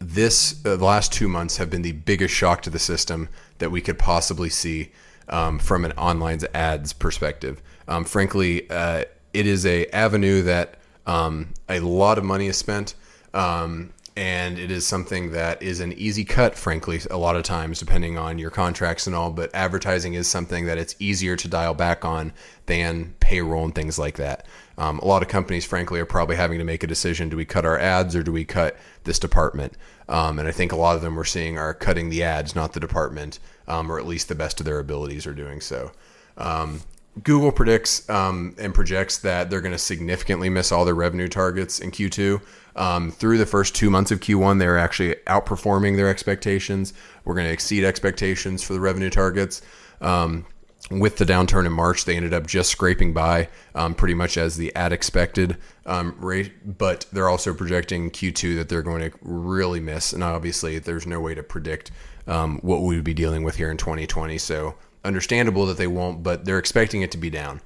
this, 0.00 0.60
uh, 0.66 0.76
the 0.76 0.84
last 0.84 1.12
two 1.12 1.28
months 1.28 1.56
have 1.56 1.70
been 1.70 1.82
the 1.82 1.92
biggest 1.92 2.34
shock 2.34 2.60
to 2.62 2.70
the 2.70 2.78
system 2.78 3.30
that 3.56 3.70
we 3.70 3.80
could 3.80 3.98
possibly 3.98 4.50
see 4.50 4.92
um, 5.28 5.58
from 5.58 5.84
an 5.84 5.92
online 5.92 6.40
ads 6.54 6.92
perspective. 6.92 7.62
Um, 7.88 8.04
frankly, 8.04 8.68
uh, 8.70 9.04
it 9.32 9.46
is 9.46 9.66
a 9.66 9.86
avenue 9.88 10.42
that 10.42 10.74
um, 11.06 11.54
a 11.68 11.80
lot 11.80 12.18
of 12.18 12.24
money 12.24 12.46
is 12.46 12.56
spent, 12.56 12.94
um, 13.34 13.92
and 14.16 14.58
it 14.58 14.70
is 14.70 14.86
something 14.86 15.32
that 15.32 15.62
is 15.62 15.80
an 15.80 15.92
easy 15.92 16.24
cut. 16.24 16.56
Frankly, 16.56 17.00
a 17.10 17.18
lot 17.18 17.36
of 17.36 17.42
times, 17.42 17.78
depending 17.78 18.16
on 18.18 18.38
your 18.38 18.50
contracts 18.50 19.06
and 19.06 19.14
all, 19.14 19.30
but 19.30 19.54
advertising 19.54 20.14
is 20.14 20.26
something 20.26 20.66
that 20.66 20.78
it's 20.78 20.96
easier 20.98 21.36
to 21.36 21.48
dial 21.48 21.74
back 21.74 22.04
on 22.04 22.32
than 22.64 23.14
payroll 23.20 23.64
and 23.64 23.74
things 23.74 23.98
like 23.98 24.16
that. 24.16 24.46
Um, 24.78 24.98
a 24.98 25.04
lot 25.04 25.22
of 25.22 25.28
companies, 25.28 25.64
frankly, 25.64 26.00
are 26.00 26.06
probably 26.06 26.36
having 26.36 26.58
to 26.58 26.64
make 26.64 26.82
a 26.82 26.88
decision: 26.88 27.28
do 27.28 27.36
we 27.36 27.44
cut 27.44 27.66
our 27.66 27.78
ads 27.78 28.16
or 28.16 28.22
do 28.22 28.32
we 28.32 28.44
cut 28.44 28.76
this 29.04 29.18
department? 29.18 29.74
Um, 30.08 30.38
and 30.38 30.48
I 30.48 30.52
think 30.52 30.72
a 30.72 30.76
lot 30.76 30.96
of 30.96 31.02
them 31.02 31.16
we're 31.16 31.24
seeing 31.24 31.58
are 31.58 31.74
cutting 31.74 32.10
the 32.10 32.22
ads, 32.22 32.54
not 32.54 32.72
the 32.72 32.80
department, 32.80 33.38
um, 33.68 33.90
or 33.90 33.98
at 33.98 34.06
least 34.06 34.28
the 34.28 34.34
best 34.34 34.60
of 34.60 34.66
their 34.66 34.78
abilities 34.78 35.26
are 35.26 35.34
doing 35.34 35.60
so. 35.60 35.92
Um, 36.36 36.80
Google 37.22 37.50
predicts 37.50 38.08
um, 38.10 38.54
and 38.58 38.74
projects 38.74 39.18
that 39.18 39.48
they're 39.48 39.62
going 39.62 39.72
to 39.72 39.78
significantly 39.78 40.50
miss 40.50 40.70
all 40.70 40.84
their 40.84 40.94
revenue 40.94 41.28
targets 41.28 41.80
in 41.80 41.90
Q2. 41.90 42.40
Um, 42.76 43.10
through 43.10 43.38
the 43.38 43.46
first 43.46 43.74
two 43.74 43.88
months 43.88 44.10
of 44.10 44.20
Q1, 44.20 44.58
they're 44.58 44.76
actually 44.76 45.14
outperforming 45.26 45.96
their 45.96 46.08
expectations. 46.08 46.92
We're 47.24 47.34
going 47.34 47.46
to 47.46 47.52
exceed 47.52 47.84
expectations 47.84 48.62
for 48.62 48.74
the 48.74 48.80
revenue 48.80 49.08
targets. 49.08 49.62
Um, 50.02 50.44
with 50.90 51.16
the 51.16 51.24
downturn 51.24 51.66
in 51.66 51.72
March, 51.72 52.04
they 52.04 52.16
ended 52.16 52.34
up 52.34 52.46
just 52.46 52.70
scraping 52.70 53.12
by 53.12 53.48
um, 53.74 53.94
pretty 53.94 54.14
much 54.14 54.36
as 54.36 54.56
the 54.56 54.74
ad 54.76 54.92
expected 54.92 55.56
um, 55.86 56.14
rate. 56.20 56.78
But 56.78 57.06
they're 57.12 57.30
also 57.30 57.54
projecting 57.54 58.10
Q2 58.10 58.56
that 58.56 58.68
they're 58.68 58.82
going 58.82 59.10
to 59.10 59.18
really 59.22 59.80
miss. 59.80 60.12
And 60.12 60.22
obviously, 60.22 60.78
there's 60.78 61.06
no 61.06 61.18
way 61.18 61.34
to 61.34 61.42
predict 61.42 61.90
um, 62.26 62.58
what 62.58 62.82
we 62.82 62.96
would 62.96 63.04
be 63.04 63.14
dealing 63.14 63.42
with 63.42 63.56
here 63.56 63.70
in 63.70 63.76
2020. 63.76 64.38
So, 64.38 64.74
understandable 65.04 65.66
that 65.66 65.76
they 65.76 65.86
won't, 65.86 66.22
but 66.22 66.44
they're 66.44 66.58
expecting 66.58 67.02
it 67.02 67.10
to 67.12 67.18
be 67.18 67.30
down. 67.30 67.60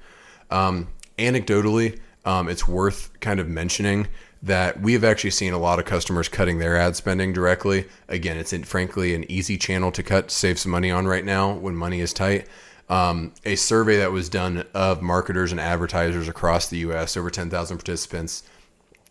Um, 0.49 0.89
anecdotally, 1.17 1.99
um, 2.25 2.47
it's 2.47 2.67
worth 2.67 3.19
kind 3.19 3.39
of 3.39 3.47
mentioning 3.47 4.07
that 4.43 4.81
we 4.81 4.93
have 4.93 5.03
actually 5.03 5.31
seen 5.31 5.53
a 5.53 5.57
lot 5.57 5.79
of 5.79 5.85
customers 5.85 6.27
cutting 6.27 6.59
their 6.59 6.75
ad 6.75 6.95
spending 6.95 7.31
directly. 7.31 7.87
Again, 8.07 8.37
it's 8.37 8.53
in, 8.53 8.63
frankly 8.63 9.13
an 9.13 9.29
easy 9.29 9.57
channel 9.57 9.91
to 9.91 10.01
cut, 10.01 10.31
save 10.31 10.57
some 10.57 10.71
money 10.71 10.89
on 10.89 11.07
right 11.07 11.25
now 11.25 11.53
when 11.53 11.75
money 11.75 11.99
is 11.99 12.13
tight. 12.13 12.47
Um, 12.89 13.33
a 13.45 13.55
survey 13.55 13.97
that 13.97 14.11
was 14.11 14.29
done 14.29 14.65
of 14.73 15.01
marketers 15.01 15.51
and 15.51 15.61
advertisers 15.61 16.27
across 16.27 16.67
the 16.67 16.79
U.S. 16.79 17.15
over 17.15 17.29
10,000 17.29 17.77
participants, 17.77 18.43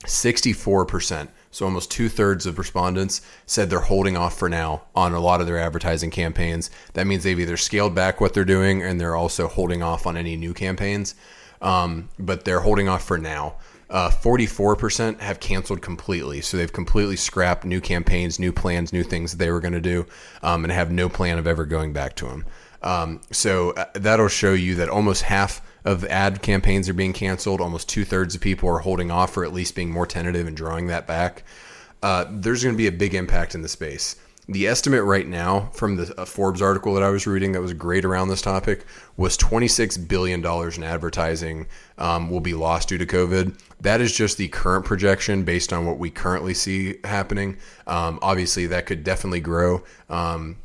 64%, 0.04 1.28
so 1.50 1.64
almost 1.64 1.90
two 1.90 2.08
thirds 2.08 2.46
of 2.46 2.58
respondents 2.58 3.22
said 3.46 3.68
they're 3.68 3.80
holding 3.80 4.16
off 4.16 4.38
for 4.38 4.48
now 4.48 4.82
on 4.94 5.12
a 5.12 5.20
lot 5.20 5.40
of 5.40 5.46
their 5.46 5.58
advertising 5.58 6.10
campaigns. 6.10 6.70
That 6.94 7.06
means 7.06 7.24
they've 7.24 7.38
either 7.38 7.56
scaled 7.56 7.94
back 7.94 8.20
what 8.20 8.34
they're 8.34 8.44
doing 8.44 8.82
and 8.82 9.00
they're 9.00 9.16
also 9.16 9.48
holding 9.48 9.82
off 9.82 10.06
on 10.06 10.16
any 10.16 10.36
new 10.36 10.54
campaigns, 10.54 11.14
um, 11.60 12.08
but 12.18 12.44
they're 12.44 12.60
holding 12.60 12.88
off 12.88 13.04
for 13.04 13.18
now. 13.18 13.56
Uh, 13.90 14.08
44% 14.08 15.18
have 15.18 15.40
canceled 15.40 15.82
completely. 15.82 16.40
So 16.40 16.56
they've 16.56 16.72
completely 16.72 17.16
scrapped 17.16 17.64
new 17.64 17.80
campaigns, 17.80 18.38
new 18.38 18.52
plans, 18.52 18.92
new 18.92 19.02
things 19.02 19.32
that 19.32 19.38
they 19.38 19.50
were 19.50 19.60
going 19.60 19.72
to 19.72 19.80
do, 19.80 20.06
um, 20.44 20.64
and 20.64 20.72
have 20.72 20.92
no 20.92 21.08
plan 21.08 21.38
of 21.38 21.48
ever 21.48 21.66
going 21.66 21.92
back 21.92 22.14
to 22.16 22.26
them. 22.26 22.44
Um, 22.82 23.20
so 23.32 23.72
uh, 23.72 23.86
that'll 23.94 24.28
show 24.28 24.52
you 24.52 24.76
that 24.76 24.88
almost 24.88 25.22
half 25.22 25.60
of 25.84 26.04
ad 26.06 26.42
campaigns 26.42 26.88
are 26.88 26.94
being 26.94 27.12
canceled. 27.12 27.60
Almost 27.60 27.88
two 27.88 28.04
thirds 28.04 28.34
of 28.34 28.40
people 28.40 28.68
are 28.68 28.78
holding 28.78 29.10
off 29.10 29.36
or 29.36 29.44
at 29.44 29.52
least 29.52 29.74
being 29.74 29.90
more 29.90 30.06
tentative 30.06 30.46
and 30.46 30.56
drawing 30.56 30.86
that 30.88 31.06
back. 31.06 31.44
Uh, 32.02 32.24
there's 32.30 32.62
going 32.62 32.74
to 32.74 32.78
be 32.78 32.86
a 32.86 32.92
big 32.92 33.14
impact 33.14 33.54
in 33.54 33.62
the 33.62 33.68
space. 33.68 34.16
The 34.48 34.66
estimate 34.66 35.04
right 35.04 35.28
now 35.28 35.70
from 35.74 35.94
the 35.94 36.26
Forbes 36.26 36.60
article 36.60 36.94
that 36.94 37.04
I 37.04 37.10
was 37.10 37.24
reading 37.24 37.52
that 37.52 37.60
was 37.60 37.72
great 37.72 38.04
around 38.04 38.28
this 38.28 38.42
topic 38.42 38.84
was 39.16 39.38
$26 39.38 40.08
billion 40.08 40.44
in 40.44 40.82
advertising 40.82 41.68
um, 41.98 42.30
will 42.30 42.40
be 42.40 42.54
lost 42.54 42.88
due 42.88 42.98
to 42.98 43.06
COVID. 43.06 43.56
That 43.80 44.00
is 44.00 44.12
just 44.12 44.38
the 44.38 44.48
current 44.48 44.84
projection 44.84 45.44
based 45.44 45.72
on 45.72 45.86
what 45.86 45.98
we 45.98 46.10
currently 46.10 46.54
see 46.54 46.96
happening. 47.04 47.58
Um, 47.86 48.18
obviously, 48.22 48.66
that 48.66 48.86
could 48.86 49.04
definitely 49.04 49.40
grow 49.40 49.84
um, 50.08 50.56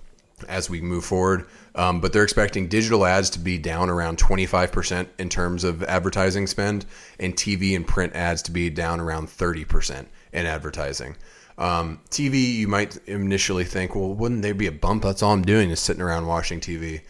as 0.50 0.68
we 0.68 0.82
move 0.82 1.06
forward. 1.06 1.46
Um, 1.76 2.00
but 2.00 2.14
they're 2.14 2.24
expecting 2.24 2.68
digital 2.68 3.06
ads 3.06 3.30
to 3.32 3.40
be 3.40 3.58
down 3.58 3.90
around 3.90 4.18
25% 4.18 5.08
in 5.20 5.30
terms 5.30 5.64
of 5.66 5.84
advertising 5.84 6.48
spend, 6.48 6.86
and 7.20 7.36
TV 7.36 7.76
and 7.76 7.86
print 7.86 8.16
ads 8.16 8.42
to 8.44 8.52
be 8.52 8.70
down 8.70 9.02
around 9.02 9.28
30% 9.28 10.06
in 10.32 10.46
advertising. 10.46 11.18
Um, 11.58 12.00
TV, 12.10 12.54
you 12.54 12.68
might 12.68 12.98
initially 13.08 13.64
think, 13.64 13.96
well, 13.96 14.14
wouldn't 14.14 14.42
there 14.42 14.54
be 14.54 14.68
a 14.68 14.72
bump? 14.72 15.04
That's 15.04 15.22
all 15.22 15.34
I'm 15.34 15.44
doing 15.44 15.70
is 15.70 15.80
sitting 15.80 16.02
around 16.02 16.28
watching 16.28 16.60
TV. 16.60 17.02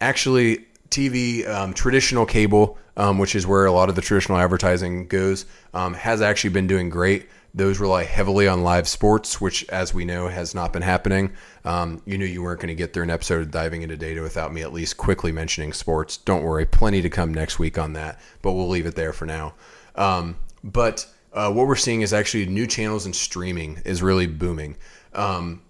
Actually, 0.00 0.66
TV, 0.90 1.48
um, 1.48 1.72
traditional 1.72 2.26
cable, 2.26 2.78
um, 2.96 3.18
which 3.18 3.34
is 3.34 3.46
where 3.46 3.66
a 3.66 3.72
lot 3.72 3.88
of 3.88 3.96
the 3.96 4.02
traditional 4.02 4.38
advertising 4.38 5.06
goes, 5.06 5.46
um, 5.74 5.94
has 5.94 6.20
actually 6.20 6.50
been 6.50 6.66
doing 6.66 6.90
great. 6.90 7.28
Those 7.54 7.78
rely 7.78 8.04
heavily 8.04 8.48
on 8.48 8.62
live 8.62 8.88
sports, 8.88 9.40
which, 9.40 9.68
as 9.68 9.92
we 9.92 10.06
know, 10.06 10.28
has 10.28 10.54
not 10.54 10.72
been 10.72 10.82
happening. 10.82 11.32
Um, 11.64 12.00
you 12.06 12.16
knew 12.16 12.24
you 12.24 12.42
weren't 12.42 12.60
going 12.60 12.68
to 12.68 12.74
get 12.74 12.94
through 12.94 13.02
an 13.02 13.10
episode 13.10 13.42
of 13.42 13.50
Diving 13.50 13.82
into 13.82 13.96
Data 13.96 14.22
without 14.22 14.54
me 14.54 14.62
at 14.62 14.72
least 14.72 14.96
quickly 14.96 15.32
mentioning 15.32 15.74
sports. 15.74 16.16
Don't 16.16 16.44
worry, 16.44 16.64
plenty 16.64 17.02
to 17.02 17.10
come 17.10 17.34
next 17.34 17.58
week 17.58 17.76
on 17.76 17.92
that, 17.92 18.20
but 18.40 18.52
we'll 18.52 18.68
leave 18.68 18.86
it 18.86 18.94
there 18.94 19.12
for 19.12 19.26
now. 19.26 19.54
Um, 19.96 20.36
but 20.64 21.06
uh, 21.34 21.52
what 21.52 21.66
we're 21.66 21.76
seeing 21.76 22.00
is 22.00 22.12
actually 22.12 22.46
new 22.46 22.66
channels 22.66 23.04
and 23.04 23.14
streaming 23.14 23.82
is 23.84 24.02
really 24.02 24.26
booming. 24.26 24.76
Um, 25.14 25.62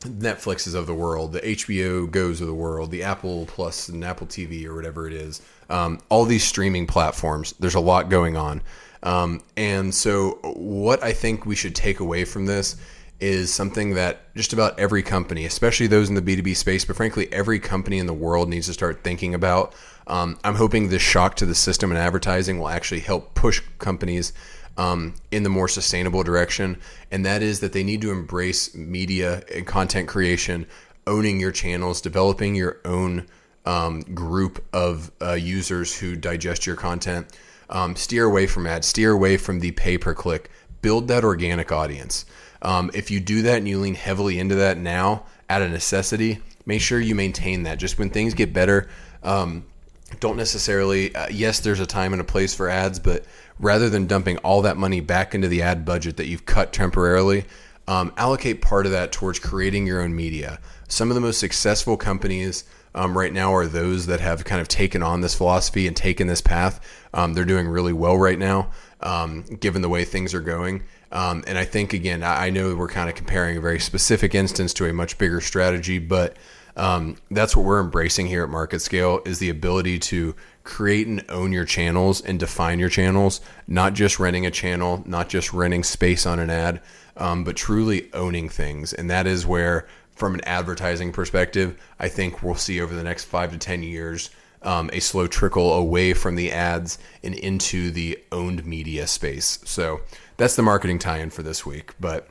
Netflixes 0.00 0.74
of 0.74 0.86
the 0.86 0.94
world, 0.94 1.32
the 1.32 1.40
HBO 1.40 2.10
Goes 2.10 2.40
of 2.40 2.46
the 2.46 2.54
world, 2.54 2.90
the 2.90 3.02
Apple 3.02 3.44
Plus 3.46 3.88
and 3.90 4.02
Apple 4.02 4.26
TV 4.26 4.64
or 4.64 4.74
whatever 4.74 5.06
it 5.06 5.12
is. 5.12 5.42
Um, 5.68 6.00
all 6.08 6.24
these 6.24 6.42
streaming 6.42 6.86
platforms, 6.86 7.54
there's 7.60 7.74
a 7.74 7.80
lot 7.80 8.08
going 8.08 8.36
on. 8.36 8.62
Um, 9.02 9.42
and 9.56 9.94
so, 9.94 10.38
what 10.42 11.02
I 11.02 11.12
think 11.12 11.46
we 11.46 11.56
should 11.56 11.74
take 11.74 12.00
away 12.00 12.24
from 12.24 12.46
this 12.46 12.76
is 13.20 13.52
something 13.52 13.94
that 13.94 14.34
just 14.34 14.52
about 14.52 14.78
every 14.78 15.02
company, 15.02 15.44
especially 15.44 15.86
those 15.86 16.08
in 16.08 16.14
the 16.14 16.22
B2B 16.22 16.56
space, 16.56 16.84
but 16.84 16.96
frankly, 16.96 17.30
every 17.32 17.58
company 17.58 17.98
in 17.98 18.06
the 18.06 18.14
world 18.14 18.48
needs 18.48 18.66
to 18.66 18.72
start 18.72 19.04
thinking 19.04 19.34
about. 19.34 19.74
Um, 20.06 20.38
I'm 20.42 20.54
hoping 20.54 20.88
this 20.88 21.02
shock 21.02 21.36
to 21.36 21.46
the 21.46 21.54
system 21.54 21.90
and 21.90 21.98
advertising 21.98 22.58
will 22.58 22.68
actually 22.68 23.00
help 23.00 23.34
push 23.34 23.60
companies 23.78 24.32
um, 24.78 25.14
in 25.30 25.42
the 25.42 25.50
more 25.50 25.68
sustainable 25.68 26.22
direction. 26.22 26.78
And 27.10 27.24
that 27.26 27.42
is 27.42 27.60
that 27.60 27.72
they 27.72 27.84
need 27.84 28.00
to 28.00 28.10
embrace 28.10 28.74
media 28.74 29.42
and 29.54 29.66
content 29.66 30.08
creation, 30.08 30.66
owning 31.06 31.38
your 31.38 31.52
channels, 31.52 32.00
developing 32.00 32.54
your 32.54 32.80
own 32.86 33.26
um, 33.66 34.00
group 34.00 34.64
of 34.72 35.12
uh, 35.20 35.34
users 35.34 35.98
who 35.98 36.16
digest 36.16 36.66
your 36.66 36.76
content 36.76 37.26
um, 37.70 37.96
steer 37.96 38.24
away 38.24 38.46
from 38.46 38.66
ads, 38.66 38.86
steer 38.86 39.12
away 39.12 39.36
from 39.36 39.60
the 39.60 39.70
pay 39.72 39.96
per 39.96 40.14
click, 40.14 40.50
build 40.82 41.08
that 41.08 41.24
organic 41.24 41.72
audience. 41.72 42.26
Um, 42.62 42.90
if 42.92 43.10
you 43.10 43.20
do 43.20 43.42
that 43.42 43.58
and 43.58 43.68
you 43.68 43.78
lean 43.78 43.94
heavily 43.94 44.38
into 44.38 44.56
that 44.56 44.76
now 44.76 45.24
at 45.48 45.62
a 45.62 45.68
necessity, 45.68 46.40
make 46.66 46.80
sure 46.80 47.00
you 47.00 47.14
maintain 47.14 47.62
that. 47.62 47.78
Just 47.78 47.98
when 47.98 48.10
things 48.10 48.34
get 48.34 48.52
better, 48.52 48.88
um, 49.22 49.64
don't 50.18 50.36
necessarily, 50.36 51.14
uh, 51.14 51.28
yes, 51.30 51.60
there's 51.60 51.80
a 51.80 51.86
time 51.86 52.12
and 52.12 52.20
a 52.20 52.24
place 52.24 52.54
for 52.54 52.68
ads, 52.68 52.98
but 52.98 53.24
rather 53.58 53.88
than 53.88 54.06
dumping 54.06 54.38
all 54.38 54.62
that 54.62 54.76
money 54.76 55.00
back 55.00 55.34
into 55.34 55.48
the 55.48 55.62
ad 55.62 55.84
budget 55.84 56.16
that 56.16 56.26
you've 56.26 56.46
cut 56.46 56.72
temporarily, 56.72 57.44
um, 57.86 58.12
allocate 58.16 58.60
part 58.60 58.86
of 58.86 58.92
that 58.92 59.12
towards 59.12 59.38
creating 59.38 59.86
your 59.86 60.02
own 60.02 60.14
media. 60.14 60.58
Some 60.88 61.10
of 61.10 61.14
the 61.14 61.20
most 61.20 61.38
successful 61.38 61.96
companies 61.96 62.64
um, 62.94 63.16
right 63.16 63.32
now 63.32 63.54
are 63.54 63.66
those 63.66 64.06
that 64.06 64.20
have 64.20 64.44
kind 64.44 64.60
of 64.60 64.68
taken 64.68 65.02
on 65.02 65.20
this 65.20 65.34
philosophy 65.34 65.86
and 65.86 65.96
taken 65.96 66.26
this 66.26 66.40
path. 66.40 66.80
Um, 67.14 67.34
they're 67.34 67.44
doing 67.44 67.68
really 67.68 67.92
well 67.92 68.16
right 68.16 68.38
now, 68.38 68.70
um, 69.00 69.42
given 69.42 69.82
the 69.82 69.88
way 69.88 70.04
things 70.04 70.34
are 70.34 70.40
going. 70.40 70.82
Um, 71.12 71.42
and 71.46 71.58
I 71.58 71.64
think, 71.64 71.92
again, 71.92 72.22
I, 72.22 72.50
know 72.50 72.74
we're 72.76 72.88
kind 72.88 73.08
of 73.08 73.16
comparing 73.16 73.56
a 73.56 73.60
very 73.60 73.80
specific 73.80 74.34
instance 74.34 74.72
to 74.74 74.86
a 74.86 74.92
much 74.92 75.18
bigger 75.18 75.40
strategy, 75.40 75.98
but 75.98 76.36
um, 76.76 77.16
that's 77.30 77.56
what 77.56 77.64
we're 77.64 77.80
embracing 77.80 78.26
here 78.26 78.44
at 78.44 78.50
MarketScale 78.50 79.26
is 79.26 79.40
the 79.40 79.50
ability 79.50 79.98
to 79.98 80.36
create 80.62 81.08
and 81.08 81.24
own 81.28 81.52
your 81.52 81.64
channels 81.64 82.20
and 82.20 82.38
define 82.38 82.78
your 82.78 82.88
channels, 82.88 83.40
not 83.66 83.94
just 83.94 84.20
renting 84.20 84.46
a 84.46 84.50
channel, 84.50 85.02
not 85.04 85.28
just 85.28 85.52
renting 85.52 85.82
space 85.82 86.26
on 86.26 86.38
an 86.38 86.48
ad, 86.48 86.80
um, 87.16 87.42
but 87.42 87.56
truly 87.56 88.08
owning 88.14 88.48
things. 88.48 88.92
And 88.92 89.10
that 89.10 89.26
is 89.26 89.44
where 89.44 89.88
from 90.20 90.34
an 90.34 90.42
advertising 90.44 91.12
perspective, 91.12 91.76
I 91.98 92.08
think 92.08 92.42
we'll 92.42 92.54
see 92.54 92.80
over 92.80 92.94
the 92.94 93.02
next 93.02 93.24
five 93.24 93.52
to 93.52 93.58
10 93.58 93.82
years 93.82 94.28
um, 94.62 94.90
a 94.92 95.00
slow 95.00 95.26
trickle 95.26 95.72
away 95.72 96.12
from 96.12 96.36
the 96.36 96.52
ads 96.52 96.98
and 97.24 97.34
into 97.34 97.90
the 97.90 98.18
owned 98.30 98.66
media 98.66 99.06
space. 99.06 99.58
So 99.64 100.02
that's 100.36 100.56
the 100.56 100.62
marketing 100.62 100.98
tie 100.98 101.20
in 101.20 101.30
for 101.30 101.42
this 101.42 101.64
week. 101.64 101.94
But 101.98 102.28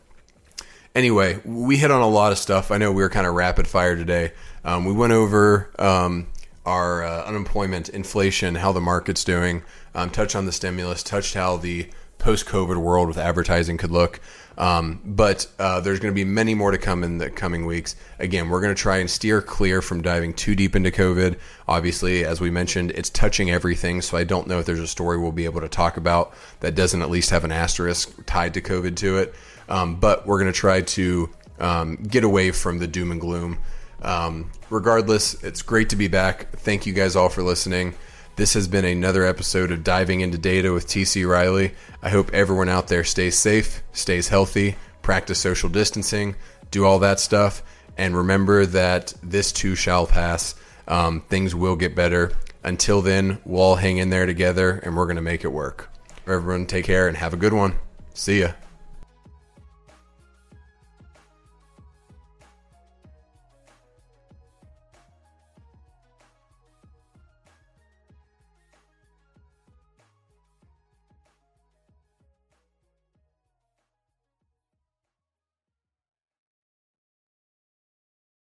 anyway, 0.94 1.42
we 1.44 1.78
hit 1.78 1.90
on 1.90 2.02
a 2.02 2.08
lot 2.08 2.32
of 2.32 2.38
stuff. 2.38 2.70
I 2.70 2.78
know 2.78 2.92
we 2.92 3.02
were 3.02 3.10
kind 3.10 3.26
of 3.26 3.34
rapid 3.34 3.68
fire 3.68 3.96
today. 3.96 4.34
Um, 4.64 4.86
we 4.86 4.94
went 4.94 5.14
over 5.14 5.72
um, 5.80 6.28
our 6.68 7.04
uh, 7.04 7.26
unemployment, 7.26 7.90
inflation, 7.90 8.54
how 8.54 8.72
the 8.72 8.82
market's 8.82 9.24
doing, 9.24 9.64
um, 9.96 10.12
touched 10.12 10.36
on 10.36 10.46
the 10.46 10.52
stimulus, 10.52 11.02
touched 11.02 11.34
how 11.34 11.58
the 11.58 11.90
post 12.20 12.46
COVID 12.46 12.78
world 12.78 13.08
with 13.08 13.18
advertising 13.18 13.78
could 13.78 13.92
look. 13.92 14.20
Um, 14.60 15.00
but 15.06 15.48
uh, 15.58 15.80
there's 15.80 16.00
going 16.00 16.14
to 16.14 16.16
be 16.16 16.26
many 16.26 16.54
more 16.54 16.72
to 16.72 16.78
come 16.78 17.06
in 17.06 17.18
the 17.18 17.30
coming 17.30 17.66
weeks. 17.66 17.96
Again, 18.20 18.50
we're 18.50 18.60
going 18.60 18.76
to 18.76 18.80
try 18.80 18.98
and 18.98 19.10
steer 19.10 19.42
clear 19.42 19.82
from 19.82 20.02
diving 20.02 20.34
too 20.34 20.54
deep 20.54 20.76
into 20.76 20.92
COVID. 20.92 21.40
Obviously, 21.66 22.26
as 22.26 22.42
we 22.42 22.52
mentioned, 22.52 22.92
it's 22.92 23.10
touching 23.10 23.50
everything. 23.50 24.02
So 24.02 24.18
I 24.18 24.26
don't 24.26 24.48
know 24.48 24.60
if 24.60 24.66
there's 24.66 24.82
a 24.82 24.88
story 24.88 25.18
we'll 25.18 25.32
be 25.32 25.46
able 25.46 25.62
to 25.62 25.70
talk 25.70 25.96
about 25.96 26.34
that 26.60 26.76
doesn't 26.76 27.02
at 27.02 27.10
least 27.10 27.30
have 27.30 27.46
an 27.46 27.54
asterisk 27.54 28.26
tied 28.26 28.54
to 28.56 28.62
COVID 28.62 28.98
to 28.98 29.20
it. 29.20 29.34
Um, 29.70 29.96
but 29.96 30.28
we're 30.28 30.40
going 30.40 30.52
to 30.52 30.60
try 30.60 30.82
to 30.82 31.30
um, 31.60 31.96
get 31.96 32.26
away 32.26 32.52
from 32.52 32.80
the 32.80 32.88
doom 32.88 33.12
and 33.12 33.22
gloom. 33.22 33.60
Um, 34.02 34.52
regardless, 34.70 35.42
it's 35.42 35.62
great 35.62 35.90
to 35.90 35.96
be 35.96 36.10
back. 36.10 36.52
Thank 36.52 36.86
you 36.86 36.92
guys 36.92 37.16
all 37.16 37.30
for 37.30 37.44
listening. 37.44 37.96
This 38.40 38.54
has 38.54 38.70
been 38.70 38.86
another 38.86 39.26
episode 39.26 39.70
of 39.70 39.84
Diving 39.84 40.22
into 40.22 40.38
Data 40.38 40.72
with 40.72 40.88
TC 40.88 41.30
Riley. 41.30 41.74
I 42.02 42.08
hope 42.08 42.34
everyone 42.34 42.70
out 42.70 42.88
there 42.88 43.04
stays 43.04 43.38
safe, 43.38 43.84
stays 43.92 44.30
healthy, 44.30 44.78
practice 45.02 45.40
social 45.40 45.68
distancing, 45.68 46.38
do 46.72 46.86
all 46.86 47.00
that 47.00 47.20
stuff, 47.20 47.62
and 47.98 48.16
remember 48.16 48.66
that 48.66 49.14
this 49.22 49.52
too 49.52 49.76
shall 49.76 50.08
pass. 50.08 50.56
Um, 50.88 51.20
things 51.20 51.54
will 51.54 51.76
get 51.76 51.98
better. 51.98 52.32
Until 52.64 53.02
then, 53.02 53.40
we'll 53.44 53.62
all 53.62 53.76
hang 53.76 53.98
in 53.98 54.10
there 54.10 54.26
together 54.26 54.80
and 54.86 54.96
we're 54.96 55.04
going 55.04 55.18
to 55.18 55.22
make 55.22 55.44
it 55.44 55.50
work. 55.50 55.90
Everyone, 56.26 56.66
take 56.66 56.86
care 56.86 57.10
and 57.10 57.18
have 57.18 57.34
a 57.34 57.38
good 57.38 57.52
one. 57.52 57.76
See 58.14 58.40
ya. 58.40 58.54